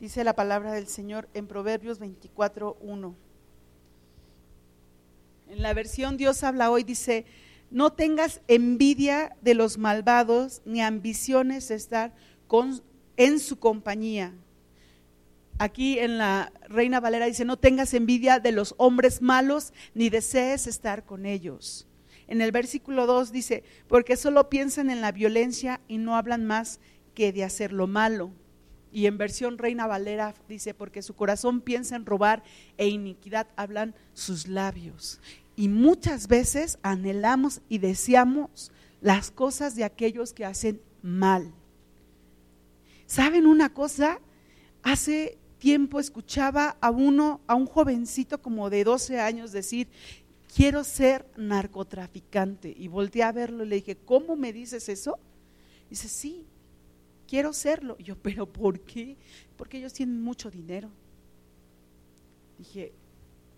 Dice 0.00 0.24
la 0.24 0.34
palabra 0.34 0.72
del 0.72 0.88
Señor 0.88 1.28
en 1.34 1.46
Proverbios 1.46 1.98
24, 1.98 2.78
1. 2.80 3.14
En 5.50 5.62
la 5.62 5.74
versión 5.74 6.16
Dios 6.16 6.42
habla 6.42 6.70
hoy 6.70 6.84
dice, 6.84 7.26
no 7.70 7.92
tengas 7.92 8.40
envidia 8.48 9.36
de 9.42 9.54
los 9.54 9.76
malvados 9.76 10.62
ni 10.64 10.80
ambiciones 10.80 11.68
de 11.68 11.74
estar 11.74 12.14
con, 12.48 12.82
en 13.18 13.38
su 13.38 13.58
compañía. 13.58 14.32
Aquí 15.58 15.98
en 15.98 16.16
la 16.16 16.50
Reina 16.68 16.98
Valera 16.98 17.26
dice, 17.26 17.44
no 17.44 17.58
tengas 17.58 17.92
envidia 17.92 18.40
de 18.40 18.52
los 18.52 18.74
hombres 18.78 19.20
malos 19.20 19.74
ni 19.94 20.08
desees 20.08 20.66
estar 20.66 21.04
con 21.04 21.26
ellos. 21.26 21.86
En 22.32 22.40
el 22.40 22.50
versículo 22.50 23.04
2 23.04 23.30
dice, 23.30 23.62
porque 23.88 24.16
solo 24.16 24.48
piensan 24.48 24.88
en 24.88 25.02
la 25.02 25.12
violencia 25.12 25.82
y 25.86 25.98
no 25.98 26.16
hablan 26.16 26.46
más 26.46 26.80
que 27.14 27.30
de 27.30 27.44
hacer 27.44 27.74
lo 27.74 27.86
malo. 27.86 28.32
Y 28.90 29.04
en 29.04 29.18
versión 29.18 29.58
Reina 29.58 29.86
Valera 29.86 30.32
dice, 30.48 30.72
porque 30.72 31.02
su 31.02 31.12
corazón 31.12 31.60
piensa 31.60 31.94
en 31.94 32.06
robar 32.06 32.42
e 32.78 32.88
iniquidad 32.88 33.48
hablan 33.54 33.94
sus 34.14 34.48
labios. 34.48 35.20
Y 35.56 35.68
muchas 35.68 36.26
veces 36.26 36.78
anhelamos 36.80 37.60
y 37.68 37.76
deseamos 37.76 38.72
las 39.02 39.30
cosas 39.30 39.76
de 39.76 39.84
aquellos 39.84 40.32
que 40.32 40.46
hacen 40.46 40.80
mal. 41.02 41.52
¿Saben 43.04 43.46
una 43.46 43.74
cosa? 43.74 44.20
Hace 44.82 45.36
tiempo 45.58 46.00
escuchaba 46.00 46.76
a 46.80 46.90
uno, 46.90 47.40
a 47.46 47.54
un 47.54 47.66
jovencito 47.66 48.42
como 48.42 48.68
de 48.68 48.84
12 48.84 49.20
años 49.20 49.52
decir, 49.52 49.86
quiero 50.54 50.84
ser 50.84 51.26
narcotraficante. 51.36 52.74
Y 52.76 52.88
volteé 52.88 53.22
a 53.22 53.32
verlo 53.32 53.64
y 53.64 53.68
le 53.68 53.76
dije, 53.76 53.96
¿cómo 53.96 54.36
me 54.36 54.52
dices 54.52 54.88
eso? 54.88 55.18
dice, 55.88 56.08
sí, 56.08 56.46
quiero 57.28 57.52
serlo. 57.52 57.96
Y 57.98 58.04
yo, 58.04 58.16
¿pero 58.16 58.50
por 58.50 58.80
qué? 58.80 59.16
Porque 59.56 59.78
ellos 59.78 59.92
tienen 59.92 60.22
mucho 60.22 60.50
dinero. 60.50 60.90
Dije, 62.58 62.92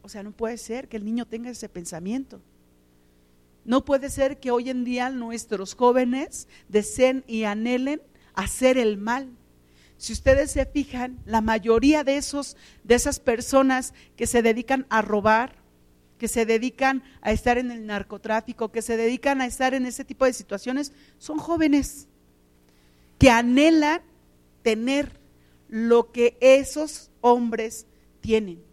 o 0.03 0.09
sea, 0.09 0.23
no 0.23 0.33
puede 0.33 0.59
ser 0.59 0.89
que 0.89 0.97
el 0.97 1.05
niño 1.05 1.27
tenga 1.27 1.51
ese 1.51 1.69
pensamiento. 1.69 2.41
No 3.65 3.85
puede 3.85 4.11
ser 4.11 4.41
que 4.41 4.51
hoy 4.51 4.69
en 4.69 4.85
día 4.85 5.11
nuestros 5.11 5.75
jóvenes 5.75 6.49
deseen 6.69 7.25
y 7.27 7.45
anhelen 7.45 8.03
hacer 8.35 8.79
el 8.79 8.99
mal. 8.99 9.31
Si 9.97 10.13
ustedes 10.13 10.51
se 10.51 10.67
fijan, 10.67 11.21
la 11.25 11.41
mayoría 11.41 12.05
de 12.05 12.17
esos 12.17 12.57
de 12.83 12.97
esas 12.97 13.21
personas 13.21 13.95
que 14.17 14.27
se 14.27 14.43
dedican 14.43 14.87
a 14.91 15.01
robar, 15.03 15.64
que 16.25 16.29
se 16.29 16.47
dedican 16.47 17.03
a 17.21 17.33
estar 17.33 17.59
en 17.59 17.71
el 17.71 17.85
narcotráfico, 17.85 18.73
que 18.73 18.81
se 18.81 18.97
dedican 18.97 19.43
a 19.43 19.47
estar 19.47 19.75
en 19.75 19.85
ese 19.85 20.07
tipo 20.07 20.25
de 20.25 20.33
situaciones, 20.33 20.91
son 21.19 21.37
jóvenes 21.37 22.09
que 23.19 23.29
anhelan 23.29 24.01
tener 24.63 25.21
lo 25.69 26.13
que 26.13 26.39
esos 26.41 27.11
hombres 27.21 27.87
tienen, 28.23 28.65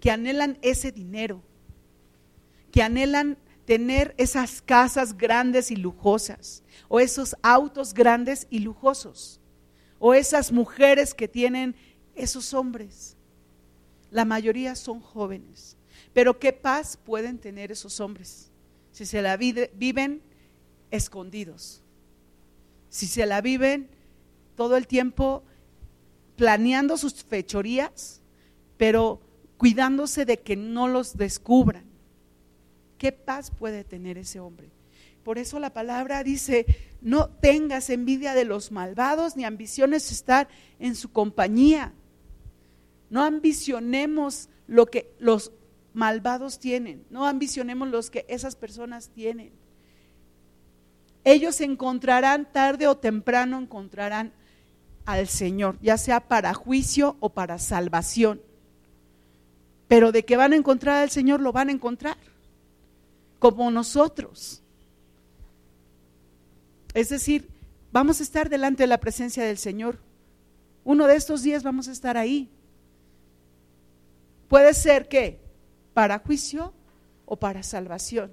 que 0.00 0.10
anhelan 0.10 0.56
ese 0.62 0.92
dinero, 0.92 1.42
que 2.72 2.82
anhelan 2.82 3.36
tener 3.66 4.14
esas 4.16 4.62
casas 4.62 5.18
grandes 5.18 5.70
y 5.70 5.76
lujosas, 5.76 6.62
o 6.88 7.00
esos 7.00 7.36
autos 7.42 7.92
grandes 7.92 8.46
y 8.48 8.60
lujosos, 8.60 9.42
o 9.98 10.14
esas 10.14 10.52
mujeres 10.52 11.12
que 11.12 11.28
tienen 11.28 11.76
esos 12.14 12.54
hombres. 12.54 13.14
La 14.10 14.24
mayoría 14.24 14.74
son 14.74 15.00
jóvenes, 15.00 15.76
pero 16.14 16.38
¿qué 16.38 16.54
paz 16.54 16.96
pueden 16.96 17.38
tener 17.38 17.70
esos 17.70 18.00
hombres 18.00 18.50
si 18.92 19.04
se 19.04 19.20
la 19.20 19.36
viven 19.36 20.22
escondidos? 20.90 21.84
si 22.94 23.08
se 23.08 23.26
la 23.26 23.40
viven 23.40 23.88
todo 24.54 24.76
el 24.76 24.86
tiempo 24.86 25.42
planeando 26.36 26.96
sus 26.96 27.24
fechorías, 27.24 28.22
pero 28.76 29.20
cuidándose 29.56 30.24
de 30.24 30.38
que 30.38 30.54
no 30.54 30.86
los 30.86 31.16
descubran. 31.16 31.86
¿Qué 32.96 33.10
paz 33.10 33.50
puede 33.50 33.82
tener 33.82 34.16
ese 34.16 34.38
hombre? 34.38 34.70
Por 35.24 35.38
eso 35.38 35.58
la 35.58 35.72
palabra 35.72 36.22
dice, 36.22 36.66
no 37.00 37.30
tengas 37.30 37.90
envidia 37.90 38.32
de 38.32 38.44
los 38.44 38.70
malvados 38.70 39.34
ni 39.34 39.44
ambiciones 39.44 40.12
estar 40.12 40.46
en 40.78 40.94
su 40.94 41.10
compañía. 41.10 41.92
No 43.10 43.24
ambicionemos 43.24 44.50
lo 44.68 44.86
que 44.86 45.12
los 45.18 45.50
malvados 45.94 46.58
tienen, 46.58 47.06
no 47.08 47.26
ambicionemos 47.26 47.88
los 47.88 48.10
que 48.10 48.26
esas 48.28 48.56
personas 48.56 49.08
tienen 49.08 49.64
ellos 51.24 51.60
encontrarán 51.62 52.50
tarde 52.52 52.86
o 52.86 52.96
temprano, 52.96 53.58
encontrarán 53.58 54.32
al 55.06 55.26
Señor, 55.26 55.78
ya 55.80 55.96
sea 55.96 56.20
para 56.20 56.52
juicio 56.52 57.16
o 57.20 57.30
para 57.30 57.58
salvación. 57.58 58.42
Pero 59.88 60.12
de 60.12 60.24
que 60.24 60.36
van 60.36 60.52
a 60.52 60.56
encontrar 60.56 61.02
al 61.02 61.10
Señor, 61.10 61.40
lo 61.40 61.52
van 61.52 61.70
a 61.70 61.72
encontrar, 61.72 62.16
como 63.38 63.70
nosotros. 63.70 64.62
Es 66.92 67.08
decir, 67.08 67.48
vamos 67.90 68.20
a 68.20 68.22
estar 68.22 68.48
delante 68.50 68.82
de 68.82 68.86
la 68.86 69.00
presencia 69.00 69.44
del 69.44 69.58
Señor. 69.58 69.98
Uno 70.84 71.06
de 71.06 71.16
estos 71.16 71.42
días 71.42 71.62
vamos 71.62 71.88
a 71.88 71.92
estar 71.92 72.18
ahí. 72.18 72.50
Puede 74.48 74.74
ser 74.74 75.08
que 75.08 75.40
para 75.94 76.18
juicio 76.18 76.74
o 77.24 77.36
para 77.36 77.62
salvación. 77.62 78.32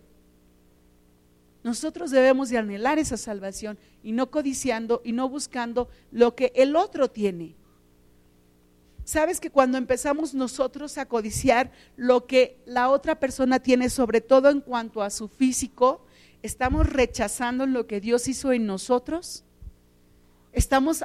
Nosotros 1.63 2.09
debemos 2.09 2.49
de 2.49 2.57
anhelar 2.57 2.97
esa 2.97 3.17
salvación 3.17 3.77
y 4.03 4.11
no 4.11 4.31
codiciando 4.31 5.01
y 5.05 5.11
no 5.13 5.29
buscando 5.29 5.89
lo 6.11 6.35
que 6.35 6.51
el 6.55 6.75
otro 6.75 7.09
tiene. 7.09 7.55
Sabes 9.03 9.39
que 9.39 9.51
cuando 9.51 9.77
empezamos 9.77 10.33
nosotros 10.33 10.97
a 10.97 11.07
codiciar 11.07 11.71
lo 11.95 12.25
que 12.25 12.59
la 12.65 12.89
otra 12.89 13.19
persona 13.19 13.59
tiene, 13.59 13.89
sobre 13.89 14.21
todo 14.21 14.49
en 14.49 14.61
cuanto 14.61 15.01
a 15.03 15.09
su 15.09 15.27
físico, 15.27 16.05
estamos 16.41 16.87
rechazando 16.87 17.67
lo 17.67 17.87
que 17.87 17.99
Dios 17.99 18.27
hizo 18.27 18.51
en 18.53 18.65
nosotros. 18.65 19.43
Estamos 20.53 21.03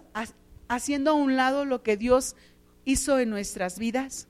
haciendo 0.68 1.10
a 1.10 1.14
un 1.14 1.36
lado 1.36 1.64
lo 1.64 1.82
que 1.82 1.96
Dios 1.96 2.36
hizo 2.84 3.18
en 3.18 3.30
nuestras 3.30 3.78
vidas. 3.78 4.28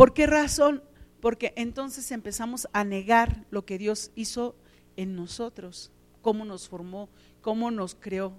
¿Por 0.00 0.14
qué 0.14 0.26
razón? 0.26 0.82
porque 1.20 1.52
entonces 1.56 2.10
empezamos 2.10 2.66
a 2.72 2.84
negar 2.84 3.44
lo 3.50 3.66
que 3.66 3.76
Dios 3.76 4.12
hizo 4.14 4.56
en 4.96 5.14
nosotros, 5.14 5.90
cómo 6.22 6.46
nos 6.46 6.70
formó, 6.70 7.10
cómo 7.42 7.70
nos 7.70 7.94
creó. 7.94 8.32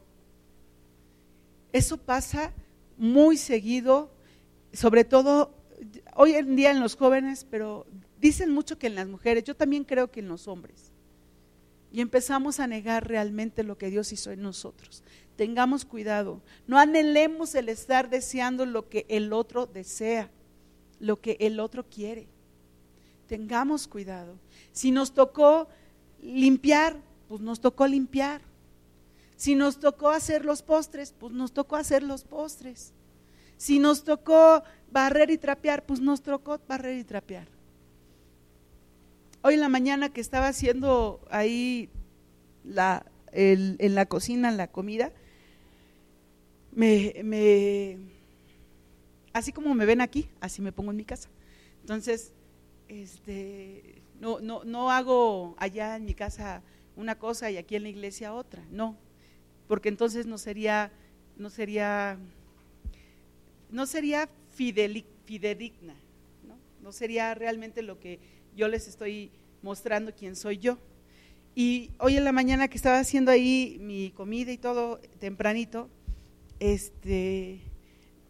Eso 1.71 1.97
pasa 1.97 2.52
muy 2.97 3.38
seguido, 3.38 4.12
sobre 4.74 5.04
todo 5.04 5.54
hoy 6.15 6.34
en 6.34 6.56
día 6.56 6.71
en 6.71 6.80
los 6.80 6.95
jóvenes, 6.95 7.45
pero 7.47 7.86
dicen 8.19 8.52
mucho 8.52 8.80
que 8.80 8.88
en 8.88 8.95
las 8.95 9.08
mujeres, 9.08 9.43
yo 9.43 9.56
también 9.56 9.84
creo 9.84 10.10
que 10.10 10.21
en 10.21 10.30
los 10.30 10.47
hombres. 10.47 10.91
Y 11.91 12.02
empezamos 12.02 12.60
a 12.60 12.65
negar 12.65 13.08
realmente 13.08 13.62
lo 13.62 13.78
que 13.78 13.91
Dios 13.91 14.12
hizo 14.12 14.32
en 14.32 14.41
nosotros. 14.41 15.04
Tengamos 15.36 15.86
cuidado, 15.86 16.41
no 16.65 16.80
anhelemos 16.80 17.54
el 17.54 17.69
estar 17.69 18.10
deseando 18.10 18.65
lo 18.65 18.89
que 18.89 19.06
el 19.10 19.34
otro 19.34 19.67
desea, 19.67 20.32
lo 21.02 21.20
que 21.20 21.36
el 21.42 21.60
otro 21.60 21.84
quiere 21.84 22.28
tengamos 23.32 23.88
cuidado. 23.88 24.36
Si 24.74 24.92
nos 24.92 25.14
tocó 25.14 25.70
limpiar, 26.22 26.98
pues 27.30 27.40
nos 27.40 27.62
tocó 27.62 27.88
limpiar. 27.88 28.42
Si 29.38 29.56
nos 29.56 29.80
tocó 29.80 30.10
hacer 30.10 30.44
los 30.44 30.62
postres, 30.62 31.14
pues 31.18 31.32
nos 31.32 31.54
tocó 31.54 31.78
hacer 31.78 32.04
los 32.04 32.26
postres. 32.26 32.92
Si 33.56 33.80
nos 33.80 34.04
tocó 34.04 34.64
barrer 34.92 35.32
y 35.32 35.38
trapear, 35.38 35.86
pues 35.86 36.02
nos 36.02 36.22
tocó 36.22 36.60
barrer 36.68 36.98
y 36.98 37.06
trapear. 37.06 37.48
Hoy 39.44 39.54
en 39.54 39.62
la 39.62 39.70
mañana 39.70 40.10
que 40.10 40.20
estaba 40.20 40.50
haciendo 40.50 41.26
ahí 41.32 41.90
en 43.32 43.96
la 43.96 44.06
cocina 44.08 44.52
la 44.52 44.68
comida, 44.68 45.14
me, 46.74 47.98
así 49.34 49.52
como 49.52 49.74
me 49.74 49.86
ven 49.86 50.02
aquí, 50.02 50.30
así 50.39 50.62
me 50.62 50.72
pongo 50.72 50.91
en 50.91 50.98
mi 50.98 51.06
casa. 51.06 51.30
Entonces, 51.82 52.34
este, 52.88 54.02
no, 54.20 54.39
no, 54.39 54.63
no 54.63 54.91
hago 54.91 55.56
allá 55.58 55.96
en 55.96 56.06
mi 56.06 56.13
casa 56.13 56.62
una 56.96 57.17
cosa 57.17 57.50
y 57.50 57.58
aquí 57.58 57.76
en 57.76 57.84
la 57.84 57.89
iglesia 57.89 58.34
otra, 58.34 58.63
no, 58.70 58.98
porque 59.67 59.89
entonces 59.89 60.26
no 60.26 60.38
sería, 60.38 60.91
no 61.38 61.50
sería, 61.50 62.20
no 63.70 63.86
sería 63.86 64.30
fidedigna, 64.50 65.96
¿no? 66.48 66.58
no 66.82 66.91
sería 66.91 67.34
realmente 67.34 67.82
lo 67.82 68.00
que 68.00 68.20
yo 68.56 68.67
les 68.67 68.88
estoy 68.88 69.32
mostrando 69.62 70.13
quién 70.13 70.36
soy 70.36 70.58
yo. 70.58 70.78
Y 71.56 71.91
hoy 71.98 72.17
en 72.17 72.24
la 72.24 72.32
mañana 72.32 72.67
que 72.67 72.78
estaba 72.78 73.00
haciendo 73.00 73.32
ahí 73.32 73.78
mi 73.82 74.12
comida 74.12 74.52
y 74.52 74.58
todo 74.58 75.00
tempranito, 75.20 75.89
este, 76.60 77.62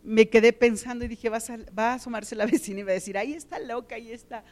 me 0.03 0.29
quedé 0.29 0.53
pensando 0.53 1.05
y 1.05 1.07
dije, 1.07 1.29
va 1.29 1.37
a, 1.37 1.91
a 1.91 1.93
asomarse 1.93 2.35
la 2.35 2.45
vecina 2.47 2.79
y 2.79 2.83
va 2.83 2.91
a 2.91 2.95
decir, 2.95 3.17
ahí 3.17 3.33
está 3.33 3.59
loca, 3.59 3.95
ahí 3.95 4.11
está 4.11 4.43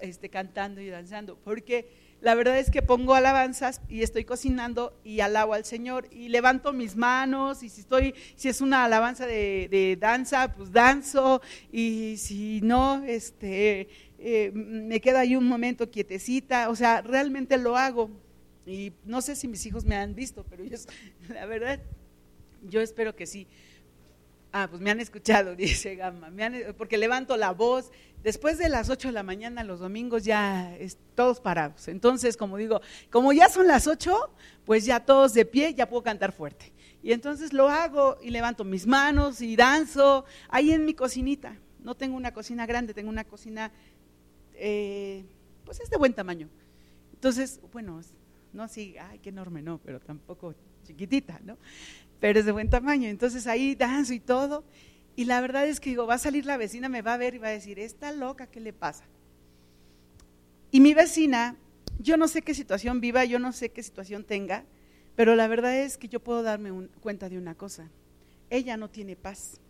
este, 0.00 0.28
cantando 0.28 0.80
y 0.80 0.88
danzando. 0.88 1.36
Porque 1.36 1.88
la 2.20 2.34
verdad 2.34 2.58
es 2.58 2.70
que 2.70 2.82
pongo 2.82 3.14
alabanzas 3.14 3.80
y 3.88 4.02
estoy 4.02 4.24
cocinando 4.24 4.98
y 5.04 5.20
alabo 5.20 5.54
al 5.54 5.64
Señor 5.64 6.08
y 6.10 6.28
levanto 6.28 6.72
mis 6.72 6.96
manos 6.96 7.62
y 7.62 7.68
si 7.68 7.80
estoy, 7.80 8.14
si 8.34 8.48
es 8.48 8.60
una 8.60 8.84
alabanza 8.84 9.26
de, 9.26 9.96
danza, 10.00 10.54
pues 10.54 10.72
danzo 10.72 11.40
y 11.70 12.16
si 12.18 12.60
no, 12.62 13.04
este, 13.04 13.88
eh, 14.18 14.50
me 14.52 15.00
quedo 15.00 15.18
ahí 15.18 15.36
un 15.36 15.46
momento 15.46 15.90
quietecita, 15.90 16.70
o 16.70 16.76
sea, 16.76 17.02
realmente 17.02 17.56
lo 17.56 17.76
hago. 17.76 18.10
Y 18.66 18.92
no 19.04 19.22
sé 19.22 19.34
si 19.34 19.48
mis 19.48 19.64
hijos 19.64 19.84
me 19.84 19.96
han 19.96 20.14
visto, 20.14 20.44
pero 20.50 20.64
yo, 20.64 20.76
la 21.28 21.46
verdad, 21.46 21.80
yo 22.68 22.80
espero 22.80 23.14
que 23.14 23.26
sí. 23.26 23.46
Ah, 24.52 24.66
pues 24.68 24.80
me 24.80 24.90
han 24.90 25.00
escuchado, 25.00 25.54
dice 25.56 25.96
Gama, 25.96 26.30
porque 26.76 26.98
levanto 26.98 27.36
la 27.36 27.52
voz. 27.52 27.90
Después 28.22 28.58
de 28.58 28.68
las 28.68 28.90
8 28.90 29.08
de 29.08 29.12
la 29.12 29.22
mañana, 29.22 29.62
los 29.62 29.78
domingos, 29.78 30.24
ya 30.24 30.76
todos 31.14 31.40
parados. 31.40 31.86
Entonces, 31.86 32.36
como 32.36 32.56
digo, 32.56 32.80
como 33.10 33.32
ya 33.32 33.48
son 33.48 33.68
las 33.68 33.86
8, 33.86 34.30
pues 34.64 34.84
ya 34.84 35.04
todos 35.04 35.34
de 35.34 35.44
pie, 35.44 35.74
ya 35.74 35.88
puedo 35.88 36.02
cantar 36.02 36.32
fuerte. 36.32 36.72
Y 37.02 37.12
entonces 37.12 37.52
lo 37.52 37.68
hago 37.68 38.18
y 38.20 38.30
levanto 38.30 38.64
mis 38.64 38.86
manos 38.86 39.40
y 39.40 39.54
danzo 39.54 40.24
ahí 40.48 40.72
en 40.72 40.84
mi 40.84 40.94
cocinita. 40.94 41.56
No 41.80 41.94
tengo 41.94 42.16
una 42.16 42.32
cocina 42.32 42.66
grande, 42.66 42.92
tengo 42.92 43.08
una 43.08 43.24
cocina, 43.24 43.70
eh, 44.54 45.24
pues 45.64 45.78
es 45.80 45.88
de 45.90 45.96
buen 45.96 46.12
tamaño. 46.12 46.48
Entonces, 47.12 47.60
bueno, 47.72 48.00
no 48.52 48.62
así, 48.64 48.96
ay, 48.98 49.20
qué 49.20 49.28
enorme, 49.28 49.62
no, 49.62 49.78
pero 49.78 50.00
tampoco 50.00 50.54
chiquitita, 50.82 51.40
¿no? 51.44 51.56
Pero 52.20 52.40
es 52.40 52.46
de 52.46 52.52
buen 52.52 52.70
tamaño. 52.70 53.08
Entonces 53.08 53.46
ahí 53.46 53.74
danzo 53.74 54.12
y 54.12 54.20
todo. 54.20 54.64
Y 55.16 55.24
la 55.24 55.40
verdad 55.40 55.66
es 55.66 55.80
que 55.80 55.90
digo, 55.90 56.06
va 56.06 56.14
a 56.14 56.18
salir 56.18 56.46
la 56.46 56.56
vecina, 56.56 56.88
me 56.88 57.02
va 57.02 57.14
a 57.14 57.16
ver 57.16 57.34
y 57.34 57.38
va 57.38 57.48
a 57.48 57.50
decir, 57.50 57.78
esta 57.78 58.12
loca, 58.12 58.46
¿qué 58.46 58.60
le 58.60 58.72
pasa? 58.72 59.04
Y 60.70 60.80
mi 60.80 60.94
vecina, 60.94 61.56
yo 61.98 62.16
no 62.16 62.28
sé 62.28 62.42
qué 62.42 62.54
situación 62.54 63.00
viva, 63.00 63.24
yo 63.24 63.38
no 63.38 63.52
sé 63.52 63.70
qué 63.70 63.82
situación 63.82 64.22
tenga, 64.22 64.64
pero 65.16 65.34
la 65.34 65.48
verdad 65.48 65.76
es 65.76 65.98
que 65.98 66.08
yo 66.08 66.20
puedo 66.20 66.44
darme 66.44 66.70
cuenta 67.00 67.28
de 67.28 67.38
una 67.38 67.56
cosa. 67.56 67.90
Ella 68.50 68.76
no 68.76 68.90
tiene 68.90 69.16
paz. 69.16 69.60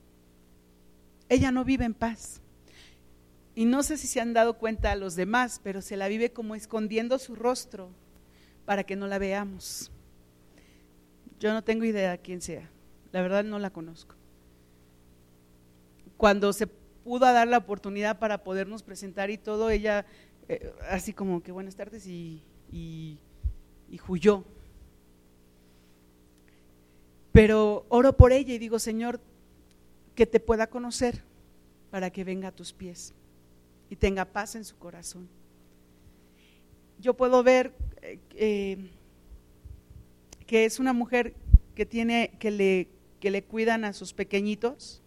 Ella 1.31 1.51
no 1.51 1.65
vive 1.65 1.87
en 1.87 1.95
paz. 1.95 2.43
Y 3.55 3.65
no 3.65 3.83
sé 3.83 3.97
si 3.97 4.07
se 4.07 4.21
han 4.21 4.35
dado 4.35 4.59
cuenta 4.59 4.93
a 4.93 4.97
los 4.97 5.17
demás, 5.17 5.61
pero 5.65 5.81
se 5.81 5.97
la 5.97 6.09
vive 6.09 6.31
como 6.31 6.55
escondiendo 6.55 7.19
su 7.19 7.35
rostro 7.35 7.91
para 8.67 8.85
que 8.85 8.97
no 8.97 9.07
la 9.07 9.19
veamos. 9.19 9.91
Yo 11.39 11.53
no 11.53 11.63
tengo 11.63 11.85
idea 11.85 12.13
de 12.13 12.19
quién 12.19 12.41
sea. 12.41 12.69
La 13.13 13.23
verdad 13.23 13.45
no 13.45 13.59
la 13.59 13.71
conozco. 13.71 14.15
Cuando 16.17 16.53
se 16.53 16.67
pudo 16.67 17.27
dar 17.27 17.49
la 17.49 17.59
oportunidad 17.59 18.19
para 18.19 18.43
podernos 18.43 18.83
presentar 18.83 19.31
y 19.31 19.39
todo, 19.39 19.71
ella 19.71 20.05
eh, 20.49 20.73
así 20.91 21.13
como 21.13 21.43
que 21.43 21.53
buenas 21.53 21.77
tardes 21.77 22.07
y, 22.07 22.43
y, 22.73 23.19
y 23.91 24.01
huyó 24.09 24.45
pero 27.39 27.87
oro 27.89 28.17
por 28.17 28.33
ella 28.33 28.53
y 28.53 28.59
digo, 28.59 28.81
Señor, 28.81 29.21
que 30.17 30.27
te 30.27 30.41
pueda 30.41 30.67
conocer 30.67 31.23
para 31.89 32.11
que 32.11 32.25
venga 32.25 32.49
a 32.49 32.53
tus 32.53 32.73
pies 32.73 33.15
y 33.89 33.95
tenga 33.95 34.25
paz 34.25 34.57
en 34.57 34.65
su 34.65 34.77
corazón. 34.77 35.29
Yo 36.99 37.15
puedo 37.15 37.45
ver 37.45 37.73
eh, 38.03 38.19
eh, 38.35 38.91
que 40.49 40.65
es 40.65 40.81
una 40.81 40.93
mujer 40.93 41.35
que 41.77 41.87
tiene 41.87 42.33
que 42.41 42.51
le, 42.51 42.89
que 43.21 43.31
le 43.31 43.45
cuidan 43.45 43.85
a 43.85 43.93
sus 43.93 44.15
pequeñitos 44.15 45.03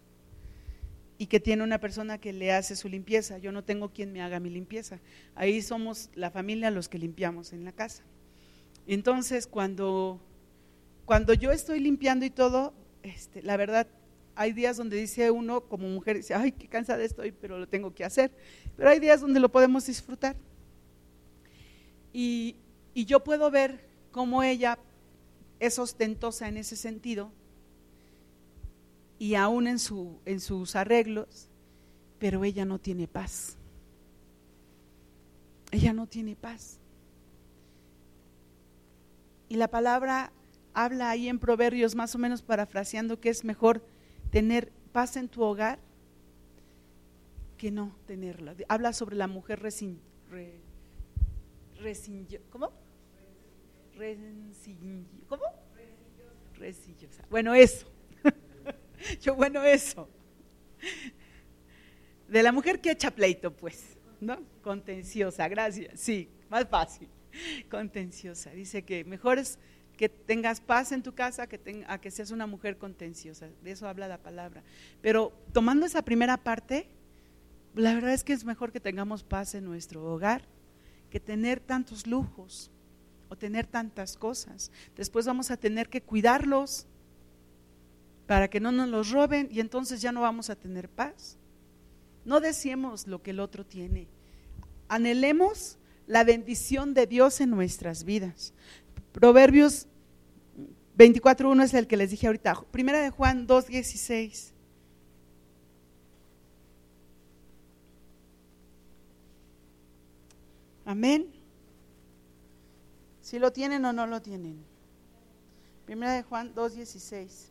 y 1.18 1.26
que 1.26 1.40
tiene 1.40 1.64
una 1.64 1.80
persona 1.80 2.16
que 2.16 2.32
le 2.32 2.52
hace 2.52 2.76
su 2.76 2.88
limpieza. 2.88 3.38
Yo 3.38 3.52
no 3.52 3.64
tengo 3.64 3.92
quien 3.92 4.12
me 4.12 4.22
haga 4.22 4.40
mi 4.40 4.50
limpieza. 4.50 5.00
Ahí 5.34 5.60
somos 5.60 6.10
la 6.14 6.30
familia 6.30 6.70
los 6.70 6.88
que 6.88 6.96
limpiamos 6.96 7.52
en 7.52 7.64
la 7.64 7.72
casa. 7.72 8.04
Entonces, 8.86 9.46
cuando 9.46 10.20
cuando 11.04 11.34
yo 11.34 11.50
estoy 11.50 11.80
limpiando 11.80 12.24
y 12.24 12.30
todo, 12.30 12.72
este, 13.02 13.42
la 13.42 13.56
verdad, 13.56 13.88
hay 14.36 14.52
días 14.52 14.76
donde 14.76 14.96
dice 14.96 15.30
uno 15.32 15.62
como 15.62 15.88
mujer, 15.88 16.18
dice, 16.18 16.34
ay, 16.34 16.52
qué 16.52 16.68
cansada 16.68 17.02
estoy, 17.02 17.32
pero 17.32 17.58
lo 17.58 17.68
tengo 17.68 17.92
que 17.92 18.04
hacer. 18.04 18.30
Pero 18.76 18.88
hay 18.88 19.00
días 19.00 19.20
donde 19.20 19.40
lo 19.40 19.50
podemos 19.50 19.86
disfrutar. 19.86 20.36
Y, 22.12 22.54
y 22.94 23.04
yo 23.06 23.24
puedo 23.24 23.50
ver 23.50 23.84
cómo 24.12 24.44
ella 24.44 24.78
es 25.62 25.78
ostentosa 25.78 26.48
en 26.48 26.56
ese 26.56 26.74
sentido 26.74 27.30
y 29.16 29.36
aún 29.36 29.68
en, 29.68 29.78
su, 29.78 30.18
en 30.24 30.40
sus 30.40 30.74
arreglos, 30.74 31.48
pero 32.18 32.42
ella 32.42 32.64
no 32.64 32.80
tiene 32.80 33.06
paz. 33.06 33.56
Ella 35.70 35.92
no 35.92 36.08
tiene 36.08 36.34
paz. 36.34 36.80
Y 39.48 39.54
la 39.54 39.68
palabra 39.68 40.32
habla 40.74 41.10
ahí 41.10 41.28
en 41.28 41.38
Proverbios, 41.38 41.94
más 41.94 42.12
o 42.16 42.18
menos 42.18 42.42
parafraseando, 42.42 43.20
que 43.20 43.28
es 43.28 43.44
mejor 43.44 43.84
tener 44.32 44.72
paz 44.90 45.16
en 45.16 45.28
tu 45.28 45.42
hogar 45.42 45.78
que 47.56 47.70
no 47.70 47.94
tenerla. 48.08 48.56
Habla 48.66 48.92
sobre 48.92 49.14
la 49.14 49.28
mujer 49.28 49.62
resin, 49.62 50.00
¿cómo? 52.50 52.81
¿Cómo? 55.28 55.44
Resillosa. 56.54 57.24
Bueno, 57.30 57.54
eso. 57.54 57.86
Yo, 59.20 59.34
bueno, 59.34 59.62
eso. 59.62 60.08
De 62.28 62.42
la 62.42 62.52
mujer 62.52 62.80
que 62.80 62.90
echa 62.90 63.10
pleito, 63.10 63.54
pues, 63.54 63.96
¿no? 64.20 64.38
Contenciosa, 64.62 65.48
gracias. 65.48 66.00
Sí, 66.00 66.28
más 66.48 66.68
fácil. 66.68 67.08
Contenciosa. 67.70 68.50
Dice 68.50 68.82
que 68.82 69.04
mejor 69.04 69.38
es 69.38 69.58
que 69.96 70.08
tengas 70.08 70.60
paz 70.60 70.92
en 70.92 71.02
tu 71.02 71.14
casa, 71.14 71.46
que 71.46 71.84
a 71.86 72.00
que 72.00 72.10
seas 72.10 72.30
una 72.30 72.46
mujer 72.46 72.78
contenciosa. 72.78 73.48
De 73.62 73.70
eso 73.70 73.86
habla 73.86 74.08
la 74.08 74.18
palabra. 74.18 74.62
Pero 75.00 75.32
tomando 75.52 75.86
esa 75.86 76.02
primera 76.02 76.36
parte, 76.38 76.88
la 77.74 77.94
verdad 77.94 78.12
es 78.12 78.24
que 78.24 78.32
es 78.32 78.44
mejor 78.44 78.72
que 78.72 78.80
tengamos 78.80 79.22
paz 79.22 79.54
en 79.54 79.64
nuestro 79.64 80.04
hogar 80.04 80.48
que 81.10 81.20
tener 81.20 81.60
tantos 81.60 82.06
lujos 82.06 82.70
o 83.32 83.36
tener 83.36 83.66
tantas 83.66 84.18
cosas. 84.18 84.70
Después 84.94 85.24
vamos 85.24 85.50
a 85.50 85.56
tener 85.56 85.88
que 85.88 86.02
cuidarlos 86.02 86.86
para 88.26 88.48
que 88.48 88.60
no 88.60 88.72
nos 88.72 88.90
los 88.90 89.10
roben 89.10 89.48
y 89.50 89.60
entonces 89.60 90.02
ya 90.02 90.12
no 90.12 90.20
vamos 90.20 90.50
a 90.50 90.54
tener 90.54 90.90
paz. 90.90 91.38
No 92.26 92.40
deseemos 92.40 93.06
lo 93.06 93.22
que 93.22 93.30
el 93.30 93.40
otro 93.40 93.64
tiene. 93.64 94.06
Anhelemos 94.86 95.78
la 96.06 96.24
bendición 96.24 96.92
de 96.92 97.06
Dios 97.06 97.40
en 97.40 97.48
nuestras 97.48 98.04
vidas. 98.04 98.52
Proverbios 99.12 99.86
24.1 100.98 101.64
es 101.64 101.72
el 101.72 101.86
que 101.86 101.96
les 101.96 102.10
dije 102.10 102.26
ahorita. 102.26 102.66
Primera 102.70 103.00
de 103.00 103.08
Juan 103.08 103.48
2.16. 103.48 104.52
Amén. 110.84 111.41
Si 113.32 113.38
lo 113.38 113.50
tienen 113.50 113.82
o 113.86 113.94
no 113.94 114.06
lo 114.06 114.20
tienen. 114.20 114.62
Primera 115.86 116.12
de 116.12 116.22
Juan 116.22 116.54
2.16. 116.54 117.46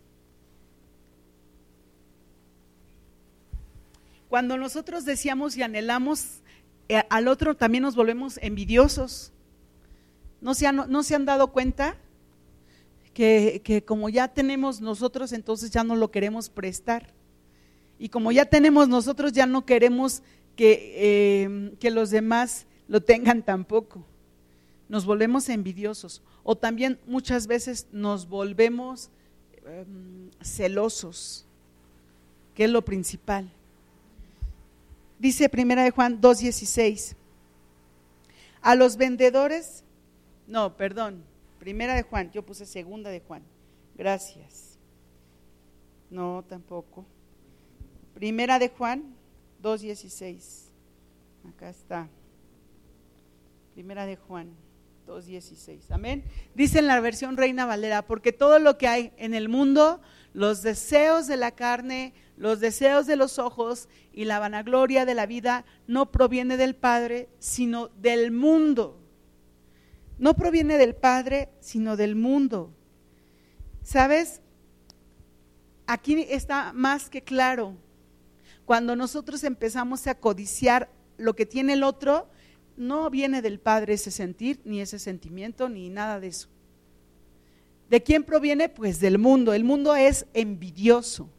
Cuando 4.29 4.57
nosotros 4.57 5.05
decíamos 5.05 5.57
y 5.57 5.63
anhelamos 5.63 6.43
eh, 6.87 7.01
al 7.09 7.27
otro, 7.27 7.57
también 7.57 7.81
nos 7.81 7.95
volvemos 7.95 8.37
envidiosos. 8.43 9.33
¿No 10.39 10.53
se 10.53 10.67
han, 10.67 11.25
dado 11.25 11.51
cuenta? 11.51 11.97
que, 13.15 13.83
como 13.87 14.09
ya 14.09 14.27
tenemos 14.27 14.81
nosotros, 14.81 15.33
entonces 15.33 15.71
ya 15.71 15.83
no 15.83 15.95
lo 15.95 16.11
queremos 16.11 16.51
prestar. 16.51 17.11
Y 17.97 18.09
como 18.09 18.31
ya 18.31 18.45
tenemos 18.45 18.87
nosotros, 18.87 19.33
ya 19.33 19.47
no 19.47 19.65
queremos 19.65 20.21
que, 20.55 21.75
que 21.79 21.89
los 21.89 22.11
demás 22.11 22.67
lo 22.87 23.01
tengan 23.01 23.41
tampoco. 23.41 24.05
Nos 24.91 25.05
volvemos 25.05 25.49
envidiosos. 25.49 26.21
O 26.43 26.55
también 26.55 26.99
muchas 27.07 27.47
veces 27.47 27.87
nos 27.91 28.29
volvemos 28.29 29.09
em, 29.65 30.29
celosos, 30.43 31.47
que 32.53 32.65
es 32.65 32.69
lo 32.69 32.83
principal. 32.83 33.49
Dice 35.17 35.49
primera 35.49 35.83
de 35.83 35.89
Juan 35.89 36.21
2.16, 36.21 37.15
a 38.61 38.75
los 38.75 38.97
vendedores, 38.97 39.83
no, 40.45 40.77
perdón, 40.77 41.23
Primera 41.61 41.93
de 41.93 42.01
Juan, 42.01 42.31
yo 42.31 42.43
puse 42.43 42.65
segunda 42.65 43.11
de 43.11 43.19
Juan. 43.19 43.43
Gracias. 43.95 44.79
No, 46.09 46.43
tampoco. 46.49 47.05
Primera 48.15 48.57
de 48.57 48.69
Juan 48.69 49.13
2.16. 49.61 50.69
Acá 51.47 51.69
está. 51.69 52.09
Primera 53.75 54.07
de 54.07 54.15
Juan 54.15 54.49
2.16. 55.07 55.91
Amén. 55.91 56.23
Dice 56.55 56.79
en 56.79 56.87
la 56.87 56.99
versión 56.99 57.37
Reina 57.37 57.65
Valera, 57.65 58.01
porque 58.01 58.31
todo 58.31 58.59
lo 58.59 58.77
que 58.77 58.87
hay 58.87 59.13
en 59.17 59.33
el 59.33 59.49
mundo, 59.49 60.01
los 60.33 60.61
deseos 60.61 61.27
de 61.27 61.37
la 61.37 61.51
carne, 61.51 62.13
los 62.37 62.59
deseos 62.59 63.07
de 63.07 63.15
los 63.15 63.39
ojos 63.39 63.89
y 64.13 64.25
la 64.25 64.39
vanagloria 64.39 65.05
de 65.05 65.15
la 65.15 65.25
vida, 65.25 65.65
no 65.87 66.11
proviene 66.11 66.57
del 66.57 66.75
Padre, 66.75 67.29
sino 67.39 67.89
del 67.99 68.31
mundo 68.31 69.01
no 70.21 70.35
proviene 70.35 70.77
del 70.77 70.93
Padre, 70.93 71.49
sino 71.61 71.97
del 71.97 72.15
mundo. 72.15 72.71
¿Sabes? 73.81 74.39
Aquí 75.87 76.27
está 76.29 76.73
más 76.73 77.09
que 77.09 77.23
claro. 77.23 77.75
Cuando 78.63 78.95
nosotros 78.95 79.43
empezamos 79.43 80.05
a 80.05 80.13
codiciar 80.13 80.91
lo 81.17 81.35
que 81.35 81.47
tiene 81.47 81.73
el 81.73 81.81
otro, 81.81 82.29
no 82.81 83.09
viene 83.09 83.41
del 83.41 83.59
Padre 83.59 83.93
ese 83.93 84.11
sentir, 84.11 84.59
ni 84.65 84.81
ese 84.81 84.99
sentimiento, 84.99 85.69
ni 85.69 85.89
nada 85.89 86.19
de 86.19 86.27
eso. 86.27 86.49
¿De 87.89 88.01
quién 88.01 88.23
proviene? 88.23 88.69
Pues 88.69 88.99
del 88.99 89.17
mundo. 89.19 89.53
El 89.53 89.63
mundo 89.63 89.95
es 89.95 90.25
envidioso. 90.33 91.29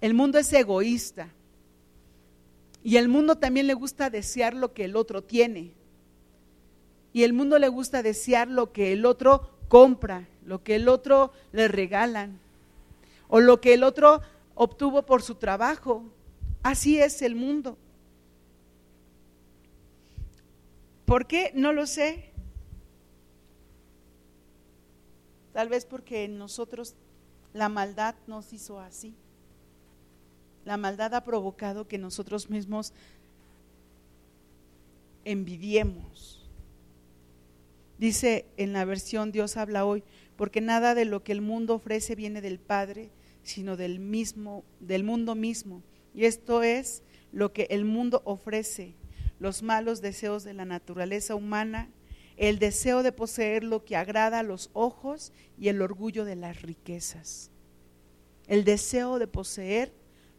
El 0.00 0.12
mundo 0.12 0.38
es 0.38 0.52
egoísta. 0.52 1.30
Y 2.82 2.98
el 2.98 3.08
mundo 3.08 3.38
también 3.38 3.66
le 3.66 3.74
gusta 3.74 4.10
desear 4.10 4.52
lo 4.52 4.74
que 4.74 4.84
el 4.84 4.96
otro 4.96 5.22
tiene. 5.22 5.72
Y 7.14 7.22
el 7.22 7.32
mundo 7.32 7.58
le 7.58 7.68
gusta 7.68 8.02
desear 8.02 8.48
lo 8.48 8.72
que 8.72 8.92
el 8.92 9.06
otro 9.06 9.50
compra, 9.68 10.28
lo 10.44 10.62
que 10.62 10.74
el 10.74 10.88
otro 10.88 11.32
le 11.52 11.68
regalan, 11.68 12.38
o 13.28 13.40
lo 13.40 13.60
que 13.60 13.72
el 13.72 13.82
otro 13.82 14.20
obtuvo 14.54 15.06
por 15.06 15.22
su 15.22 15.36
trabajo. 15.36 16.02
Así 16.62 16.98
es 16.98 17.22
el 17.22 17.34
mundo. 17.34 17.78
¿Por 21.04 21.26
qué? 21.26 21.52
No 21.54 21.72
lo 21.72 21.86
sé. 21.86 22.30
Tal 25.52 25.68
vez 25.68 25.86
porque 25.86 26.26
nosotros 26.28 26.94
la 27.52 27.68
maldad 27.68 28.14
nos 28.26 28.52
hizo 28.52 28.80
así. 28.80 29.14
La 30.64 30.76
maldad 30.76 31.14
ha 31.14 31.24
provocado 31.24 31.86
que 31.86 31.98
nosotros 31.98 32.50
mismos 32.50 32.92
envidiemos. 35.24 36.40
Dice 37.98 38.46
en 38.56 38.72
la 38.72 38.84
versión 38.84 39.30
Dios 39.30 39.56
habla 39.56 39.84
hoy, 39.84 40.02
porque 40.36 40.60
nada 40.60 40.94
de 40.94 41.04
lo 41.04 41.22
que 41.22 41.32
el 41.32 41.40
mundo 41.40 41.74
ofrece 41.74 42.14
viene 42.14 42.40
del 42.40 42.58
Padre, 42.58 43.10
sino 43.42 43.76
del 43.76 44.00
mismo 44.00 44.64
del 44.80 45.04
mundo 45.04 45.34
mismo. 45.34 45.82
Y 46.14 46.24
esto 46.24 46.62
es 46.62 47.02
lo 47.30 47.52
que 47.52 47.68
el 47.70 47.84
mundo 47.84 48.22
ofrece, 48.24 48.94
los 49.38 49.62
malos 49.62 50.00
deseos 50.00 50.44
de 50.44 50.54
la 50.54 50.64
naturaleza 50.64 51.34
humana, 51.34 51.90
el 52.36 52.58
deseo 52.58 53.02
de 53.02 53.12
poseer 53.12 53.64
lo 53.64 53.84
que 53.84 53.96
agrada 53.96 54.40
a 54.40 54.42
los 54.42 54.70
ojos 54.72 55.32
y 55.58 55.68
el 55.68 55.82
orgullo 55.82 56.24
de 56.24 56.36
las 56.36 56.62
riquezas. 56.62 57.50
El 58.46 58.64
deseo 58.64 59.18
de 59.18 59.26
poseer 59.26 59.92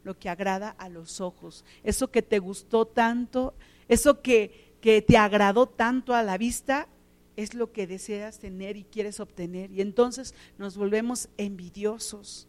lo 0.04 0.18
que 0.18 0.30
agrada 0.30 0.70
a 0.70 0.90
los 0.90 1.22
ojos. 1.22 1.66
Eso 1.84 2.12
que 2.12 2.22
te 2.22 2.40
gustó 2.40 2.86
tanto, 2.86 3.56
eso 3.88 4.22
que, 4.22 4.76
que 4.82 5.02
te 5.02 5.18
agradó 5.18 5.68
tanto 5.68 6.14
a 6.14 6.24
la 6.24 6.38
vista, 6.38 6.88
es 7.36 7.54
lo 7.54 7.72
que 7.72 7.88
deseas 7.88 8.40
tener 8.40 8.78
y 8.78 8.84
quieres 8.84 9.20
obtener. 9.20 9.72
Y 9.72 9.82
entonces 9.82 10.34
nos 10.58 10.78
volvemos 10.78 11.30
envidiosos. 11.38 12.48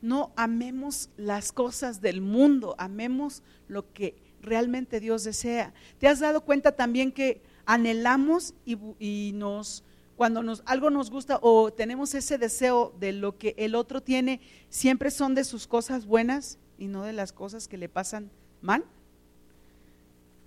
No 0.00 0.32
amemos 0.36 1.10
las 1.16 1.52
cosas 1.52 2.00
del 2.00 2.20
mundo, 2.20 2.74
amemos 2.78 3.42
lo 3.66 3.92
que 3.92 4.25
realmente 4.46 5.00
Dios 5.00 5.24
desea. 5.24 5.74
¿Te 5.98 6.08
has 6.08 6.20
dado 6.20 6.40
cuenta 6.40 6.72
también 6.72 7.12
que 7.12 7.42
anhelamos 7.66 8.54
y, 8.64 8.78
y 8.98 9.32
nos 9.34 9.84
cuando 10.16 10.42
nos, 10.42 10.62
algo 10.64 10.88
nos 10.88 11.10
gusta 11.10 11.38
o 11.42 11.70
tenemos 11.72 12.14
ese 12.14 12.38
deseo 12.38 12.94
de 12.98 13.12
lo 13.12 13.36
que 13.36 13.54
el 13.58 13.74
otro 13.74 14.02
tiene, 14.02 14.40
siempre 14.70 15.10
son 15.10 15.34
de 15.34 15.44
sus 15.44 15.66
cosas 15.66 16.06
buenas 16.06 16.58
y 16.78 16.88
no 16.88 17.04
de 17.04 17.12
las 17.12 17.32
cosas 17.32 17.68
que 17.68 17.76
le 17.76 17.90
pasan 17.90 18.30
mal. 18.62 18.84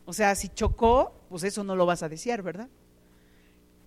O 0.05 0.13
sea, 0.13 0.33
si 0.33 0.49
chocó, 0.49 1.13
pues 1.29 1.43
eso 1.43 1.63
no 1.63 1.75
lo 1.75 1.85
vas 1.85 2.01
a 2.01 2.09
desear, 2.09 2.41
¿verdad? 2.41 2.67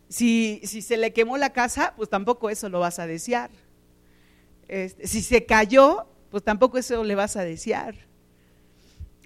Si, 0.08 0.60
si 0.62 0.82
se 0.82 0.96
le 0.96 1.12
quemó 1.12 1.36
la 1.36 1.52
casa, 1.52 1.94
pues 1.96 2.08
tampoco 2.08 2.48
eso 2.48 2.68
lo 2.68 2.78
vas 2.78 3.00
a 3.00 3.08
desear. 3.08 3.50
Este, 4.68 5.08
si 5.08 5.20
se 5.20 5.44
cayó, 5.46 6.06
pues 6.30 6.44
tampoco 6.44 6.78
eso 6.78 7.02
le 7.02 7.16
vas 7.16 7.36
a 7.36 7.42
desear. 7.42 7.96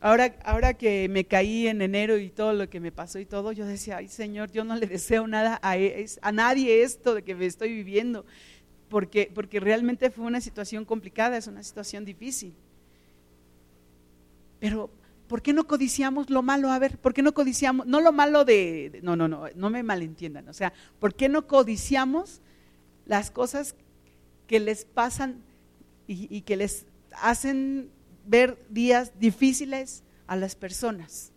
Ahora, 0.00 0.36
ahora 0.44 0.74
que 0.74 1.08
me 1.08 1.24
caí 1.24 1.68
en 1.68 1.80
enero 1.80 2.18
y 2.18 2.28
todo 2.28 2.52
lo 2.52 2.68
que 2.68 2.80
me 2.80 2.92
pasó 2.92 3.18
y 3.18 3.24
todo, 3.24 3.52
yo 3.52 3.64
decía, 3.64 3.96
ay 3.96 4.08
Señor, 4.08 4.50
yo 4.50 4.62
no 4.62 4.76
le 4.76 4.86
deseo 4.86 5.26
nada 5.26 5.58
a, 5.62 5.74
a 6.22 6.32
nadie 6.32 6.82
esto 6.82 7.14
de 7.14 7.22
que 7.22 7.34
me 7.34 7.46
estoy 7.46 7.72
viviendo, 7.72 8.26
porque, 8.88 9.30
porque 9.34 9.58
realmente 9.58 10.10
fue 10.10 10.26
una 10.26 10.42
situación 10.42 10.84
complicada, 10.84 11.38
es 11.38 11.46
una 11.46 11.62
situación 11.62 12.04
difícil. 12.04 12.54
Pero, 14.60 14.90
¿por 15.28 15.40
qué 15.40 15.54
no 15.54 15.66
codiciamos 15.66 16.28
lo 16.28 16.42
malo? 16.42 16.70
A 16.70 16.78
ver, 16.78 16.98
¿por 16.98 17.14
qué 17.14 17.22
no 17.22 17.32
codiciamos? 17.32 17.86
No 17.86 18.00
lo 18.00 18.12
malo 18.12 18.44
de, 18.44 19.00
no, 19.02 19.16
no, 19.16 19.28
no, 19.28 19.46
no 19.54 19.70
me 19.70 19.82
malentiendan. 19.82 20.48
O 20.48 20.52
sea, 20.52 20.74
¿por 20.98 21.14
qué 21.14 21.28
no 21.30 21.46
codiciamos 21.46 22.42
las 23.06 23.30
cosas 23.30 23.74
que 24.46 24.60
les 24.60 24.84
pasan 24.84 25.42
y, 26.06 26.34
y 26.34 26.42
que 26.42 26.56
les 26.56 26.86
hacen 27.12 27.90
ver 28.26 28.58
días 28.68 29.12
difíciles 29.18 30.02
a 30.26 30.36
las 30.36 30.54
personas. 30.54 31.32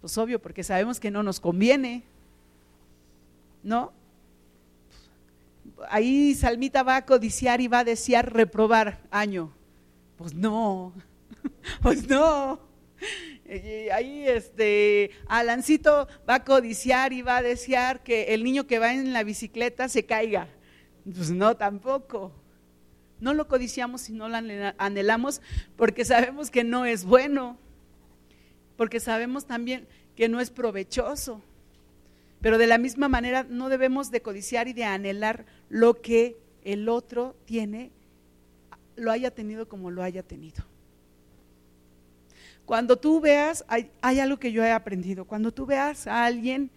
Pues 0.00 0.16
obvio, 0.18 0.40
porque 0.40 0.62
sabemos 0.62 1.00
que 1.00 1.10
no 1.10 1.22
nos 1.22 1.40
conviene, 1.40 2.04
¿no? 3.62 3.92
Ahí 5.90 6.34
Salmita 6.34 6.82
va 6.82 6.96
a 6.96 7.06
codiciar 7.06 7.60
y 7.60 7.68
va 7.68 7.80
a 7.80 7.84
desear 7.84 8.32
reprobar 8.32 9.00
año. 9.10 9.52
Pues 10.16 10.34
no, 10.34 10.92
pues 11.82 12.08
no. 12.08 12.60
Ahí 13.92 14.28
este 14.28 15.10
Alancito 15.26 16.06
va 16.28 16.36
a 16.36 16.44
codiciar 16.44 17.12
y 17.12 17.22
va 17.22 17.38
a 17.38 17.42
desear 17.42 18.02
que 18.02 18.34
el 18.34 18.44
niño 18.44 18.66
que 18.66 18.78
va 18.78 18.92
en 18.92 19.12
la 19.12 19.22
bicicleta 19.22 19.88
se 19.88 20.04
caiga. 20.04 20.48
Pues 21.04 21.30
no, 21.30 21.56
tampoco. 21.56 22.32
No 23.20 23.34
lo 23.34 23.48
codiciamos 23.48 24.08
y 24.08 24.12
no 24.12 24.28
lo 24.28 24.36
anhelamos 24.78 25.40
porque 25.76 26.04
sabemos 26.04 26.50
que 26.50 26.64
no 26.64 26.86
es 26.86 27.04
bueno, 27.04 27.58
porque 28.76 29.00
sabemos 29.00 29.46
también 29.46 29.86
que 30.14 30.28
no 30.28 30.40
es 30.40 30.50
provechoso. 30.50 31.42
Pero 32.40 32.58
de 32.58 32.66
la 32.66 32.78
misma 32.78 33.08
manera 33.08 33.44
no 33.48 33.68
debemos 33.68 34.10
de 34.10 34.22
codiciar 34.22 34.68
y 34.68 34.72
de 34.72 34.84
anhelar 34.84 35.46
lo 35.68 36.00
que 36.00 36.36
el 36.62 36.88
otro 36.88 37.36
tiene, 37.44 37.90
lo 38.96 39.10
haya 39.10 39.32
tenido 39.32 39.68
como 39.68 39.90
lo 39.90 40.02
haya 40.02 40.22
tenido. 40.22 40.64
Cuando 42.64 42.98
tú 42.98 43.20
veas, 43.20 43.64
hay, 43.66 43.90
algo 44.02 44.38
que 44.38 44.52
yo 44.52 44.62
he 44.62 44.70
aprendido, 44.70 45.24
cuando 45.24 45.52
tú 45.52 45.64
veas 45.64 46.06
a 46.06 46.26
alguien 46.26 46.70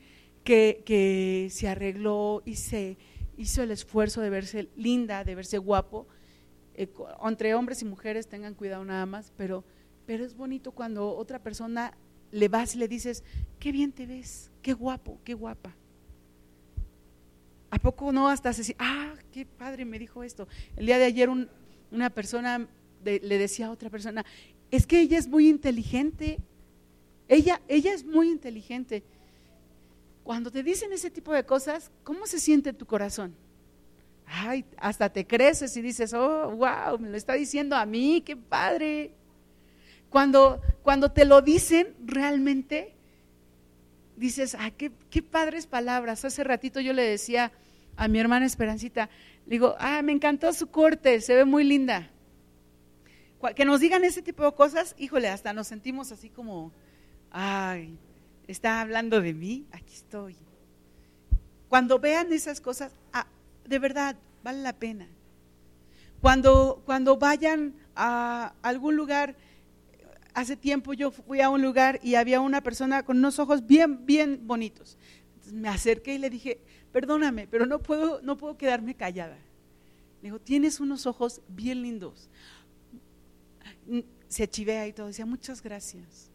que, 0.43 0.81
que 0.85 1.49
se 1.51 1.67
arregló 1.67 2.41
y 2.45 2.55
se 2.55 2.97
hizo 3.37 3.61
el 3.61 3.71
esfuerzo 3.71 4.21
de 4.21 4.29
verse 4.29 4.69
linda, 4.77 5.23
de 5.23 5.35
verse 5.35 5.57
guapo, 5.57 6.07
eh, 6.75 6.89
entre 7.23 7.53
hombres 7.55 7.81
y 7.81 7.85
mujeres 7.85 8.27
tengan 8.27 8.53
cuidado 8.53 8.83
nada 8.85 9.05
más, 9.05 9.33
pero, 9.37 9.63
pero 10.05 10.23
es 10.25 10.35
bonito 10.35 10.71
cuando 10.71 11.15
otra 11.15 11.39
persona 11.39 11.97
le 12.31 12.47
vas 12.47 12.75
y 12.75 12.79
le 12.79 12.87
dices, 12.87 13.23
qué 13.59 13.71
bien 13.71 13.91
te 13.91 14.05
ves, 14.05 14.49
qué 14.61 14.73
guapo, 14.73 15.19
qué 15.23 15.33
guapa. 15.33 15.75
¿A 17.69 17.79
poco 17.79 18.11
no 18.11 18.27
hasta 18.27 18.51
se 18.53 18.75
ah, 18.79 19.13
qué 19.31 19.45
padre 19.45 19.85
me 19.85 19.97
dijo 19.97 20.23
esto? 20.23 20.47
El 20.75 20.85
día 20.85 20.97
de 20.97 21.05
ayer 21.05 21.29
una 21.29 22.09
persona 22.09 22.67
le 23.03 23.37
decía 23.37 23.67
a 23.67 23.71
otra 23.71 23.89
persona, 23.89 24.25
es 24.69 24.85
que 24.85 25.01
ella 25.01 25.17
es 25.17 25.27
muy 25.27 25.49
inteligente, 25.49 26.39
ella, 27.27 27.61
ella 27.67 27.93
es 27.93 28.05
muy 28.05 28.29
inteligente. 28.29 29.03
Cuando 30.23 30.51
te 30.51 30.63
dicen 30.63 30.93
ese 30.93 31.09
tipo 31.09 31.33
de 31.33 31.45
cosas, 31.45 31.91
¿cómo 32.03 32.25
se 32.27 32.39
siente 32.39 32.73
tu 32.73 32.85
corazón? 32.85 33.35
Ay, 34.31 34.65
hasta 34.77 35.09
te 35.09 35.27
creces 35.27 35.75
y 35.75 35.81
dices, 35.81 36.13
oh, 36.13 36.51
wow, 36.51 36.97
me 36.99 37.09
lo 37.09 37.17
está 37.17 37.33
diciendo 37.33 37.75
a 37.75 37.85
mí, 37.85 38.21
qué 38.25 38.37
padre. 38.37 39.13
Cuando, 40.09 40.61
cuando 40.83 41.11
te 41.11 41.25
lo 41.25 41.41
dicen 41.41 41.95
realmente, 42.05 42.95
dices, 44.15 44.55
ay, 44.57 44.71
qué, 44.71 44.91
qué 45.09 45.21
padres 45.21 45.67
palabras. 45.67 46.23
Hace 46.23 46.43
ratito 46.43 46.79
yo 46.79 46.93
le 46.93 47.03
decía 47.03 47.51
a 47.97 48.07
mi 48.07 48.19
hermana 48.19 48.45
Esperancita, 48.45 49.09
le 49.45 49.51
digo, 49.51 49.75
ah, 49.79 50.01
me 50.01 50.13
encantó 50.13 50.53
su 50.53 50.67
corte, 50.67 51.19
se 51.21 51.35
ve 51.35 51.45
muy 51.45 51.63
linda. 51.63 52.09
Que 53.55 53.65
nos 53.65 53.79
digan 53.79 54.03
ese 54.03 54.21
tipo 54.21 54.43
de 54.43 54.53
cosas, 54.53 54.95
híjole, 54.97 55.27
hasta 55.27 55.51
nos 55.51 55.67
sentimos 55.67 56.11
así 56.11 56.29
como, 56.29 56.71
ay, 57.31 57.97
está 58.47 58.81
hablando 58.81 59.19
de 59.19 59.33
mí, 59.33 59.65
aquí 59.71 59.93
estoy. 59.93 60.37
Cuando 61.67 61.99
vean 61.99 62.31
esas 62.31 62.61
cosas, 62.61 62.93
ah, 63.11 63.25
de 63.65 63.79
verdad, 63.79 64.15
vale 64.43 64.61
la 64.61 64.73
pena. 64.73 65.07
Cuando, 66.21 66.81
cuando 66.85 67.17
vayan 67.17 67.73
a 67.95 68.53
algún 68.61 68.95
lugar, 68.95 69.35
hace 70.33 70.55
tiempo 70.55 70.93
yo 70.93 71.11
fui 71.11 71.41
a 71.41 71.49
un 71.49 71.61
lugar 71.61 71.99
y 72.03 72.15
había 72.15 72.41
una 72.41 72.61
persona 72.61 73.03
con 73.03 73.17
unos 73.17 73.39
ojos 73.39 73.65
bien, 73.65 74.05
bien 74.05 74.41
bonitos. 74.43 74.97
me 75.51 75.67
acerqué 75.67 76.15
y 76.15 76.17
le 76.17 76.29
dije, 76.29 76.59
perdóname, 76.91 77.47
pero 77.47 77.65
no 77.65 77.79
puedo, 77.79 78.21
no 78.21 78.37
puedo 78.37 78.57
quedarme 78.57 78.95
callada. 78.95 79.37
Le 80.21 80.27
digo, 80.27 80.39
tienes 80.39 80.79
unos 80.79 81.05
ojos 81.05 81.41
bien 81.47 81.81
lindos. 81.81 82.29
Se 84.27 84.47
chivea 84.47 84.87
y 84.87 84.93
todo, 84.93 85.07
decía, 85.07 85.25
muchas 85.25 85.61
gracias. 85.61 86.29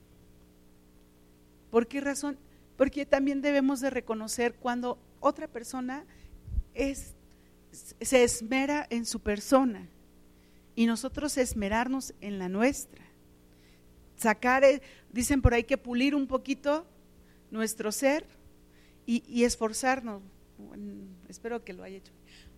¿Por 1.70 1.86
qué 1.86 2.00
razón? 2.00 2.38
Porque 2.76 3.06
también 3.06 3.40
debemos 3.40 3.80
de 3.80 3.90
reconocer 3.90 4.54
cuando 4.54 4.98
otra 5.20 5.46
persona 5.46 6.04
es 6.76 7.16
se 8.00 8.24
esmera 8.24 8.86
en 8.90 9.04
su 9.04 9.20
persona 9.20 9.88
y 10.74 10.86
nosotros 10.86 11.36
esmerarnos 11.36 12.14
en 12.20 12.38
la 12.38 12.48
nuestra. 12.48 13.04
sacar, 14.16 14.64
eh, 14.64 14.80
dicen 15.12 15.42
por 15.42 15.52
ahí 15.52 15.64
que 15.64 15.76
pulir 15.76 16.14
un 16.14 16.26
poquito 16.26 16.86
nuestro 17.50 17.92
ser 17.92 18.26
y, 19.04 19.44
esforzarnos. 19.44 20.22
espero 21.28 21.62
que 21.64 21.72
lo 21.72 21.82
haya 21.84 21.98
hecho. 21.98 22.12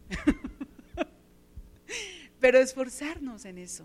Pero 2.41 2.59
esforzarnos 2.59 3.45
en 3.45 3.59
eso. 3.59 3.85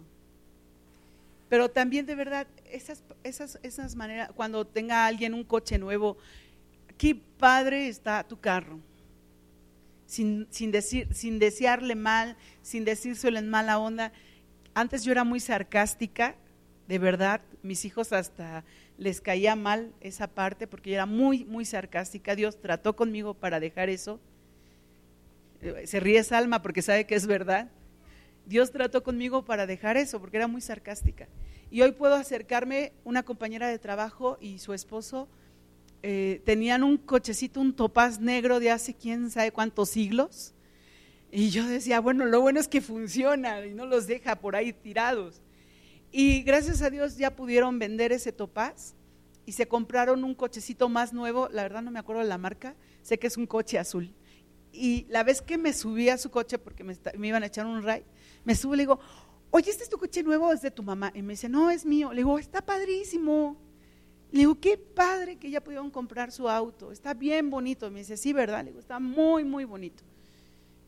Pero 1.49 1.69
también 1.69 2.05
de 2.05 2.15
verdad, 2.15 2.47
esas, 2.65 3.03
esas, 3.23 3.59
esas 3.63 3.95
maneras, 3.95 4.31
cuando 4.33 4.65
tenga 4.65 5.05
alguien 5.05 5.33
un 5.33 5.43
coche 5.43 5.77
nuevo, 5.77 6.17
qué 6.97 7.15
padre 7.15 7.87
está 7.87 8.23
tu 8.23 8.39
carro. 8.39 8.79
Sin, 10.05 10.47
sin, 10.49 10.71
decir, 10.71 11.07
sin 11.13 11.39
desearle 11.39 11.95
mal, 11.95 12.35
sin 12.61 12.85
decírselo 12.85 13.39
en 13.39 13.49
mala 13.49 13.79
onda. 13.79 14.11
Antes 14.73 15.03
yo 15.03 15.11
era 15.11 15.23
muy 15.23 15.39
sarcástica, 15.39 16.35
de 16.87 16.99
verdad, 16.99 17.41
mis 17.61 17.85
hijos 17.85 18.11
hasta 18.11 18.63
les 18.97 19.21
caía 19.21 19.55
mal 19.55 19.93
esa 20.01 20.27
parte 20.27 20.67
porque 20.67 20.93
era 20.93 21.05
muy, 21.05 21.45
muy 21.45 21.65
sarcástica. 21.65 22.35
Dios 22.35 22.59
trató 22.59 22.95
conmigo 22.95 23.33
para 23.33 23.59
dejar 23.59 23.89
eso. 23.89 24.19
Eh, 25.61 25.87
se 25.87 25.99
ríe 25.99 26.23
Salma 26.23 26.61
porque 26.61 26.81
sabe 26.81 27.05
que 27.05 27.15
es 27.15 27.25
verdad. 27.25 27.69
Dios 28.45 28.71
trató 28.71 29.03
conmigo 29.03 29.45
para 29.45 29.65
dejar 29.65 29.95
eso 29.97 30.19
porque 30.19 30.37
era 30.37 30.47
muy 30.47 30.61
sarcástica. 30.61 31.27
Y 31.71 31.81
hoy 31.81 31.93
puedo 31.93 32.15
acercarme, 32.15 32.91
una 33.03 33.23
compañera 33.23 33.67
de 33.67 33.79
trabajo 33.79 34.37
y 34.41 34.59
su 34.59 34.73
esposo 34.73 35.29
eh, 36.03 36.41
tenían 36.45 36.83
un 36.83 36.97
cochecito, 36.97 37.61
un 37.61 37.73
topaz 37.73 38.19
negro 38.19 38.59
de 38.59 38.69
hace 38.69 38.93
quién 38.93 39.31
sabe 39.31 39.51
cuántos 39.51 39.89
siglos. 39.89 40.53
Y 41.31 41.49
yo 41.49 41.65
decía, 41.65 41.99
bueno, 41.99 42.25
lo 42.25 42.41
bueno 42.41 42.59
es 42.59 42.67
que 42.67 42.81
funciona 42.81 43.65
y 43.65 43.73
no 43.73 43.85
los 43.85 44.05
deja 44.05 44.35
por 44.35 44.55
ahí 44.55 44.73
tirados. 44.73 45.41
Y 46.11 46.43
gracias 46.43 46.81
a 46.81 46.89
Dios 46.89 47.17
ya 47.17 47.35
pudieron 47.35 47.79
vender 47.79 48.11
ese 48.11 48.31
topaz 48.31 48.93
y 49.45 49.53
se 49.53 49.67
compraron 49.67 50.23
un 50.23 50.35
cochecito 50.35 50.89
más 50.89 51.13
nuevo, 51.13 51.49
la 51.51 51.63
verdad 51.63 51.81
no 51.81 51.89
me 51.89 51.99
acuerdo 51.99 52.21
de 52.21 52.27
la 52.27 52.37
marca, 52.37 52.75
sé 53.01 53.17
que 53.17 53.27
es 53.27 53.37
un 53.37 53.47
coche 53.47 53.79
azul. 53.79 54.13
Y 54.71 55.05
la 55.09 55.23
vez 55.23 55.41
que 55.41 55.57
me 55.57 55.73
subí 55.73 56.09
a 56.09 56.17
su 56.17 56.29
coche 56.29 56.59
porque 56.59 56.83
me, 56.83 56.95
iban 57.27 57.43
a 57.43 57.47
echar 57.47 57.65
un 57.65 57.81
ray, 57.81 58.03
me 58.43 58.55
subo 58.55 58.73
y 58.73 58.77
le 58.77 58.83
digo, 58.83 58.99
oye, 59.51 59.71
¿este 59.71 59.83
es 59.83 59.89
tu 59.89 59.97
coche 59.97 60.21
nuevo 60.21 60.51
es 60.51 60.61
de 60.61 60.71
tu 60.71 60.83
mamá? 60.83 61.11
Y 61.15 61.21
me 61.21 61.33
dice, 61.33 61.47
no, 61.47 61.69
es 61.69 61.85
mío. 61.85 62.11
Le 62.11 62.17
digo, 62.17 62.37
está 62.39 62.61
padrísimo. 62.61 63.57
Le 64.33 64.39
digo, 64.39 64.59
qué 64.59 64.77
padre 64.77 65.37
que 65.37 65.51
ya 65.51 65.61
pudieron 65.61 65.91
comprar 65.91 66.31
su 66.31 66.49
auto, 66.49 66.91
está 66.91 67.13
bien 67.13 67.51
bonito. 67.51 67.89
Me 67.91 67.99
dice, 67.99 68.17
sí, 68.17 68.33
¿verdad? 68.33 68.63
Le 68.63 68.71
digo, 68.71 68.79
está 68.79 68.99
muy, 68.99 69.43
muy 69.43 69.63
bonito. 69.63 70.03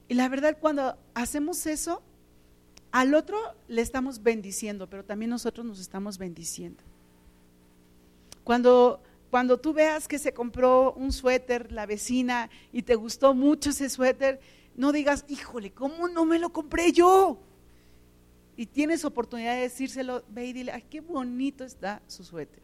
Y 0.08 0.16
la 0.16 0.28
verdad, 0.28 0.58
cuando 0.60 0.98
hacemos 1.14 1.66
eso, 1.68 2.02
al 2.92 3.14
otro 3.14 3.38
le 3.68 3.84
estamos 3.84 4.24
bendiciendo, 4.24 4.90
pero 4.90 5.06
también 5.06 5.30
nosotros 5.30 5.64
nos 5.64 5.80
estamos 5.80 6.18
bendiciendo. 6.18 6.84
Cuando, 8.44 9.04
cuando 9.30 9.60
tú 9.60 9.74
veas 9.74 10.08
que 10.08 10.18
se 10.18 10.34
compró 10.34 10.94
un 10.94 11.12
suéter 11.12 11.72
la 11.72 11.86
vecina 11.86 12.50
y 12.74 12.82
te 12.82 12.96
gustó 12.96 13.36
mucho 13.36 13.70
ese 13.70 13.92
suéter, 13.92 14.40
no 14.76 14.92
digas, 14.92 15.24
híjole, 15.28 15.72
¿cómo 15.72 16.08
no 16.08 16.26
me 16.26 16.40
lo 16.40 16.52
compré 16.52 16.92
yo? 16.92 17.40
Y 18.58 18.66
tienes 18.66 19.06
oportunidad 19.06 19.54
de 19.54 19.62
decírselo, 19.62 20.24
ve 20.30 20.48
y 20.48 20.54
dile, 20.54 20.72
ay, 20.72 20.84
qué 20.90 21.02
bonito 21.02 21.64
está 21.64 22.02
su 22.08 22.24
suéter, 22.24 22.64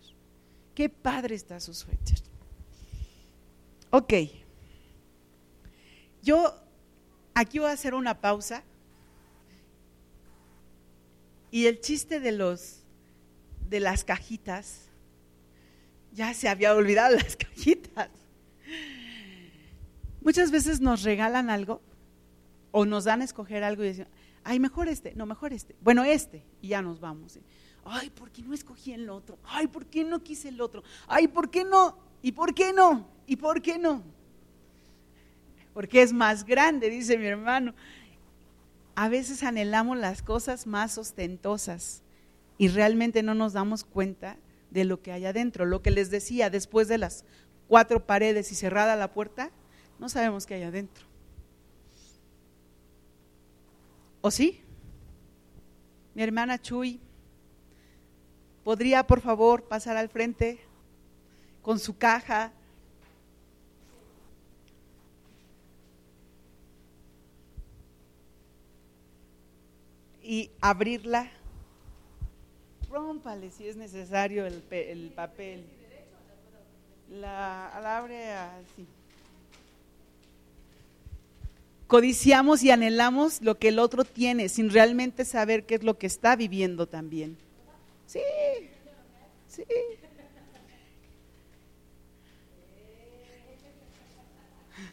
qué 0.76 0.90
padre 0.90 1.36
está 1.36 1.60
su 1.60 1.74
suéter. 1.74 2.20
Ok, 3.90 4.14
yo 6.24 6.56
aquí 7.34 7.60
voy 7.60 7.70
a 7.70 7.74
hacer 7.74 7.94
una 7.94 8.22
pausa 8.22 8.64
y 11.52 11.66
el 11.66 11.82
chiste 11.82 12.20
de 12.20 12.32
los 12.32 12.82
de 13.72 13.80
las 13.80 14.04
cajitas, 14.04 14.90
ya 16.12 16.34
se 16.34 16.50
había 16.50 16.76
olvidado 16.76 17.16
las 17.16 17.38
cajitas. 17.38 18.10
Muchas 20.22 20.52
veces 20.52 20.82
nos 20.82 21.04
regalan 21.04 21.50
algo 21.50 21.82
o 22.72 22.86
nos 22.86 23.06
dan 23.06 23.22
a 23.22 23.24
escoger 23.24 23.64
algo 23.64 23.84
y 23.84 23.88
dicen, 23.88 24.08
ay, 24.44 24.60
mejor 24.60 24.90
este, 24.90 25.16
no, 25.16 25.26
mejor 25.26 25.54
este, 25.54 25.76
bueno, 25.82 26.04
este, 26.04 26.44
y 26.62 26.68
ya 26.68 26.82
nos 26.82 27.00
vamos. 27.00 27.40
Ay, 27.84 28.10
¿por 28.10 28.32
qué 28.32 28.42
no 28.42 28.54
escogí 28.54 28.94
el 28.94 29.10
otro? 29.10 29.38
Ay, 29.44 29.68
¿por 29.68 29.86
qué 29.86 30.04
no 30.04 30.24
quise 30.24 30.50
el 30.50 30.62
otro? 30.62 30.84
Ay, 31.08 31.28
¿por 31.28 31.50
qué 31.50 31.64
no? 31.64 31.98
¿Y 32.22 32.32
por 32.32 32.54
qué 32.54 32.74
no? 32.74 33.08
¿Y 33.26 33.36
por 33.36 33.62
qué 33.62 33.78
no? 33.78 34.04
Porque 35.74 36.02
es 36.02 36.14
más 36.14 36.46
grande, 36.46 36.90
dice 36.90 37.18
mi 37.18 37.26
hermano 37.26 37.74
a 38.96 39.10
veces 39.10 39.44
anhelamos 39.44 39.98
las 39.98 40.22
cosas 40.22 40.68
más 40.68 40.98
ostentosas 40.98 42.04
y 42.58 42.68
realmente 42.68 43.24
no 43.24 43.34
nos 43.34 43.54
damos 43.54 43.84
cuenta 43.84 44.38
de 44.70 44.86
lo 44.86 45.02
que 45.02 45.12
hay 45.12 45.26
adentro. 45.26 45.66
Lo 45.66 45.82
que 45.82 45.92
les 45.92 46.12
decía, 46.12 46.50
después 46.50 46.88
de 46.88 46.98
las 46.98 47.26
cuatro 47.68 48.06
paredes 48.06 48.52
y 48.52 48.56
cerrada 48.56 48.96
la 48.96 49.12
puerta, 49.12 49.50
no 50.00 50.10
sabemos 50.10 50.46
qué 50.46 50.56
hay 50.56 50.64
adentro. 50.64 51.06
¿O 54.22 54.30
sí? 54.30 54.62
Mi 56.14 56.22
hermana 56.22 56.62
Chuy, 56.62 57.00
¿podría 58.64 59.05
por 59.05 59.22
favor 59.22 59.64
pasar 59.64 59.97
al 59.97 60.09
frente 60.09 60.59
con 61.62 61.80
su 61.80 61.97
caja 61.97 62.51
y 70.32 70.49
abrirla. 70.62 71.30
Rómpale 72.89 73.51
si 73.51 73.68
es 73.68 73.76
necesario 73.76 74.45
el, 74.45 74.64
el 74.72 75.12
papel. 75.14 75.66
La, 77.09 77.97
abre 77.97 78.32
así. 78.32 78.88
Codiciamos 81.88 82.64
y 82.64 82.72
anhelamos 82.72 83.41
lo 83.41 83.57
que 83.57 83.68
el 83.68 83.80
otro 83.80 84.05
tiene 84.05 84.47
sin 84.47 84.70
realmente 84.70 85.26
saber 85.26 85.66
qué 85.66 85.76
es 85.76 85.84
lo 85.84 85.97
que 85.97 86.07
está 86.07 86.38
viviendo 86.38 86.88
también. 86.88 87.38
Sí. 89.52 89.66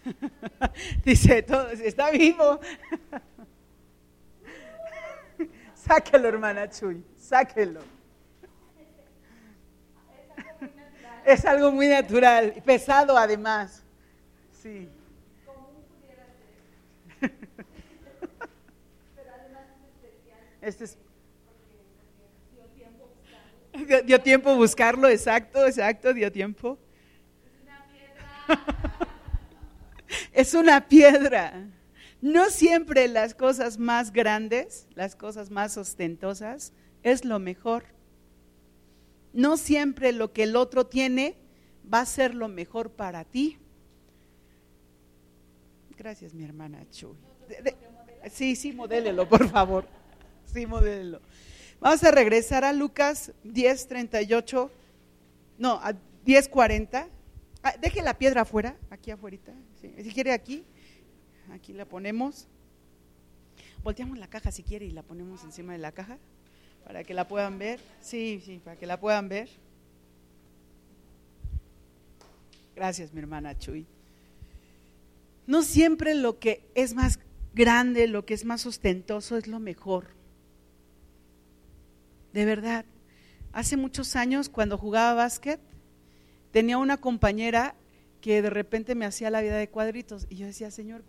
Dice, 1.05 1.43
todo, 1.45 1.71
está 1.71 2.11
vivo. 2.11 2.59
Sáquelo, 5.75 6.29
hermana 6.29 6.69
Chuy, 6.69 7.05
sáquelo. 7.17 7.81
Es 11.25 11.45
algo 11.45 11.71
muy 11.71 11.87
natural, 11.87 12.53
y 12.57 12.61
pesado 12.61 13.17
además. 13.17 13.85
Sí. 14.61 14.89
Este 20.61 20.85
es 20.85 20.99
dio 24.05 24.21
tiempo 24.21 24.55
buscarlo, 24.57 25.09
exacto, 25.09 25.67
exacto, 25.67 26.13
dio 26.15 26.31
tiempo. 26.31 26.79
Es 30.33 30.55
una 30.55 30.89
piedra. 30.89 31.69
No 32.21 32.49
siempre 32.51 33.09
las 33.09 33.35
cosas 33.35 33.79
más 33.79 34.13
grandes, 34.13 34.87
las 34.95 35.15
cosas 35.15 35.51
más 35.51 35.77
ostentosas, 35.77 36.73
es 37.03 37.25
lo 37.25 37.39
mejor. 37.39 37.85
No 39.33 39.57
siempre 39.57 40.13
lo 40.13 40.33
que 40.33 40.45
el 40.45 40.57
otro 40.57 40.87
tiene 40.87 41.37
va 41.93 42.01
a 42.01 42.07
ser 42.07 42.35
lo 42.35 42.49
mejor 42.49 42.91
para 42.91 43.25
ti. 43.25 43.59
Gracias, 45.97 46.33
mi 46.35 46.45
hermana 46.45 46.87
Chuy. 46.91 47.17
sí, 48.31 48.57
sí, 48.57 48.73
modélelo, 48.73 49.29
por 49.29 49.49
favor. 49.49 49.87
Sí, 50.45 50.67
modélelo. 50.67 51.21
Vamos 51.81 52.03
a 52.05 52.11
regresar 52.11 52.65
a 52.65 52.73
Lucas 52.73 53.33
10:38, 53.45 54.71
no, 55.59 55.75
a 55.83 55.95
10:40. 56.25 57.09
Ah, 57.63 57.75
deje 57.81 58.03
la 58.03 58.15
piedra 58.19 58.43
afuera, 58.43 58.77
aquí 58.91 59.11
afuera. 59.11 59.39
Si 59.81 60.13
quiere 60.13 60.33
aquí, 60.33 60.65
Aquí 61.53 61.73
la 61.73 61.87
ponemos. 61.87 62.47
Volteamos 63.83 64.19
la 64.19 64.29
caja 64.29 64.51
si 64.51 64.63
quiere 64.63 64.87
y 64.87 64.91
la 64.91 65.03
ponemos 65.03 65.45
encima 65.45 65.73
de 65.73 65.79
la 65.79 65.93
caja 65.93 66.19
para 66.85 67.05
que 67.05 67.15
la 67.15 67.27
puedan 67.27 67.59
ver. 67.59 67.81
Sí, 68.01 68.43
sí, 68.45 68.61
para 68.63 68.77
que 68.77 68.87
la 68.87 69.01
puedan 69.01 69.29
ver. 69.29 69.49
Gracias, 72.77 73.13
mi 73.13 73.21
hermana 73.21 73.59
Chuy. 73.59 73.87
No 75.47 75.63
siempre 75.63 76.15
lo 76.15 76.39
que 76.39 76.69
es 76.75 76.95
más 76.95 77.19
grande, 77.55 78.07
lo 78.07 78.27
que 78.27 78.35
es 78.35 78.45
más 78.45 78.67
ostentoso 78.67 79.37
es 79.37 79.47
lo 79.47 79.59
mejor. 79.59 80.18
De 82.33 82.45
verdad. 82.45 82.85
Hace 83.53 83.77
muchos 83.77 84.17
años, 84.17 84.49
cuando 84.49 84.79
jugaba 84.79 85.15
básquet, 85.15 85.61
tenía 86.51 86.79
una 86.79 86.99
compañera 86.99 87.75
que 88.21 88.43
de 88.43 88.51
repente 88.51 88.95
me 88.95 89.07
hacía 89.07 89.31
la 89.31 89.41
vida 89.41 89.57
de 89.57 89.69
cuadritos. 89.69 90.27
Y 90.29 90.37
yo 90.37 90.47
decía, 90.47 90.71
Señor, 90.71 91.05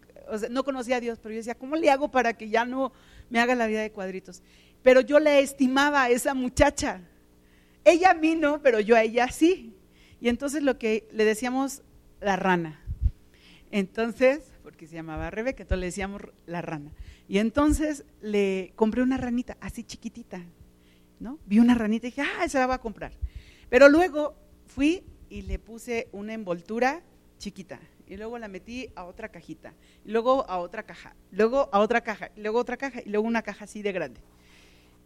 no 0.49 0.63
conocía 0.63 0.97
a 0.97 0.99
Dios, 0.99 1.19
pero 1.21 1.33
yo 1.33 1.39
decía, 1.39 1.55
¿cómo 1.55 1.75
le 1.75 1.89
hago 1.89 2.09
para 2.11 2.33
que 2.33 2.49
ya 2.49 2.65
no 2.65 2.91
me 3.29 3.39
haga 3.39 3.55
la 3.55 3.67
vida 3.67 3.81
de 3.81 3.91
cuadritos? 3.91 4.41
Pero 4.83 5.01
yo 5.01 5.19
le 5.19 5.39
estimaba 5.39 6.03
a 6.03 6.09
esa 6.09 6.33
muchacha. 6.33 7.01
Ella 7.83 8.11
a 8.11 8.13
mí 8.13 8.35
no, 8.35 8.61
pero 8.61 8.79
yo 8.79 8.95
a 8.95 9.03
ella 9.03 9.27
sí. 9.29 9.75
Y 10.21 10.29
entonces 10.29 10.63
lo 10.63 10.77
que 10.77 11.07
le 11.11 11.25
decíamos 11.25 11.81
la 12.21 12.35
rana. 12.35 12.79
Entonces, 13.71 14.41
porque 14.63 14.87
se 14.87 14.95
llamaba 14.95 15.29
Rebeca, 15.29 15.63
entonces 15.63 15.79
le 15.79 15.85
decíamos 15.87 16.21
la 16.45 16.61
rana. 16.61 16.91
Y 17.27 17.37
entonces 17.39 18.05
le 18.21 18.73
compré 18.75 19.01
una 19.01 19.17
ranita 19.17 19.57
así 19.61 19.83
chiquitita, 19.83 20.41
¿no? 21.19 21.39
Vi 21.45 21.59
una 21.59 21.75
ranita 21.75 22.07
y 22.07 22.11
dije, 22.11 22.21
ah, 22.21 22.45
esa 22.45 22.59
la 22.59 22.67
voy 22.67 22.75
a 22.75 22.79
comprar. 22.79 23.11
Pero 23.69 23.89
luego 23.89 24.35
fui 24.67 25.03
y 25.29 25.43
le 25.43 25.59
puse 25.59 26.07
una 26.11 26.33
envoltura 26.33 27.01
chiquita 27.37 27.79
y 28.07 28.17
luego 28.17 28.39
la 28.39 28.47
metí 28.47 28.89
a 28.95 29.05
otra 29.05 29.29
cajita, 29.29 29.73
luego 30.03 30.49
a 30.49 30.57
otra 30.57 30.83
caja, 30.83 31.15
luego 31.31 31.69
a 31.71 31.79
otra 31.79 32.01
caja, 32.01 32.31
luego 32.35 32.59
otra 32.59 32.75
caja 32.75 33.01
y 33.05 33.09
luego 33.09 33.27
una 33.27 33.43
caja 33.43 33.65
así 33.65 33.81
de 33.81 33.91
grande. 33.91 34.19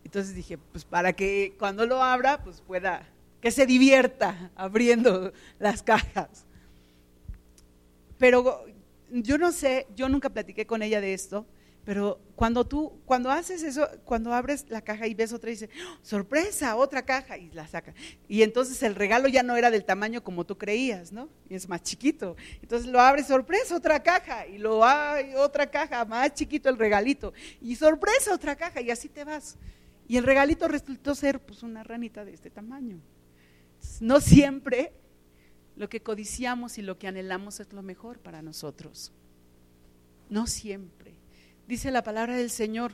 Entonces 0.05 0.35
dije, 0.35 0.57
pues 0.57 0.85
para 0.85 1.13
que 1.13 1.53
cuando 1.59 1.85
lo 1.85 2.01
abra, 2.01 2.43
pues 2.43 2.61
pueda, 2.61 3.05
que 3.41 3.51
se 3.51 3.65
divierta 3.65 4.51
abriendo 4.55 5.33
las 5.59 5.83
cajas. 5.83 6.45
Pero 8.17 8.65
yo 9.11 9.37
no 9.37 9.51
sé, 9.51 9.87
yo 9.95 10.07
nunca 10.07 10.29
platiqué 10.29 10.65
con 10.65 10.81
ella 10.81 11.01
de 11.01 11.13
esto, 11.13 11.45
pero 11.85 12.21
cuando 12.35 12.65
tú, 12.65 13.01
cuando 13.05 13.29
haces 13.29 13.61
eso, 13.61 13.89
cuando 14.05 14.33
abres 14.33 14.65
la 14.69 14.81
caja 14.81 15.05
y 15.05 15.13
ves 15.13 15.33
otra 15.33 15.49
y 15.49 15.53
dices, 15.53 15.69
¡Oh, 15.85 15.97
sorpresa, 16.01 16.77
otra 16.77 17.03
caja, 17.03 17.37
y 17.37 17.51
la 17.51 17.67
saca. 17.67 17.93
Y 18.29 18.41
entonces 18.41 18.81
el 18.83 18.95
regalo 18.95 19.27
ya 19.27 19.43
no 19.43 19.57
era 19.57 19.69
del 19.69 19.83
tamaño 19.83 20.23
como 20.23 20.45
tú 20.45 20.57
creías, 20.57 21.11
¿no? 21.11 21.27
Y 21.49 21.55
es 21.55 21.67
más 21.67 21.83
chiquito. 21.83 22.37
Entonces 22.61 22.89
lo 22.89 23.01
abres, 23.01 23.27
sorpresa, 23.27 23.75
otra 23.75 24.01
caja, 24.01 24.47
y 24.47 24.59
lo 24.59 24.85
hay 24.85 25.35
otra 25.35 25.69
caja, 25.69 26.05
más 26.05 26.33
chiquito 26.33 26.69
el 26.69 26.77
regalito. 26.77 27.33
Y 27.59 27.75
sorpresa, 27.75 28.33
otra 28.33 28.55
caja, 28.55 28.79
y 28.79 28.89
así 28.89 29.09
te 29.09 29.25
vas. 29.25 29.57
Y 30.07 30.15
el 30.15 30.23
regalito 30.23 30.69
resultó 30.69 31.15
ser 31.15 31.41
pues 31.41 31.63
una 31.63 31.83
ranita 31.83 32.23
de 32.23 32.33
este 32.33 32.49
tamaño. 32.49 33.01
No 33.99 34.21
siempre 34.21 34.93
lo 35.75 35.89
que 35.89 36.01
codiciamos 36.01 36.77
y 36.77 36.81
lo 36.81 36.97
que 36.97 37.07
anhelamos 37.07 37.59
es 37.59 37.73
lo 37.73 37.83
mejor 37.83 38.19
para 38.19 38.41
nosotros. 38.41 39.11
No 40.29 40.47
siempre 40.47 41.02
dice 41.67 41.91
la 41.91 42.03
palabra 42.03 42.35
del 42.35 42.49
Señor 42.49 42.93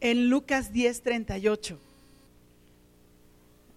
en 0.00 0.28
Lucas 0.28 0.72
10, 0.72 1.02
38. 1.02 1.78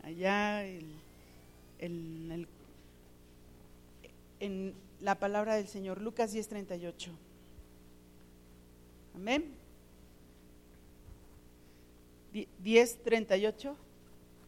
Allá 0.04 0.66
en 0.66 2.56
la 5.02 5.16
palabra 5.20 5.56
del 5.56 5.68
Señor, 5.68 6.02
Lucas 6.02 6.32
10, 6.32 6.48
38. 6.48 7.12
Amén. 9.16 9.46
10, 12.60 13.04
38. 13.04 13.76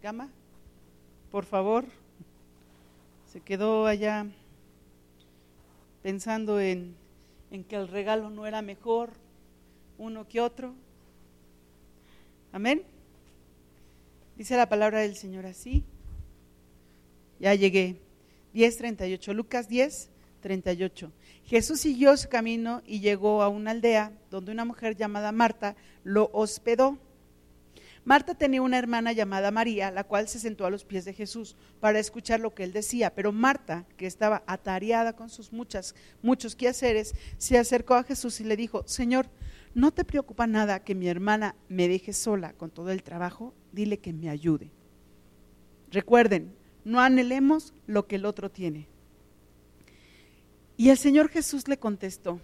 Gama, 0.02 0.30
por 1.32 1.46
favor. 1.46 1.86
Se 3.32 3.40
quedó 3.40 3.86
allá 3.86 4.26
pensando 6.02 6.60
en 6.60 6.96
en 7.52 7.64
que 7.64 7.76
el 7.76 7.88
regalo 7.88 8.30
no 8.30 8.46
era 8.46 8.62
mejor 8.62 9.12
uno 9.98 10.28
que 10.28 10.42
otro. 10.42 10.74
Amén. 12.52 12.84
Dice 14.36 14.56
la 14.56 14.70
palabra 14.70 15.00
del 15.00 15.16
Señor 15.16 15.46
así. 15.46 15.84
Ya 17.40 17.54
llegué. 17.56 17.98
10.38. 18.54 19.34
Lucas 19.34 19.68
10, 19.68 20.10
38. 20.42 21.12
Jesús 21.46 21.80
siguió 21.80 22.16
su 22.18 22.30
camino 22.30 22.82
y 22.86 23.00
llegó 23.00 23.42
a 23.42 23.48
una 23.48 23.72
aldea 23.72 24.12
donde 24.30 24.52
una 24.52 24.66
mujer 24.66 24.96
llamada 24.96 25.32
Marta 25.32 25.76
lo 26.04 26.30
hospedó. 26.34 26.98
Marta 28.08 28.36
tenía 28.36 28.62
una 28.62 28.78
hermana 28.78 29.12
llamada 29.12 29.52
María, 29.52 29.92
la 29.92 30.06
cual 30.06 30.30
se 30.30 30.40
sentó 30.40 30.66
a 30.66 30.70
los 30.70 30.86
pies 30.86 31.04
de 31.04 31.12
Jesús 31.12 31.58
para 31.82 32.00
escuchar 32.00 32.40
lo 32.40 32.56
que 32.56 32.64
él 32.64 32.72
decía. 32.72 33.14
Pero 33.14 33.34
Marta, 33.34 33.86
que 33.98 34.06
estaba 34.08 34.44
atareada 34.48 35.12
con 35.12 35.30
sus 35.30 35.52
muchas, 35.52 35.94
muchos 36.22 36.56
quehaceres, 36.56 37.16
se 37.38 37.58
acercó 37.58 37.96
a 37.96 38.06
Jesús 38.06 38.40
y 38.40 38.46
le 38.46 38.56
dijo, 38.56 38.88
Señor, 38.88 39.28
¿no 39.74 39.92
te 39.92 40.06
preocupa 40.06 40.48
nada 40.48 40.86
que 40.86 40.96
mi 40.96 41.10
hermana 41.10 41.58
me 41.68 41.90
deje 41.90 42.14
sola 42.14 42.54
con 42.54 42.72
todo 42.72 42.92
el 42.92 43.04
trabajo? 43.04 43.54
Dile 43.74 44.00
que 44.00 44.14
me 44.14 44.30
ayude. 44.30 44.72
Recuerden, 45.92 46.56
no 46.86 47.02
anhelemos 47.02 47.74
lo 47.88 48.08
que 48.08 48.16
el 48.16 48.26
otro 48.26 48.50
tiene. 48.50 48.88
Y 50.78 50.92
el 50.92 50.98
Señor 50.98 51.28
Jesús 51.28 51.68
le 51.68 51.78
contestó, 51.78 52.40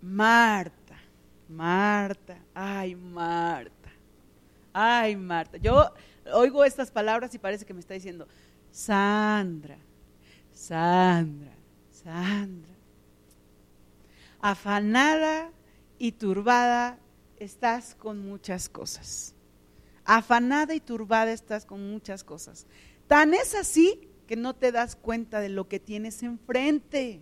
Marta, 0.00 0.81
Marta, 1.52 2.38
ay 2.54 2.94
Marta, 2.94 3.90
ay 4.72 5.16
Marta. 5.16 5.58
Yo 5.58 5.92
oigo 6.32 6.64
estas 6.64 6.90
palabras 6.90 7.34
y 7.34 7.38
parece 7.38 7.66
que 7.66 7.74
me 7.74 7.80
está 7.80 7.94
diciendo, 7.94 8.26
Sandra, 8.70 9.76
Sandra, 10.52 11.52
Sandra. 11.90 12.72
Afanada 14.40 15.50
y 15.98 16.12
turbada 16.12 16.98
estás 17.36 17.94
con 17.94 18.18
muchas 18.18 18.68
cosas. 18.68 19.34
Afanada 20.04 20.74
y 20.74 20.80
turbada 20.80 21.32
estás 21.32 21.64
con 21.64 21.90
muchas 21.90 22.24
cosas. 22.24 22.66
Tan 23.06 23.34
es 23.34 23.54
así 23.54 24.08
que 24.26 24.36
no 24.36 24.54
te 24.54 24.72
das 24.72 24.96
cuenta 24.96 25.38
de 25.40 25.48
lo 25.50 25.68
que 25.68 25.78
tienes 25.78 26.22
enfrente. 26.22 27.20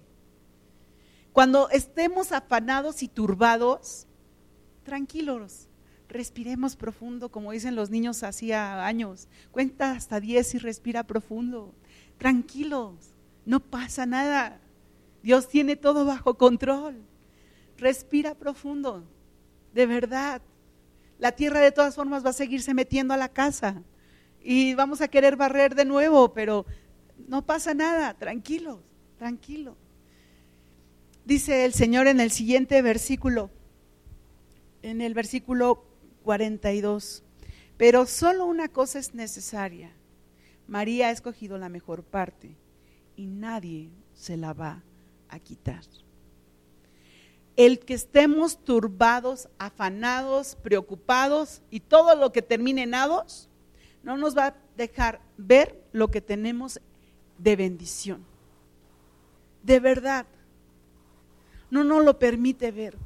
Cuando 1.32 1.68
estemos 1.70 2.32
afanados 2.32 3.02
y 3.02 3.08
turbados, 3.08 4.06
tranquilos, 4.90 5.68
respiremos 6.08 6.74
profundo, 6.74 7.30
como 7.30 7.52
dicen 7.52 7.76
los 7.76 7.90
niños 7.90 8.24
hacía 8.24 8.84
años. 8.84 9.28
Cuenta 9.52 9.92
hasta 9.92 10.18
10 10.18 10.56
y 10.56 10.58
respira 10.58 11.04
profundo. 11.04 11.72
Tranquilos, 12.18 13.14
no 13.46 13.60
pasa 13.60 14.04
nada. 14.04 14.60
Dios 15.22 15.48
tiene 15.48 15.76
todo 15.76 16.04
bajo 16.04 16.36
control. 16.36 17.04
Respira 17.78 18.34
profundo, 18.34 19.04
de 19.72 19.86
verdad. 19.86 20.42
La 21.20 21.30
tierra 21.30 21.60
de 21.60 21.70
todas 21.70 21.94
formas 21.94 22.26
va 22.26 22.30
a 22.30 22.32
seguirse 22.32 22.74
metiendo 22.74 23.14
a 23.14 23.16
la 23.16 23.28
casa 23.28 23.84
y 24.42 24.74
vamos 24.74 25.02
a 25.02 25.06
querer 25.06 25.36
barrer 25.36 25.76
de 25.76 25.84
nuevo, 25.84 26.34
pero 26.34 26.66
no 27.28 27.46
pasa 27.46 27.74
nada, 27.74 28.14
tranquilos, 28.14 28.80
tranquilo. 29.18 29.76
Dice 31.24 31.64
el 31.64 31.74
Señor 31.74 32.08
en 32.08 32.18
el 32.18 32.32
siguiente 32.32 32.82
versículo, 32.82 33.50
en 34.82 35.00
el 35.00 35.14
versículo 35.14 35.84
42. 36.22 37.22
Pero 37.76 38.06
solo 38.06 38.46
una 38.46 38.68
cosa 38.68 38.98
es 38.98 39.14
necesaria. 39.14 39.90
María 40.66 41.08
ha 41.08 41.10
escogido 41.10 41.58
la 41.58 41.68
mejor 41.68 42.04
parte 42.04 42.56
y 43.16 43.26
nadie 43.26 43.90
se 44.14 44.36
la 44.36 44.52
va 44.52 44.82
a 45.28 45.38
quitar. 45.38 45.82
El 47.56 47.80
que 47.80 47.94
estemos 47.94 48.64
turbados, 48.64 49.48
afanados, 49.58 50.56
preocupados 50.62 51.62
y 51.70 51.80
todo 51.80 52.14
lo 52.14 52.32
que 52.32 52.42
termine 52.42 52.84
en 52.84 52.94
ados, 52.94 53.48
no 54.02 54.16
nos 54.16 54.36
va 54.36 54.46
a 54.46 54.56
dejar 54.76 55.20
ver 55.36 55.82
lo 55.92 56.10
que 56.10 56.20
tenemos 56.20 56.80
de 57.38 57.56
bendición. 57.56 58.24
De 59.62 59.80
verdad. 59.80 60.26
No 61.70 61.84
nos 61.84 62.04
lo 62.04 62.18
permite 62.18 62.70
ver. 62.70 62.96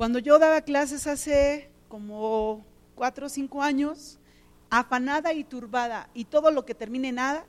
Cuando 0.00 0.18
yo 0.18 0.38
daba 0.38 0.62
clases 0.62 1.06
hace 1.06 1.68
como 1.86 2.64
cuatro 2.94 3.26
o 3.26 3.28
cinco 3.28 3.60
años, 3.60 4.18
afanada 4.70 5.34
y 5.34 5.44
turbada, 5.44 6.08
y 6.14 6.24
todo 6.24 6.50
lo 6.50 6.64
que 6.64 6.74
termine 6.74 7.12
nada, 7.12 7.44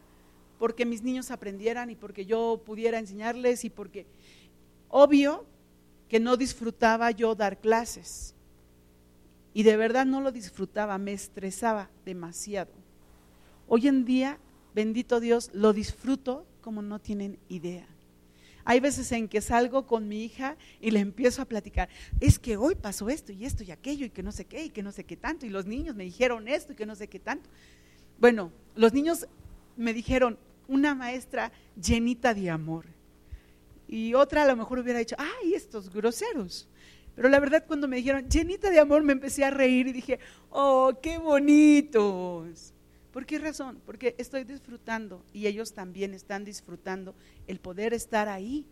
porque 0.59 0.85
mis 0.85 1.01
niños 1.01 1.31
aprendieran 1.31 1.89
y 1.91 1.95
porque 1.95 2.25
yo 2.25 2.61
pudiera 2.65 2.99
enseñarles 2.99 3.63
y 3.63 3.69
porque, 3.69 4.05
obvio, 4.89 5.45
que 6.09 6.19
no 6.19 6.35
disfrutaba 6.35 7.09
yo 7.11 7.35
dar 7.35 7.61
clases. 7.61 8.35
Y 9.53 9.63
de 9.63 9.77
verdad 9.77 10.05
no 10.05 10.19
lo 10.19 10.33
disfrutaba, 10.33 10.97
me 10.97 11.13
estresaba 11.13 11.89
demasiado. 12.03 12.73
Hoy 13.69 13.87
en 13.87 14.03
día, 14.03 14.39
bendito 14.75 15.21
Dios, 15.21 15.51
lo 15.53 15.71
disfruto 15.71 16.45
como 16.59 16.81
no 16.81 16.99
tienen 16.99 17.39
idea. 17.47 17.87
Hay 18.65 18.79
veces 18.79 19.11
en 19.11 19.27
que 19.27 19.41
salgo 19.41 19.85
con 19.85 20.07
mi 20.07 20.23
hija 20.23 20.57
y 20.79 20.91
le 20.91 20.99
empiezo 20.99 21.41
a 21.41 21.45
platicar, 21.45 21.89
es 22.19 22.39
que 22.39 22.57
hoy 22.57 22.75
pasó 22.75 23.09
esto 23.09 23.31
y 23.31 23.45
esto 23.45 23.63
y 23.63 23.71
aquello 23.71 24.05
y 24.05 24.09
que 24.09 24.23
no 24.23 24.31
sé 24.31 24.45
qué 24.45 24.65
y 24.65 24.69
que 24.69 24.83
no 24.83 24.91
sé 24.91 25.03
qué 25.03 25.17
tanto 25.17 25.45
y 25.45 25.49
los 25.49 25.65
niños 25.65 25.95
me 25.95 26.03
dijeron 26.03 26.47
esto 26.47 26.73
y 26.73 26.75
que 26.75 26.85
no 26.85 26.95
sé 26.95 27.07
qué 27.07 27.19
tanto. 27.19 27.49
Bueno, 28.19 28.51
los 28.75 28.93
niños 28.93 29.27
me 29.77 29.93
dijeron, 29.93 30.37
una 30.67 30.95
maestra 30.95 31.51
llenita 31.75 32.33
de 32.33 32.49
amor. 32.49 32.85
Y 33.87 34.13
otra 34.13 34.43
a 34.43 34.47
lo 34.47 34.55
mejor 34.55 34.79
hubiera 34.79 34.99
dicho, 34.99 35.17
ay, 35.19 35.53
estos 35.53 35.91
groseros. 35.91 36.69
Pero 37.13 37.27
la 37.27 37.39
verdad 37.41 37.65
cuando 37.67 37.89
me 37.89 37.97
dijeron 37.97 38.29
llenita 38.29 38.69
de 38.69 38.79
amor 38.79 39.03
me 39.03 39.11
empecé 39.11 39.43
a 39.43 39.49
reír 39.49 39.87
y 39.87 39.91
dije, 39.91 40.19
oh, 40.49 40.93
qué 41.01 41.17
bonitos. 41.17 42.73
¿Por 43.11 43.25
qué 43.25 43.39
razón? 43.39 43.81
Porque 43.85 44.15
estoy 44.17 44.43
disfrutando 44.45 45.23
y 45.33 45.47
ellos 45.47 45.73
también 45.73 46.13
están 46.13 46.45
disfrutando 46.45 47.13
el 47.45 47.59
poder 47.59 47.93
estar 47.93 48.29
ahí, 48.29 48.65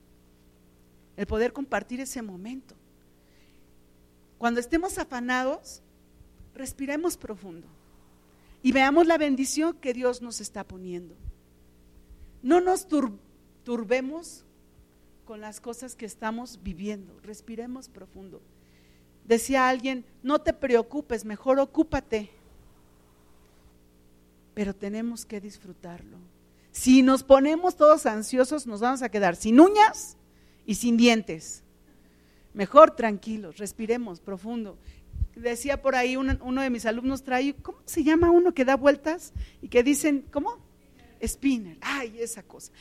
el 1.17 1.27
poder 1.27 1.51
compartir 1.51 1.99
ese 1.99 2.21
momento. 2.21 2.75
Cuando 4.37 4.61
estemos 4.61 4.97
afanados, 4.97 5.81
respiremos 6.53 7.17
profundo 7.17 7.67
y 8.63 8.71
veamos 8.71 9.07
la 9.07 9.17
bendición 9.17 9.75
que 9.77 9.93
Dios 9.93 10.21
nos 10.21 10.39
está 10.39 10.63
poniendo. 10.65 11.15
No 12.41 12.61
nos 12.61 12.87
turbemos 13.63 14.45
con 15.25 15.41
las 15.41 15.59
cosas 15.59 15.95
que 15.95 16.05
estamos 16.05 16.63
viviendo, 16.63 17.19
respiremos 17.19 17.89
profundo. 17.89 18.41
Decía 19.25 19.67
alguien, 19.67 20.05
no 20.23 20.39
te 20.39 20.53
preocupes, 20.53 21.25
mejor 21.25 21.59
ocúpate, 21.59 22.31
pero 24.59 24.75
tenemos 24.75 25.25
que 25.25 25.39
disfrutarlo. 25.39 26.17
Si 26.73 27.01
nos 27.01 27.23
ponemos 27.23 27.77
todos 27.77 28.05
ansiosos, 28.05 28.67
nos 28.67 28.81
vamos 28.81 29.01
a 29.01 29.07
quedar 29.07 29.37
sin 29.37 29.57
uñas 29.57 30.17
y 30.65 30.75
sin 30.75 30.97
dientes. 30.97 31.63
Mejor 32.53 32.91
tranquilos, 32.91 33.57
respiremos 33.57 34.19
profundo. 34.19 34.77
Decía 35.33 35.81
por 35.81 35.95
ahí 35.95 36.17
uno 36.17 36.61
de 36.61 36.69
mis 36.69 36.85
alumnos 36.85 37.23
trae, 37.23 37.55
¿cómo 37.61 37.77
se 37.85 38.03
llama 38.03 38.31
uno 38.31 38.53
que 38.53 38.65
da 38.65 38.75
vueltas 38.75 39.31
y 39.61 39.69
que 39.69 39.81
dicen, 39.81 40.25
¿cómo? 40.29 40.57
Spinner. 41.25 41.77
Ay, 41.79 42.17
esa 42.19 42.43
cosa. 42.43 42.73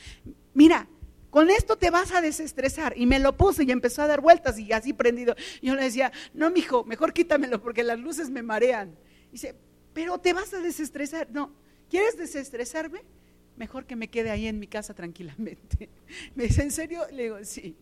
Mira, 0.53 0.85
con 1.29 1.49
esto 1.49 1.77
te 1.77 1.91
vas 1.91 2.11
a 2.11 2.19
desestresar. 2.19 2.93
Y 2.97 3.05
me 3.05 3.19
lo 3.19 3.37
puse 3.37 3.63
y 3.63 3.71
empezó 3.71 4.01
a 4.01 4.07
dar 4.07 4.19
vueltas 4.19 4.59
y 4.59 4.73
así 4.73 4.91
prendido. 4.91 5.33
Yo 5.61 5.75
le 5.75 5.83
decía, 5.83 6.11
no, 6.33 6.51
mijo, 6.51 6.83
mejor 6.83 7.13
quítamelo 7.13 7.61
porque 7.61 7.85
las 7.85 7.97
luces 7.97 8.29
me 8.29 8.43
marean. 8.43 8.97
dice, 9.31 9.55
pero 9.93 10.17
te 10.17 10.33
vas 10.33 10.53
a 10.53 10.59
desestresar. 10.59 11.29
No, 11.31 11.53
¿quieres 11.89 12.17
desestresarme? 12.17 13.01
Mejor 13.57 13.85
que 13.85 13.95
me 13.95 14.07
quede 14.07 14.31
ahí 14.31 14.47
en 14.47 14.59
mi 14.59 14.67
casa 14.67 14.93
tranquilamente. 14.93 15.89
Me 16.35 16.43
dice, 16.43 16.63
¿en 16.63 16.71
serio? 16.71 17.01
Le 17.11 17.23
digo, 17.23 17.37
sí. 17.43 17.75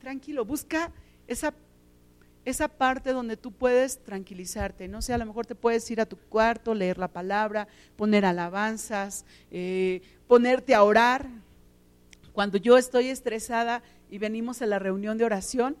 Tranquilo, 0.00 0.44
busca 0.44 0.92
esa, 1.26 1.54
esa 2.44 2.68
parte 2.68 3.12
donde 3.12 3.36
tú 3.36 3.52
puedes 3.52 4.02
tranquilizarte. 4.04 4.86
No 4.86 5.00
sé, 5.00 5.14
a 5.14 5.18
lo 5.18 5.26
mejor 5.26 5.46
te 5.46 5.54
puedes 5.54 5.90
ir 5.90 6.00
a 6.00 6.06
tu 6.06 6.16
cuarto, 6.16 6.74
leer 6.74 6.98
la 6.98 7.08
palabra, 7.08 7.68
poner 7.96 8.26
alabanzas, 8.26 9.24
eh, 9.50 10.02
ponerte 10.26 10.74
a 10.74 10.82
orar 10.82 11.26
cuando 12.36 12.58
yo 12.58 12.76
estoy 12.76 13.08
estresada 13.08 13.82
y 14.10 14.18
venimos 14.18 14.60
a 14.60 14.66
la 14.66 14.78
reunión 14.78 15.16
de 15.16 15.24
oración, 15.24 15.74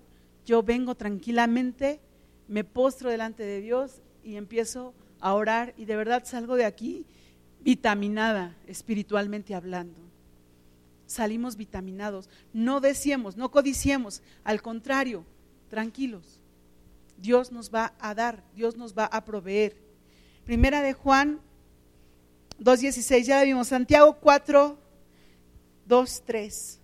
yo 0.46 0.62
vengo 0.62 0.94
tranquilamente, 0.94 2.00
me 2.48 2.64
postro 2.64 3.10
delante 3.10 3.42
de 3.42 3.60
Dios 3.60 4.00
y 4.24 4.36
empiezo 4.36 4.94
a 5.05 5.05
orar 5.20 5.74
y 5.76 5.84
de 5.84 5.96
verdad 5.96 6.24
salgo 6.24 6.56
de 6.56 6.64
aquí 6.64 7.06
vitaminada 7.60 8.54
espiritualmente 8.66 9.54
hablando. 9.54 10.00
Salimos 11.06 11.56
vitaminados, 11.56 12.28
no 12.52 12.80
deseemos, 12.80 13.36
no 13.36 13.50
codiciemos, 13.50 14.22
al 14.44 14.60
contrario, 14.62 15.24
tranquilos. 15.68 16.40
Dios 17.18 17.52
nos 17.52 17.72
va 17.72 17.94
a 18.00 18.14
dar, 18.14 18.42
Dios 18.54 18.76
nos 18.76 18.96
va 18.96 19.06
a 19.06 19.24
proveer. 19.24 19.76
Primera 20.44 20.82
de 20.82 20.92
Juan 20.92 21.40
2.16, 22.60 23.22
ya 23.24 23.42
vimos, 23.42 23.68
Santiago 23.68 24.16
4, 24.20 24.78
2, 25.86 26.22
3. 26.24 26.80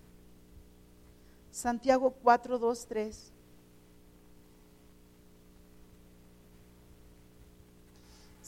Santiago 1.51 2.11
4, 2.11 2.59
2, 2.59 2.85
3. 2.87 3.32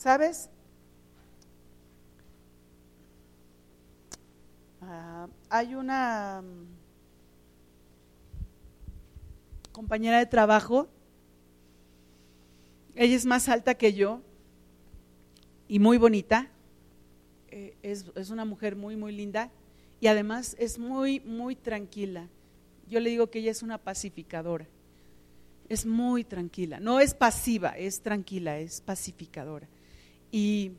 ¿Sabes? 0.06 0.48
Uh, 4.80 5.28
hay 5.50 5.74
una 5.74 6.44
um, 6.44 6.64
compañera 9.72 10.20
de 10.20 10.26
trabajo, 10.26 10.86
ella 12.94 13.16
es 13.16 13.26
más 13.26 13.48
alta 13.48 13.74
que 13.74 13.94
yo 13.94 14.20
y 15.66 15.80
muy 15.80 15.98
bonita, 15.98 16.52
eh, 17.48 17.76
es, 17.82 18.04
es 18.14 18.30
una 18.30 18.44
mujer 18.44 18.76
muy, 18.76 18.94
muy 18.94 19.10
linda 19.10 19.50
y 20.00 20.06
además 20.06 20.54
es 20.60 20.78
muy, 20.78 21.18
muy 21.18 21.56
tranquila. 21.56 22.28
Yo 22.88 23.00
le 23.00 23.10
digo 23.10 23.28
que 23.28 23.40
ella 23.40 23.50
es 23.50 23.64
una 23.64 23.78
pacificadora. 23.78 24.68
Es 25.68 25.84
muy 25.84 26.22
tranquila. 26.22 26.78
No 26.78 27.00
es 27.00 27.12
pasiva, 27.12 27.70
es 27.70 28.02
tranquila, 28.02 28.60
es 28.60 28.80
pacificadora. 28.80 29.66
Y, 30.36 30.72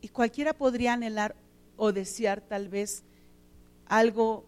y 0.00 0.08
cualquiera 0.08 0.52
podría 0.52 0.92
anhelar 0.92 1.34
o 1.76 1.92
desear 1.92 2.40
tal 2.40 2.68
vez 2.68 3.04
algo 3.86 4.44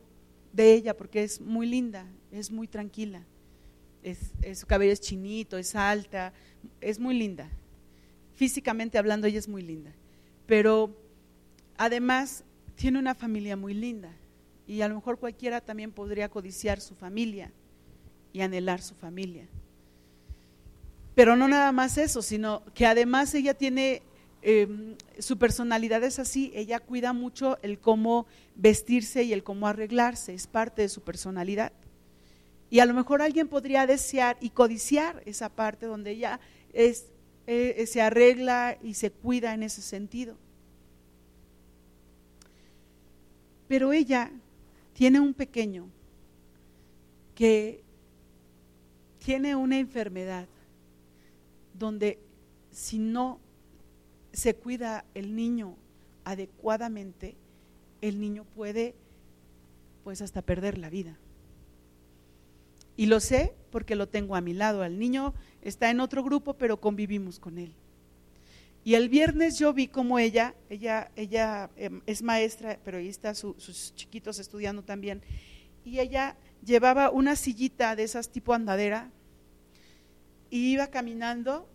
de 0.52 0.74
ella 0.74 0.96
porque 0.96 1.22
es 1.22 1.40
muy 1.40 1.66
linda, 1.66 2.06
es 2.30 2.50
muy 2.50 2.68
tranquila. 2.68 3.24
Es, 4.02 4.32
su 4.58 4.66
cabello 4.66 4.92
es 4.92 5.00
chinito, 5.00 5.56
es 5.56 5.74
alta, 5.74 6.34
es 6.80 6.98
muy 6.98 7.16
linda. 7.16 7.48
Físicamente 8.34 8.98
hablando, 8.98 9.26
ella 9.26 9.38
es 9.38 9.48
muy 9.48 9.62
linda. 9.62 9.92
Pero 10.46 10.94
Además, 11.76 12.44
tiene 12.76 12.98
una 12.98 13.14
familia 13.14 13.56
muy 13.56 13.74
linda 13.74 14.10
y 14.66 14.80
a 14.80 14.88
lo 14.88 14.94
mejor 14.94 15.18
cualquiera 15.18 15.60
también 15.60 15.92
podría 15.92 16.28
codiciar 16.28 16.80
su 16.80 16.94
familia 16.94 17.52
y 18.32 18.40
anhelar 18.40 18.80
su 18.80 18.94
familia. 18.94 19.48
Pero 21.14 21.36
no 21.36 21.46
nada 21.48 21.70
más 21.72 21.96
eso, 21.96 22.22
sino 22.22 22.62
que 22.74 22.86
además 22.86 23.34
ella 23.34 23.54
tiene, 23.54 24.02
em, 24.42 24.96
su 25.18 25.38
personalidad 25.38 26.02
es 26.02 26.18
así, 26.18 26.50
ella 26.54 26.80
cuida 26.80 27.12
mucho 27.12 27.58
el 27.62 27.78
cómo 27.78 28.26
vestirse 28.56 29.22
y 29.22 29.32
el 29.32 29.44
cómo 29.44 29.68
arreglarse, 29.68 30.34
es 30.34 30.46
parte 30.46 30.82
de 30.82 30.88
su 30.88 31.02
personalidad. 31.02 31.72
Y 32.68 32.80
a 32.80 32.86
lo 32.86 32.94
mejor 32.94 33.22
alguien 33.22 33.46
podría 33.46 33.86
desear 33.86 34.36
y 34.40 34.50
codiciar 34.50 35.22
esa 35.26 35.48
parte 35.48 35.86
donde 35.86 36.10
ella 36.10 36.40
es, 36.72 37.06
eh, 37.46 37.84
se 37.86 38.02
arregla 38.02 38.76
y 38.82 38.94
se 38.94 39.12
cuida 39.12 39.54
en 39.54 39.62
ese 39.62 39.82
sentido. 39.82 40.36
Pero 43.68 43.92
ella 43.92 44.32
tiene 44.94 45.20
un 45.20 45.34
pequeño 45.34 45.88
que 47.34 47.82
tiene 49.18 49.54
una 49.54 49.78
enfermedad 49.78 50.48
donde 51.74 52.18
si 52.70 52.98
no 52.98 53.40
se 54.32 54.54
cuida 54.54 55.04
el 55.14 55.36
niño 55.36 55.76
adecuadamente, 56.24 57.36
el 58.00 58.20
niño 58.20 58.44
puede 58.54 58.94
pues 60.02 60.22
hasta 60.22 60.42
perder 60.42 60.78
la 60.78 60.90
vida. 60.90 61.18
Y 62.96 63.06
lo 63.06 63.20
sé 63.20 63.54
porque 63.70 63.96
lo 63.96 64.08
tengo 64.08 64.36
a 64.36 64.40
mi 64.40 64.54
lado. 64.54 64.84
El 64.84 64.98
niño 64.98 65.34
está 65.62 65.90
en 65.90 66.00
otro 66.00 66.22
grupo, 66.22 66.54
pero 66.54 66.80
convivimos 66.80 67.38
con 67.38 67.58
él. 67.58 67.74
Y 68.84 68.94
el 68.94 69.08
viernes 69.08 69.58
yo 69.58 69.72
vi 69.72 69.88
como 69.88 70.18
ella, 70.18 70.54
ella, 70.68 71.10
ella 71.16 71.70
em, 71.76 72.02
es 72.06 72.22
maestra, 72.22 72.78
pero 72.84 72.98
ahí 72.98 73.08
está 73.08 73.34
sus 73.34 73.94
chiquitos 73.94 74.38
estudiando 74.38 74.82
también, 74.82 75.22
y 75.86 76.00
ella 76.00 76.36
llevaba 76.62 77.10
una 77.10 77.34
sillita 77.34 77.96
de 77.96 78.04
esas 78.04 78.28
tipo 78.28 78.52
andadera 78.52 79.10
y 80.54 80.70
iba 80.70 80.86
caminando 80.86 81.66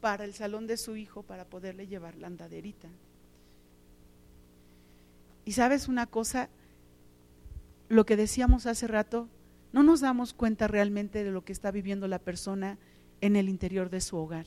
para 0.00 0.24
el 0.24 0.32
salón 0.32 0.66
de 0.66 0.78
su 0.78 0.96
hijo 0.96 1.24
para 1.24 1.44
poderle 1.44 1.88
llevar 1.88 2.16
la 2.16 2.28
andaderita. 2.28 2.88
Y 5.44 5.52
sabes 5.52 5.88
una 5.88 6.06
cosa, 6.06 6.48
lo 7.90 8.06
que 8.06 8.16
decíamos 8.16 8.64
hace 8.64 8.86
rato, 8.86 9.28
no 9.74 9.82
nos 9.82 10.00
damos 10.00 10.32
cuenta 10.32 10.68
realmente 10.68 11.22
de 11.22 11.30
lo 11.30 11.44
que 11.44 11.52
está 11.52 11.70
viviendo 11.70 12.08
la 12.08 12.18
persona 12.18 12.78
en 13.20 13.36
el 13.36 13.50
interior 13.50 13.90
de 13.90 14.00
su 14.00 14.16
hogar. 14.16 14.46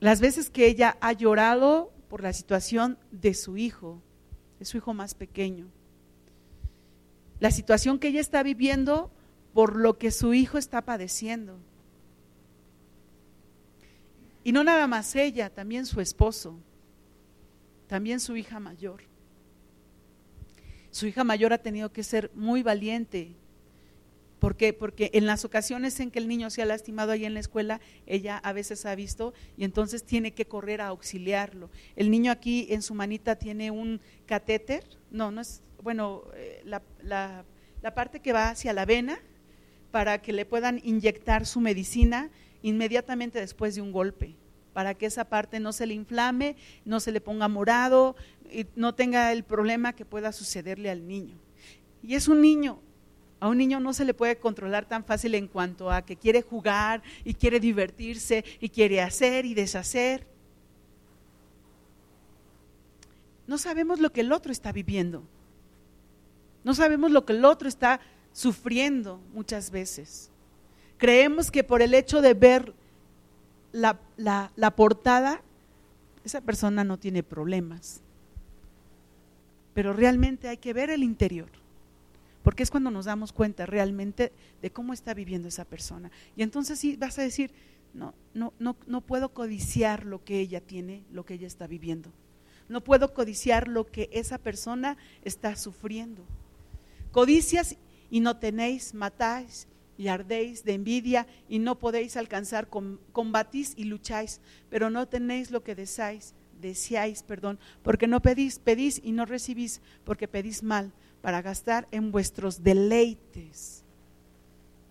Las 0.00 0.22
veces 0.22 0.48
que 0.48 0.66
ella 0.66 0.96
ha 1.02 1.12
llorado 1.12 1.92
por 2.08 2.22
la 2.22 2.32
situación 2.32 2.96
de 3.10 3.34
su 3.34 3.58
hijo, 3.58 4.00
de 4.60 4.64
su 4.64 4.78
hijo 4.78 4.94
más 4.94 5.12
pequeño. 5.12 5.66
La 7.38 7.50
situación 7.50 7.98
que 7.98 8.08
ella 8.08 8.22
está 8.22 8.42
viviendo 8.42 9.10
por 9.54 9.76
lo 9.76 9.98
que 9.98 10.10
su 10.10 10.34
hijo 10.34 10.58
está 10.58 10.82
padeciendo. 10.82 11.58
Y 14.42 14.52
no 14.52 14.62
nada 14.62 14.86
más 14.86 15.14
ella, 15.16 15.48
también 15.48 15.86
su 15.86 16.02
esposo, 16.02 16.58
también 17.86 18.20
su 18.20 18.36
hija 18.36 18.60
mayor. 18.60 19.04
Su 20.90 21.06
hija 21.06 21.24
mayor 21.24 21.54
ha 21.54 21.58
tenido 21.58 21.92
que 21.92 22.02
ser 22.02 22.30
muy 22.34 22.62
valiente 22.62 23.36
¿Por 24.44 24.56
qué? 24.56 24.74
Porque 24.74 25.10
en 25.14 25.24
las 25.24 25.46
ocasiones 25.46 25.98
en 26.00 26.10
que 26.10 26.18
el 26.18 26.28
niño 26.28 26.50
se 26.50 26.60
ha 26.60 26.66
lastimado 26.66 27.12
ahí 27.12 27.24
en 27.24 27.32
la 27.32 27.40
escuela, 27.40 27.80
ella 28.04 28.36
a 28.36 28.52
veces 28.52 28.84
ha 28.84 28.94
visto 28.94 29.32
y 29.56 29.64
entonces 29.64 30.04
tiene 30.04 30.34
que 30.34 30.44
correr 30.44 30.82
a 30.82 30.88
auxiliarlo. 30.88 31.70
El 31.96 32.10
niño 32.10 32.30
aquí 32.30 32.66
en 32.68 32.82
su 32.82 32.92
manita 32.92 33.36
tiene 33.36 33.70
un 33.70 34.02
catéter, 34.26 34.84
no, 35.10 35.30
no 35.30 35.40
es, 35.40 35.62
bueno, 35.82 36.24
eh, 36.34 36.60
la, 36.66 36.82
la 37.80 37.94
parte 37.94 38.20
que 38.20 38.34
va 38.34 38.50
hacia 38.50 38.74
la 38.74 38.84
vena 38.84 39.18
para 39.94 40.20
que 40.20 40.32
le 40.32 40.44
puedan 40.44 40.80
inyectar 40.82 41.46
su 41.46 41.60
medicina 41.60 42.28
inmediatamente 42.62 43.38
después 43.38 43.76
de 43.76 43.80
un 43.80 43.92
golpe, 43.92 44.34
para 44.72 44.94
que 44.94 45.06
esa 45.06 45.26
parte 45.26 45.60
no 45.60 45.72
se 45.72 45.86
le 45.86 45.94
inflame, 45.94 46.56
no 46.84 46.98
se 46.98 47.12
le 47.12 47.20
ponga 47.20 47.46
morado 47.46 48.16
y 48.50 48.66
no 48.74 48.96
tenga 48.96 49.30
el 49.30 49.44
problema 49.44 49.92
que 49.92 50.04
pueda 50.04 50.32
sucederle 50.32 50.90
al 50.90 51.06
niño. 51.06 51.36
Y 52.02 52.16
es 52.16 52.26
un 52.26 52.40
niño, 52.40 52.80
A 53.38 53.46
un 53.48 53.56
niño 53.56 53.78
no 53.78 53.92
se 53.92 54.04
le 54.04 54.14
puede 54.14 54.36
controlar 54.36 54.84
tan 54.88 55.04
fácil 55.04 55.36
en 55.36 55.46
cuanto 55.46 55.92
a 55.92 56.02
que 56.02 56.16
quiere 56.16 56.42
jugar 56.42 57.00
y 57.24 57.34
quiere 57.34 57.60
divertirse 57.60 58.44
y 58.58 58.70
quiere 58.70 59.00
hacer 59.00 59.46
y 59.46 59.54
deshacer. 59.54 60.26
No 63.46 63.58
sabemos 63.58 64.00
lo 64.00 64.10
que 64.10 64.22
el 64.22 64.32
otro 64.32 64.50
está 64.50 64.72
viviendo. 64.72 65.22
No 66.64 66.74
sabemos 66.74 67.12
lo 67.12 67.24
que 67.24 67.34
el 67.34 67.44
otro 67.44 67.68
está 67.68 68.00
sufriendo 68.34 69.18
muchas 69.32 69.70
veces. 69.70 70.28
Creemos 70.98 71.50
que 71.50 71.64
por 71.64 71.80
el 71.80 71.94
hecho 71.94 72.20
de 72.20 72.34
ver 72.34 72.74
la, 73.72 73.98
la 74.16 74.70
portada, 74.76 75.40
esa 76.24 76.42
persona 76.42 76.84
no 76.84 76.98
tiene 76.98 77.22
problemas. 77.22 78.02
Pero 79.72 79.92
realmente 79.92 80.48
hay 80.48 80.58
que 80.58 80.72
ver 80.72 80.90
el 80.90 81.02
interior, 81.02 81.48
porque 82.42 82.62
es 82.62 82.70
cuando 82.70 82.90
nos 82.90 83.06
damos 83.06 83.32
cuenta 83.32 83.66
realmente 83.66 84.32
de 84.60 84.70
cómo 84.70 84.92
está 84.92 85.14
viviendo 85.14 85.48
esa 85.48 85.64
persona. 85.64 86.10
Y 86.36 86.42
entonces 86.42 86.78
sí 86.78 86.96
vas 86.96 87.18
a 87.18 87.22
decir, 87.22 87.50
no, 87.92 88.14
no, 88.34 88.52
no, 88.58 88.76
no 88.86 89.00
puedo 89.00 89.30
codiciar 89.30 90.04
lo 90.04 90.24
que 90.24 90.40
ella 90.40 90.60
tiene, 90.60 91.02
lo 91.12 91.24
que 91.24 91.34
ella 91.34 91.46
está 91.46 91.66
viviendo. 91.66 92.10
No 92.68 92.82
puedo 92.82 93.14
codiciar 93.14 93.68
lo 93.68 93.86
que 93.86 94.08
esa 94.12 94.38
persona 94.38 94.96
está 95.24 95.54
sufriendo. 95.56 96.24
Codicias 97.12 97.76
y 98.10 98.20
no 98.20 98.36
tenéis, 98.36 98.94
matáis 98.94 99.66
y 99.96 100.08
ardéis 100.08 100.64
de 100.64 100.74
envidia 100.74 101.26
y 101.48 101.58
no 101.58 101.78
podéis 101.78 102.16
alcanzar, 102.16 102.68
combatís 103.12 103.74
y 103.76 103.84
lucháis, 103.84 104.40
pero 104.70 104.90
no 104.90 105.06
tenéis 105.06 105.50
lo 105.50 105.62
que 105.62 105.74
deseáis, 105.74 106.34
deseáis, 106.60 107.22
perdón, 107.22 107.58
porque 107.82 108.06
no 108.06 108.20
pedís, 108.20 108.58
pedís 108.58 109.00
y 109.04 109.12
no 109.12 109.24
recibís, 109.24 109.80
porque 110.04 110.28
pedís 110.28 110.62
mal, 110.62 110.92
para 111.22 111.42
gastar 111.42 111.88
en 111.90 112.12
vuestros 112.12 112.62
deleites, 112.62 113.82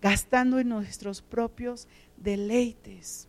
gastando 0.02 0.58
en 0.58 0.68
nuestros 0.68 1.22
propios 1.22 1.86
deleites. 2.16 3.28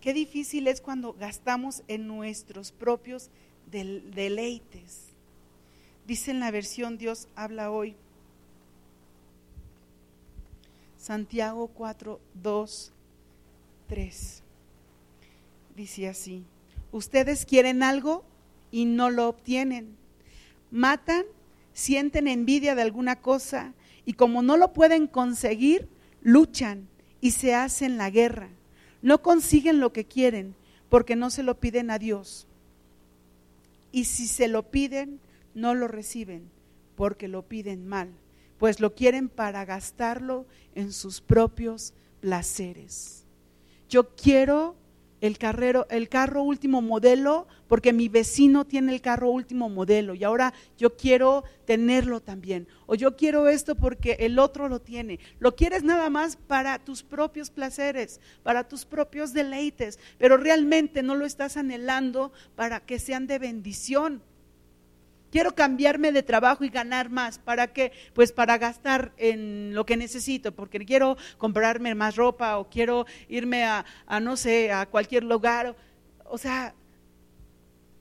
Qué 0.00 0.12
difícil 0.12 0.68
es 0.68 0.80
cuando 0.80 1.14
gastamos 1.14 1.82
en 1.88 2.06
nuestros 2.06 2.70
propios 2.70 3.30
deleites. 3.70 5.05
Dice 6.06 6.30
en 6.30 6.40
la 6.40 6.52
versión 6.52 6.98
Dios 6.98 7.26
habla 7.34 7.70
hoy. 7.70 7.96
Santiago 10.96 11.68
4, 11.68 12.20
2, 12.42 12.92
3. 13.88 14.42
Dice 15.76 16.08
así, 16.08 16.44
ustedes 16.92 17.44
quieren 17.44 17.82
algo 17.82 18.24
y 18.70 18.84
no 18.84 19.10
lo 19.10 19.28
obtienen. 19.28 19.96
Matan, 20.70 21.24
sienten 21.72 22.28
envidia 22.28 22.74
de 22.74 22.82
alguna 22.82 23.16
cosa 23.16 23.72
y 24.04 24.12
como 24.12 24.42
no 24.42 24.56
lo 24.56 24.72
pueden 24.72 25.08
conseguir, 25.08 25.88
luchan 26.22 26.88
y 27.20 27.32
se 27.32 27.54
hacen 27.54 27.98
la 27.98 28.10
guerra. 28.10 28.48
No 29.02 29.22
consiguen 29.22 29.80
lo 29.80 29.92
que 29.92 30.04
quieren 30.04 30.54
porque 30.88 31.16
no 31.16 31.30
se 31.30 31.42
lo 31.42 31.58
piden 31.58 31.90
a 31.90 31.98
Dios. 31.98 32.46
Y 33.90 34.04
si 34.04 34.28
se 34.28 34.48
lo 34.48 34.70
piden, 34.70 35.20
no 35.56 35.74
lo 35.74 35.88
reciben 35.88 36.50
porque 36.94 37.28
lo 37.28 37.42
piden 37.48 37.88
mal, 37.88 38.12
pues 38.58 38.78
lo 38.78 38.94
quieren 38.94 39.28
para 39.28 39.64
gastarlo 39.64 40.46
en 40.74 40.92
sus 40.92 41.20
propios 41.20 41.94
placeres. 42.20 43.24
Yo 43.88 44.14
quiero 44.14 44.76
el, 45.22 45.38
carrero, 45.38 45.86
el 45.88 46.10
carro 46.10 46.42
último 46.42 46.82
modelo 46.82 47.46
porque 47.68 47.94
mi 47.94 48.08
vecino 48.08 48.66
tiene 48.66 48.92
el 48.92 49.00
carro 49.00 49.30
último 49.30 49.70
modelo 49.70 50.14
y 50.14 50.24
ahora 50.24 50.52
yo 50.76 50.94
quiero 50.94 51.44
tenerlo 51.64 52.20
también. 52.20 52.68
O 52.84 52.94
yo 52.94 53.16
quiero 53.16 53.48
esto 53.48 53.76
porque 53.76 54.18
el 54.20 54.38
otro 54.38 54.68
lo 54.68 54.80
tiene. 54.80 55.20
Lo 55.38 55.56
quieres 55.56 55.84
nada 55.84 56.10
más 56.10 56.36
para 56.36 56.78
tus 56.84 57.02
propios 57.02 57.48
placeres, 57.48 58.20
para 58.42 58.68
tus 58.68 58.84
propios 58.84 59.32
deleites, 59.32 59.98
pero 60.18 60.36
realmente 60.36 61.02
no 61.02 61.14
lo 61.14 61.24
estás 61.24 61.56
anhelando 61.56 62.30
para 62.56 62.80
que 62.80 62.98
sean 62.98 63.26
de 63.26 63.38
bendición. 63.38 64.22
Quiero 65.30 65.54
cambiarme 65.54 66.12
de 66.12 66.22
trabajo 66.22 66.64
y 66.64 66.68
ganar 66.68 67.10
más. 67.10 67.38
¿Para 67.38 67.72
qué? 67.72 67.92
Pues 68.14 68.32
para 68.32 68.58
gastar 68.58 69.12
en 69.16 69.74
lo 69.74 69.84
que 69.84 69.96
necesito, 69.96 70.52
porque 70.52 70.78
quiero 70.84 71.16
comprarme 71.36 71.94
más 71.94 72.16
ropa 72.16 72.58
o 72.58 72.68
quiero 72.68 73.06
irme 73.28 73.64
a, 73.64 73.84
no 74.22 74.36
sé, 74.36 74.72
a 74.72 74.86
cualquier 74.86 75.24
lugar. 75.24 75.76
O 76.24 76.38
sea, 76.38 76.74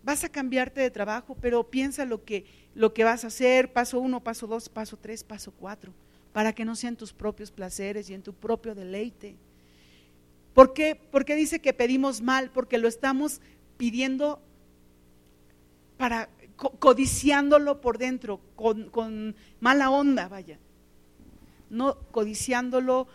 vas 0.04 0.24
a 0.24 0.30
cambiarte 0.30 0.82
de 0.82 0.92
trabajo, 0.92 1.36
pero 1.42 1.70
piensa 1.70 2.06
lo 2.06 2.24
que, 2.24 2.46
lo 2.76 2.94
que 2.94 3.04
vas 3.04 3.24
a 3.24 3.28
hacer, 3.28 3.74
paso 3.74 4.00
uno, 4.00 4.24
paso 4.24 4.46
dos, 4.46 4.70
paso 4.70 4.98
tres, 4.98 5.24
paso 5.24 5.52
cuatro, 5.52 5.94
para 6.32 6.54
que 6.54 6.64
no 6.64 6.76
sean 6.76 6.96
tus 6.96 7.12
propios 7.12 7.52
placeres 7.52 8.10
y 8.10 8.14
en 8.14 8.22
tu 8.22 8.34
propio 8.34 8.76
deleite. 8.76 9.36
¿Por 10.54 10.74
qué? 10.74 10.96
Porque 10.96 11.36
dice 11.36 11.60
que 11.60 11.74
pedimos 11.74 12.22
mal, 12.22 12.52
porque 12.52 12.78
lo 12.78 12.88
estamos 12.88 13.42
pidiendo 13.78 14.40
para 15.98 16.30
codiciándolo 16.56 17.82
por 17.82 17.98
dentro, 17.98 18.40
con, 18.56 19.36
mala 19.60 19.90
onda, 19.90 20.28
vaya. 20.28 20.60
No 21.70 21.98
codiciándolo, 22.12 23.08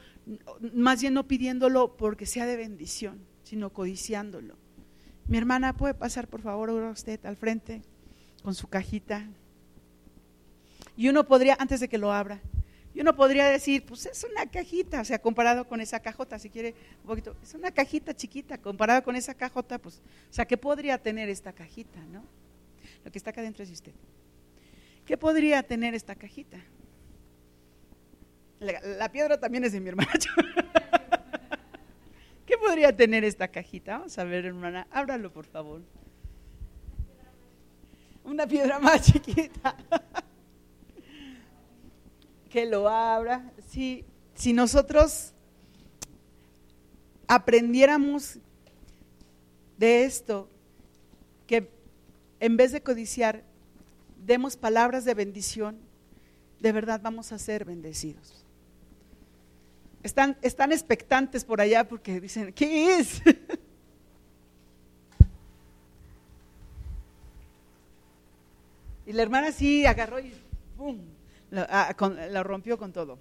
más 0.74 1.00
bien 1.00 1.14
no 1.14 1.26
pidiéndolo 1.26 1.96
porque 1.96 2.26
sea 2.26 2.46
de 2.46 2.56
bendición, 2.56 3.20
sino 3.42 3.70
codiciándolo. 3.70 4.56
Mi 5.26 5.38
hermana, 5.38 5.76
¿puede 5.76 5.94
pasar 5.94 6.28
por 6.28 6.42
favor 6.42 6.70
usted 6.70 7.24
al 7.24 7.36
frente 7.36 7.82
con 8.42 8.54
su 8.54 8.68
cajita? 8.68 9.28
Y 10.96 11.08
uno 11.08 11.24
podría, 11.26 11.56
antes 11.58 11.80
de 11.80 11.88
que 11.88 11.98
lo 11.98 12.12
abra, 12.12 12.40
y 12.92 13.00
uno 13.00 13.14
podría 13.14 13.46
decir, 13.46 13.84
pues 13.86 14.06
es 14.06 14.26
una 14.30 14.46
cajita, 14.46 15.00
o 15.00 15.04
sea, 15.04 15.20
comparado 15.20 15.66
con 15.68 15.80
esa 15.80 16.00
cajota, 16.00 16.38
si 16.38 16.50
quiere 16.50 16.74
un 17.02 17.06
poquito, 17.06 17.36
es 17.42 17.54
una 17.54 17.70
cajita 17.70 18.14
chiquita, 18.14 18.58
comparado 18.58 19.04
con 19.04 19.14
esa 19.14 19.34
cajota, 19.34 19.78
pues, 19.78 20.02
o 20.28 20.32
sea, 20.32 20.44
¿qué 20.44 20.56
podría 20.56 20.98
tener 20.98 21.28
esta 21.28 21.52
cajita, 21.52 22.00
no? 22.10 22.24
Lo 23.04 23.10
que 23.10 23.18
está 23.18 23.30
acá 23.30 23.42
dentro 23.42 23.64
es 23.64 23.70
usted. 23.70 23.92
¿Qué 25.04 25.16
podría 25.16 25.62
tener 25.62 25.94
esta 25.94 26.14
cajita? 26.14 26.58
La, 28.60 29.10
piedra 29.10 29.40
también 29.40 29.64
es 29.64 29.72
de 29.72 29.80
mi 29.80 29.88
hermana. 29.88 30.12
¿Qué 32.46 32.58
podría 32.58 32.94
tener 32.94 33.24
esta 33.24 33.48
cajita? 33.48 33.98
Vamos 33.98 34.18
a 34.18 34.24
ver, 34.24 34.44
hermana, 34.44 34.86
ábralo 34.90 35.32
por 35.32 35.46
favor. 35.46 35.80
Una 38.22 38.46
piedra 38.46 38.78
más 38.78 39.02
chiquita. 39.02 39.76
que 42.50 42.66
lo 42.66 42.88
abra. 42.88 43.50
Si, 43.68 44.04
si 44.34 44.52
nosotros 44.52 45.32
aprendiéramos 47.26 48.38
de 49.78 50.04
esto, 50.04 50.48
que 51.46 51.70
en 52.40 52.56
vez 52.56 52.72
de 52.72 52.82
codiciar, 52.82 53.44
demos 54.24 54.56
palabras 54.56 55.04
de 55.04 55.14
bendición, 55.14 55.78
de 56.58 56.72
verdad 56.72 57.00
vamos 57.02 57.30
a 57.32 57.38
ser 57.38 57.64
bendecidos. 57.64 58.44
Están, 60.02 60.36
están 60.40 60.72
expectantes 60.72 61.44
por 61.44 61.60
allá 61.60 61.86
porque 61.86 62.18
dicen, 62.20 62.54
¿qué 62.54 62.98
es? 62.98 63.20
y 69.06 69.12
la 69.12 69.22
hermana 69.22 69.52
sí 69.52 69.84
agarró 69.84 70.18
y 70.20 70.32
¡pum! 70.76 70.98
Lo, 71.50 71.66
ah, 71.68 71.94
rompió 72.42 72.78
con 72.78 72.92
todo. 72.92 73.18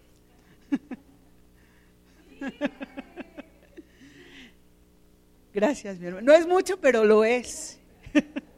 Gracias, 5.53 5.99
mi 5.99 6.07
hermano. 6.07 6.25
No 6.25 6.33
es 6.33 6.47
mucho, 6.47 6.79
pero 6.79 7.03
lo 7.03 7.25
es. 7.25 7.77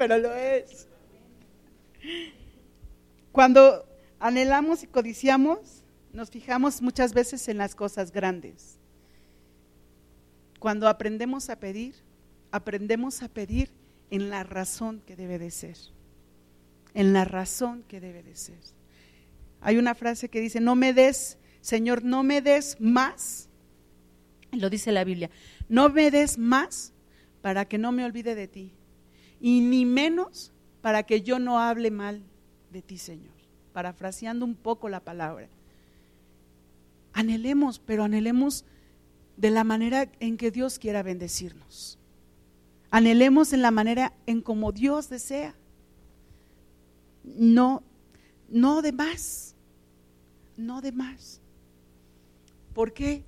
pero 0.00 0.16
lo 0.16 0.34
es. 0.34 0.88
Cuando 3.32 3.86
anhelamos 4.18 4.82
y 4.82 4.86
codiciamos, 4.86 5.84
nos 6.14 6.30
fijamos 6.30 6.80
muchas 6.80 7.12
veces 7.12 7.46
en 7.48 7.58
las 7.58 7.74
cosas 7.74 8.10
grandes. 8.10 8.78
Cuando 10.58 10.88
aprendemos 10.88 11.50
a 11.50 11.56
pedir, 11.56 11.96
aprendemos 12.50 13.22
a 13.22 13.28
pedir 13.28 13.72
en 14.10 14.30
la 14.30 14.42
razón 14.42 15.02
que 15.04 15.16
debe 15.16 15.38
de 15.38 15.50
ser. 15.50 15.76
En 16.94 17.12
la 17.12 17.26
razón 17.26 17.84
que 17.86 18.00
debe 18.00 18.22
de 18.22 18.36
ser. 18.36 18.58
Hay 19.60 19.76
una 19.76 19.94
frase 19.94 20.30
que 20.30 20.40
dice, 20.40 20.60
no 20.60 20.76
me 20.76 20.94
des, 20.94 21.36
Señor, 21.60 22.04
no 22.04 22.22
me 22.22 22.40
des 22.40 22.80
más. 22.80 23.50
Lo 24.50 24.70
dice 24.70 24.92
la 24.92 25.04
Biblia, 25.04 25.28
no 25.68 25.90
me 25.90 26.10
des 26.10 26.38
más 26.38 26.94
para 27.42 27.66
que 27.66 27.76
no 27.76 27.92
me 27.92 28.06
olvide 28.06 28.34
de 28.34 28.48
ti 28.48 28.72
y 29.40 29.60
ni 29.60 29.86
menos 29.86 30.52
para 30.82 31.02
que 31.04 31.22
yo 31.22 31.38
no 31.38 31.58
hable 31.58 31.90
mal 31.90 32.22
de 32.70 32.82
ti, 32.82 32.98
Señor. 32.98 33.34
Parafraseando 33.72 34.44
un 34.44 34.54
poco 34.54 34.88
la 34.88 35.00
palabra. 35.00 35.48
Anhelemos, 37.12 37.78
pero 37.78 38.04
anhelemos 38.04 38.64
de 39.36 39.50
la 39.50 39.64
manera 39.64 40.10
en 40.20 40.36
que 40.36 40.50
Dios 40.50 40.78
quiera 40.78 41.02
bendecirnos. 41.02 41.98
Anhelemos 42.90 43.52
en 43.52 43.62
la 43.62 43.70
manera 43.70 44.12
en 44.26 44.42
como 44.42 44.72
Dios 44.72 45.08
desea. 45.08 45.54
No, 47.24 47.82
no 48.48 48.82
de 48.82 48.92
más, 48.92 49.54
no 50.56 50.80
de 50.80 50.92
más. 50.92 51.40
¿Por 52.74 52.92
qué? 52.92 53.24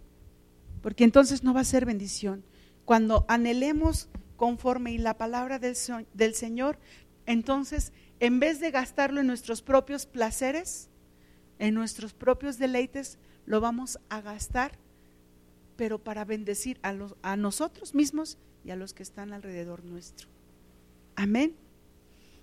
Porque 0.82 1.04
entonces 1.04 1.44
no 1.44 1.54
va 1.54 1.60
a 1.60 1.64
ser 1.64 1.86
bendición. 1.86 2.44
Cuando 2.84 3.24
anhelemos 3.28 4.08
conforme 4.42 4.90
y 4.90 4.98
la 4.98 5.16
palabra 5.18 5.60
del, 5.60 6.34
Señor, 6.34 6.76
entonces 7.26 7.92
en 8.18 8.40
vez 8.40 8.58
de 8.58 8.72
gastarlo 8.72 9.20
en 9.20 9.28
nuestros 9.28 9.62
propios 9.62 10.04
placeres, 10.04 10.90
en 11.60 11.74
nuestros 11.74 12.12
propios 12.12 12.58
deleites, 12.58 13.20
lo 13.46 13.60
vamos 13.60 14.00
a 14.08 14.20
gastar, 14.20 14.80
pero 15.76 16.02
para 16.02 16.24
bendecir 16.24 16.80
a 16.82 17.36
nosotros 17.36 17.94
mismos 17.94 18.36
y 18.64 18.72
a 18.72 18.76
los 18.76 18.94
que 18.94 19.04
están 19.04 19.32
alrededor 19.32 19.84
nuestro. 19.84 20.28
Amén. 21.14 21.54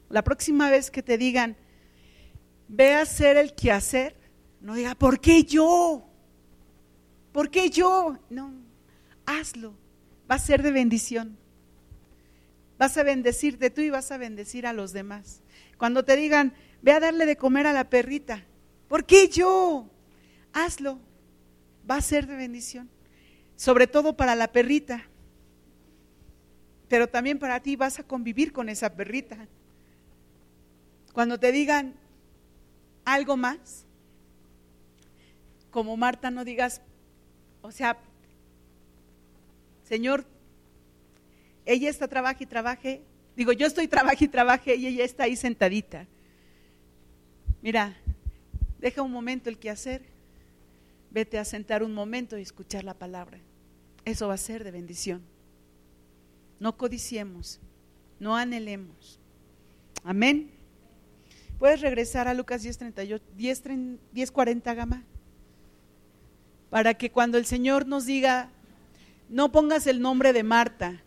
La 0.07 0.23
próxima 0.23 0.69
vez 0.69 0.91
que 0.91 1.03
te 1.03 1.17
digan, 1.17 1.57
ve 2.69 2.93
a 2.93 3.01
hacer 3.01 3.35
el 3.35 3.53
quehacer, 3.55 4.15
no 4.61 4.73
diga, 4.73 4.95
¿por 4.95 5.19
qué 5.19 5.43
yo? 5.43 6.07
¿Por 7.33 7.51
qué 7.51 7.69
yo? 7.69 8.17
No, 8.29 8.53
hazlo. 9.25 9.73
Va 10.31 10.35
a 10.35 10.39
ser 10.39 10.63
de 10.63 10.71
bendición. 10.71 11.37
Vas 12.79 12.97
a 12.97 13.03
bendecirte 13.03 13.69
tú 13.69 13.81
y 13.81 13.89
vas 13.89 14.09
a 14.09 14.17
bendecir 14.17 14.65
a 14.65 14.71
los 14.71 14.93
demás. 14.93 15.41
Cuando 15.77 16.05
te 16.05 16.15
digan, 16.15 16.53
ve 16.81 16.93
a 16.93 17.01
darle 17.01 17.25
de 17.25 17.35
comer 17.35 17.67
a 17.67 17.73
la 17.73 17.89
perrita, 17.89 18.45
¿por 18.87 19.05
qué 19.05 19.27
yo? 19.27 19.89
Hazlo. 20.53 20.97
Va 21.89 21.97
a 21.97 22.01
ser 22.01 22.25
de 22.25 22.37
bendición. 22.37 22.89
Sobre 23.57 23.85
todo 23.85 24.15
para 24.15 24.33
la 24.33 24.53
perrita. 24.53 25.03
Pero 26.87 27.07
también 27.07 27.37
para 27.37 27.59
ti 27.59 27.75
vas 27.75 27.99
a 27.99 28.03
convivir 28.03 28.53
con 28.53 28.69
esa 28.69 28.95
perrita. 28.95 29.49
Cuando 31.11 31.37
te 31.37 31.51
digan 31.51 31.95
algo 33.03 33.35
más, 33.35 33.85
como 35.69 35.97
Marta, 35.97 36.31
no 36.31 36.45
digas, 36.45 36.81
o 37.61 37.71
sea, 37.71 37.97
Señor, 39.83 40.25
ella 41.69 41.87
está 41.87 42.07
trabaja 42.07 42.43
y 42.43 42.47
trabaje. 42.47 43.01
Digo, 43.35 43.51
yo 43.53 43.67
estoy 43.67 43.87
trabaja 43.87 44.23
y 44.23 44.27
trabaje 44.27 44.75
y 44.75 44.87
ella 44.87 45.05
está 45.05 45.25
ahí 45.25 45.35
sentadita. 45.35 46.07
Mira, 47.61 47.95
deja 48.79 49.03
un 49.03 49.11
momento 49.11 49.49
el 49.51 49.59
que 49.59 49.69
hacer. 49.69 50.01
Vete 51.11 51.37
a 51.37 51.45
sentar 51.45 51.83
un 51.83 51.93
momento 51.93 52.39
y 52.39 52.41
escuchar 52.41 52.83
la 52.83 52.95
palabra. 52.95 53.39
Eso 54.03 54.27
va 54.27 54.33
a 54.33 54.37
ser 54.37 54.63
de 54.63 54.71
bendición. 54.71 55.21
No 56.59 56.75
codiciemos, 56.75 57.59
no 58.19 58.35
anhelemos. 58.35 59.19
Amén. 60.03 60.49
¿Puedes 61.59 61.81
regresar 61.81 62.27
a 62.27 62.33
Lucas 62.33 62.63
10:38, 62.63 63.21
10:40 64.11 64.73
gama? 64.73 65.03
Para 66.71 66.95
que 66.95 67.11
cuando 67.11 67.37
el 67.37 67.45
Señor 67.45 67.85
nos 67.85 68.07
diga, 68.07 68.49
no 69.29 69.51
pongas 69.51 69.85
el 69.85 70.01
nombre 70.01 70.33
de 70.33 70.41
Marta. 70.43 71.03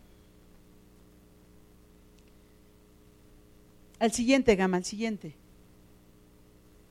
Al 4.03 4.11
siguiente, 4.11 4.57
Gama, 4.57 4.79
al 4.79 4.85
siguiente. 4.85 5.37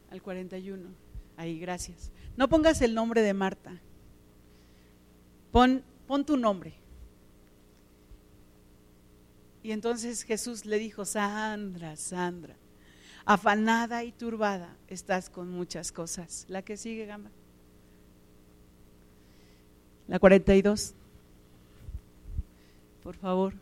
Al 0.10 0.22
41. 0.22 0.88
Ahí, 1.36 1.60
gracias. 1.60 2.10
No 2.38 2.48
pongas 2.48 2.82
el 2.82 2.96
nombre 2.96 3.22
de 3.22 3.34
Marta. 3.34 3.82
Pon, 5.52 5.84
pon 6.08 6.26
tu 6.26 6.38
nombre. 6.38 6.74
Y 9.62 9.74
entonces 9.74 10.24
Jesús 10.24 10.64
le 10.66 10.80
dijo, 10.80 11.04
Sandra, 11.04 11.98
Sandra, 11.98 12.56
afanada 13.26 14.06
y 14.06 14.14
turbada 14.14 14.78
estás 14.88 15.30
con 15.30 15.52
muchas 15.52 15.92
cosas. 15.92 16.46
La 16.48 16.62
que 16.62 16.78
sigue, 16.78 17.08
Gama. 17.08 17.30
La 20.08 20.18
42 20.18 20.96
por 23.04 23.18
favor. 23.18 23.54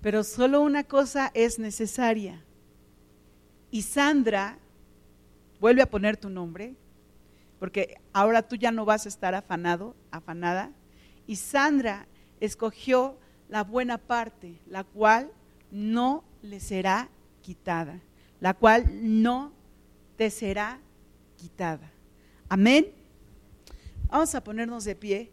Pero 0.00 0.22
solo 0.22 0.60
una 0.60 0.84
cosa 0.84 1.32
es 1.34 1.58
necesaria. 1.58 2.40
Y 3.72 3.82
Sandra, 3.82 4.58
vuelve 5.58 5.80
a 5.80 5.90
poner 5.90 6.18
tu 6.18 6.28
nombre, 6.28 6.74
porque 7.58 7.96
ahora 8.12 8.42
tú 8.42 8.54
ya 8.54 8.70
no 8.70 8.84
vas 8.84 9.06
a 9.06 9.08
estar 9.08 9.34
afanado, 9.34 9.96
afanada. 10.10 10.70
Y 11.26 11.36
Sandra 11.36 12.06
escogió 12.38 13.16
la 13.48 13.64
buena 13.64 13.96
parte, 13.96 14.60
la 14.68 14.84
cual 14.84 15.32
no 15.70 16.22
le 16.42 16.60
será 16.60 17.08
quitada, 17.40 17.98
la 18.40 18.52
cual 18.52 18.84
no 19.20 19.52
te 20.16 20.28
será 20.28 20.78
quitada. 21.38 21.90
Amén. 22.50 22.88
Vamos 24.08 24.34
a 24.34 24.44
ponernos 24.44 24.84
de 24.84 24.96
pie. 24.96 25.30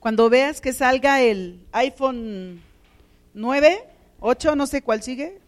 Cuando 0.00 0.28
veas 0.28 0.60
que 0.60 0.74
salga 0.74 1.22
el 1.22 1.64
iPhone 1.72 2.60
9, 3.32 3.96
8, 4.20 4.56
no 4.56 4.66
sé 4.66 4.82
cuál 4.82 5.02
sigue. 5.02 5.40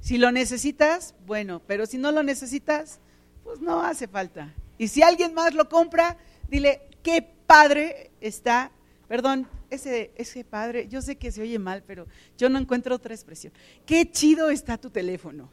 Si 0.00 0.18
lo 0.18 0.32
necesitas, 0.32 1.14
bueno, 1.26 1.62
pero 1.66 1.86
si 1.86 1.98
no 1.98 2.12
lo 2.12 2.22
necesitas, 2.22 3.00
pues 3.42 3.60
no 3.60 3.82
hace 3.82 4.06
falta. 4.08 4.52
Y 4.76 4.88
si 4.88 5.02
alguien 5.02 5.34
más 5.34 5.54
lo 5.54 5.68
compra, 5.68 6.18
dile, 6.48 6.82
qué 7.02 7.22
padre 7.22 8.10
está, 8.20 8.70
perdón, 9.08 9.48
ese, 9.70 10.12
ese 10.16 10.44
padre, 10.44 10.88
yo 10.88 11.02
sé 11.02 11.16
que 11.16 11.32
se 11.32 11.42
oye 11.42 11.58
mal, 11.58 11.82
pero 11.86 12.06
yo 12.36 12.48
no 12.48 12.58
encuentro 12.58 12.94
otra 12.94 13.14
expresión. 13.14 13.52
Qué 13.86 14.10
chido 14.10 14.50
está 14.50 14.78
tu 14.78 14.90
teléfono. 14.90 15.48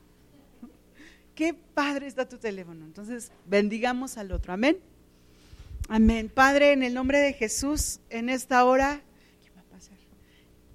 Qué 1.35 1.53
padre 1.53 2.07
está 2.07 2.27
tu 2.27 2.37
teléfono. 2.37 2.85
Entonces, 2.85 3.31
bendigamos 3.45 4.17
al 4.17 4.31
otro. 4.31 4.53
Amén. 4.53 4.79
Amén. 5.87 6.31
Padre, 6.33 6.73
en 6.73 6.83
el 6.83 6.93
nombre 6.93 7.19
de 7.19 7.33
Jesús, 7.33 7.99
en 8.09 8.29
esta 8.29 8.63
hora, 8.65 9.01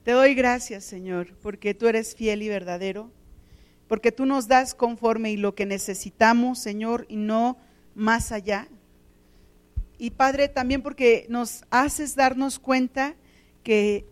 te 0.06 0.12
doy 0.12 0.36
gracias, 0.36 0.84
Señor, 0.84 1.34
porque 1.42 1.74
tú 1.74 1.88
eres 1.88 2.14
fiel 2.14 2.40
y 2.40 2.48
verdadero, 2.48 3.10
porque 3.88 4.12
tú 4.12 4.24
nos 4.24 4.46
das 4.46 4.72
conforme 4.72 5.32
y 5.32 5.36
lo 5.36 5.56
que 5.56 5.66
necesitamos, 5.66 6.60
Señor, 6.60 7.06
y 7.08 7.16
no 7.16 7.56
más 7.96 8.30
allá. 8.30 8.68
Y 9.98 10.10
Padre, 10.12 10.46
también 10.46 10.80
porque 10.80 11.26
nos 11.28 11.64
haces 11.70 12.14
darnos 12.14 12.60
cuenta 12.60 13.16
que, 13.64 14.06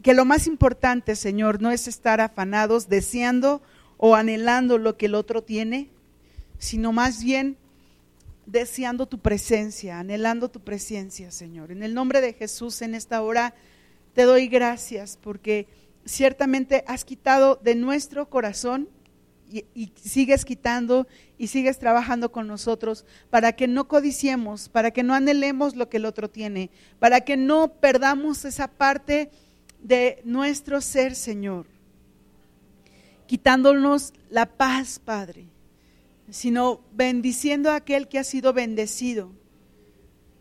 que 0.00 0.14
lo 0.14 0.24
más 0.24 0.46
importante, 0.46 1.16
Señor, 1.16 1.60
no 1.60 1.70
es 1.70 1.86
estar 1.86 2.22
afanados, 2.22 2.88
deseando 2.88 3.60
o 3.98 4.14
anhelando 4.14 4.78
lo 4.78 4.96
que 4.96 5.04
el 5.04 5.16
otro 5.16 5.42
tiene, 5.42 5.90
sino 6.58 6.92
más 6.94 7.22
bien 7.22 7.58
deseando 8.46 9.04
tu 9.04 9.18
presencia, 9.18 9.98
anhelando 9.98 10.50
tu 10.50 10.60
presencia, 10.60 11.30
Señor. 11.30 11.72
En 11.72 11.82
el 11.82 11.92
nombre 11.92 12.22
de 12.22 12.32
Jesús, 12.32 12.80
en 12.80 12.94
esta 12.94 13.20
hora, 13.20 13.54
te 14.14 14.22
doy 14.22 14.48
gracias 14.48 15.18
porque 15.20 15.66
ciertamente 16.04 16.84
has 16.86 17.04
quitado 17.04 17.60
de 17.62 17.74
nuestro 17.74 18.28
corazón 18.28 18.88
y, 19.50 19.92
sigues 19.96 20.44
quitando 20.44 21.06
y 21.36 21.48
sigues 21.48 21.78
trabajando 21.78 22.32
con 22.32 22.46
nosotros 22.46 23.04
para 23.28 23.52
que 23.52 23.68
no 23.68 23.86
codiciemos, 23.86 24.68
para 24.68 24.90
que 24.90 25.02
no 25.02 25.14
anhelemos 25.14 25.76
lo 25.76 25.88
que 25.88 25.98
el 25.98 26.06
otro 26.06 26.30
tiene, 26.30 26.70
para 26.98 27.20
que 27.20 27.36
no 27.36 27.74
perdamos 27.74 28.44
esa 28.44 28.68
parte 28.68 29.30
de 29.82 30.22
nuestro 30.24 30.80
ser, 30.80 31.14
Señor, 31.14 31.66
quitándonos 33.26 34.14
la 34.30 34.46
paz, 34.46 34.98
Padre 34.98 35.52
sino 36.32 36.80
bendiciendo 36.92 37.70
a 37.70 37.76
aquel 37.76 38.08
que 38.08 38.18
ha 38.18 38.24
sido 38.24 38.52
bendecido, 38.52 39.30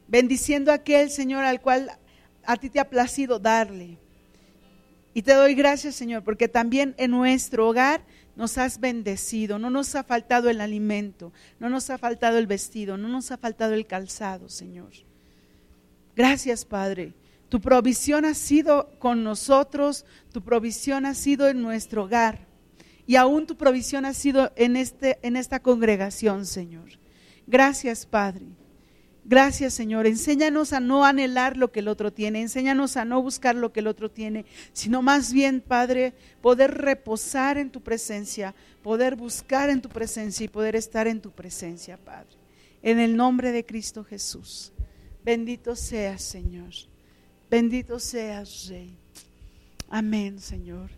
bendiciendo 0.07 0.71
a 0.71 0.75
aquel 0.75 1.09
Señor 1.09 1.43
al 1.43 1.61
cual 1.61 1.99
a 2.45 2.57
ti 2.57 2.69
te 2.69 2.79
ha 2.79 2.89
placido 2.89 3.39
darle. 3.39 3.97
Y 5.13 5.21
te 5.23 5.33
doy 5.33 5.55
gracias, 5.55 5.95
Señor, 5.95 6.23
porque 6.23 6.47
también 6.47 6.95
en 6.97 7.11
nuestro 7.11 7.67
hogar 7.67 8.05
nos 8.35 8.57
has 8.57 8.79
bendecido, 8.79 9.59
no 9.59 9.69
nos 9.69 9.93
ha 9.95 10.03
faltado 10.03 10.49
el 10.49 10.61
alimento, 10.61 11.33
no 11.59 11.69
nos 11.69 11.89
ha 11.89 11.97
faltado 11.97 12.37
el 12.37 12.47
vestido, 12.47 12.97
no 12.97 13.09
nos 13.09 13.31
ha 13.31 13.37
faltado 13.37 13.73
el 13.73 13.85
calzado, 13.87 14.47
Señor. 14.47 14.91
Gracias, 16.15 16.63
Padre. 16.63 17.13
Tu 17.49 17.59
provisión 17.59 18.23
ha 18.23 18.33
sido 18.33 18.89
con 18.99 19.23
nosotros, 19.23 20.05
tu 20.31 20.41
provisión 20.41 21.05
ha 21.05 21.13
sido 21.13 21.49
en 21.49 21.61
nuestro 21.61 22.03
hogar 22.03 22.47
y 23.05 23.17
aún 23.17 23.45
tu 23.45 23.57
provisión 23.57 24.05
ha 24.05 24.13
sido 24.13 24.53
en, 24.55 24.77
este, 24.77 25.19
en 25.21 25.35
esta 25.35 25.59
congregación, 25.59 26.45
Señor. 26.45 26.91
Gracias, 27.45 28.05
Padre. 28.05 28.45
Gracias, 29.31 29.73
Señor. 29.73 30.07
Enséñanos 30.07 30.73
a 30.73 30.81
no 30.81 31.05
anhelar 31.05 31.55
lo 31.55 31.71
que 31.71 31.79
el 31.79 31.87
otro 31.87 32.11
tiene, 32.11 32.41
enséñanos 32.41 32.97
a 32.97 33.05
no 33.05 33.21
buscar 33.21 33.55
lo 33.55 33.71
que 33.71 33.79
el 33.79 33.87
otro 33.87 34.11
tiene, 34.11 34.43
sino 34.73 35.01
más 35.01 35.31
bien, 35.31 35.61
Padre, 35.61 36.13
poder 36.41 36.71
reposar 36.73 37.57
en 37.57 37.69
tu 37.69 37.79
presencia, 37.79 38.53
poder 38.83 39.15
buscar 39.15 39.69
en 39.69 39.81
tu 39.81 39.87
presencia 39.87 40.43
y 40.43 40.49
poder 40.49 40.75
estar 40.75 41.07
en 41.07 41.21
tu 41.21 41.31
presencia, 41.31 41.95
Padre. 41.95 42.35
En 42.83 42.99
el 42.99 43.15
nombre 43.15 43.53
de 43.53 43.65
Cristo 43.65 44.03
Jesús. 44.03 44.73
Bendito 45.23 45.77
seas, 45.77 46.21
Señor. 46.21 46.73
Bendito 47.49 48.01
seas, 48.01 48.67
Rey. 48.67 48.97
Amén, 49.87 50.41
Señor. 50.41 50.89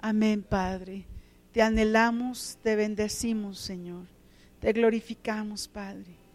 Amén, 0.00 0.42
Padre. 0.42 1.04
Te 1.52 1.62
anhelamos, 1.62 2.58
te 2.64 2.74
bendecimos, 2.74 3.60
Señor. 3.60 4.06
Te 4.58 4.72
glorificamos, 4.72 5.68
Padre. 5.68 6.25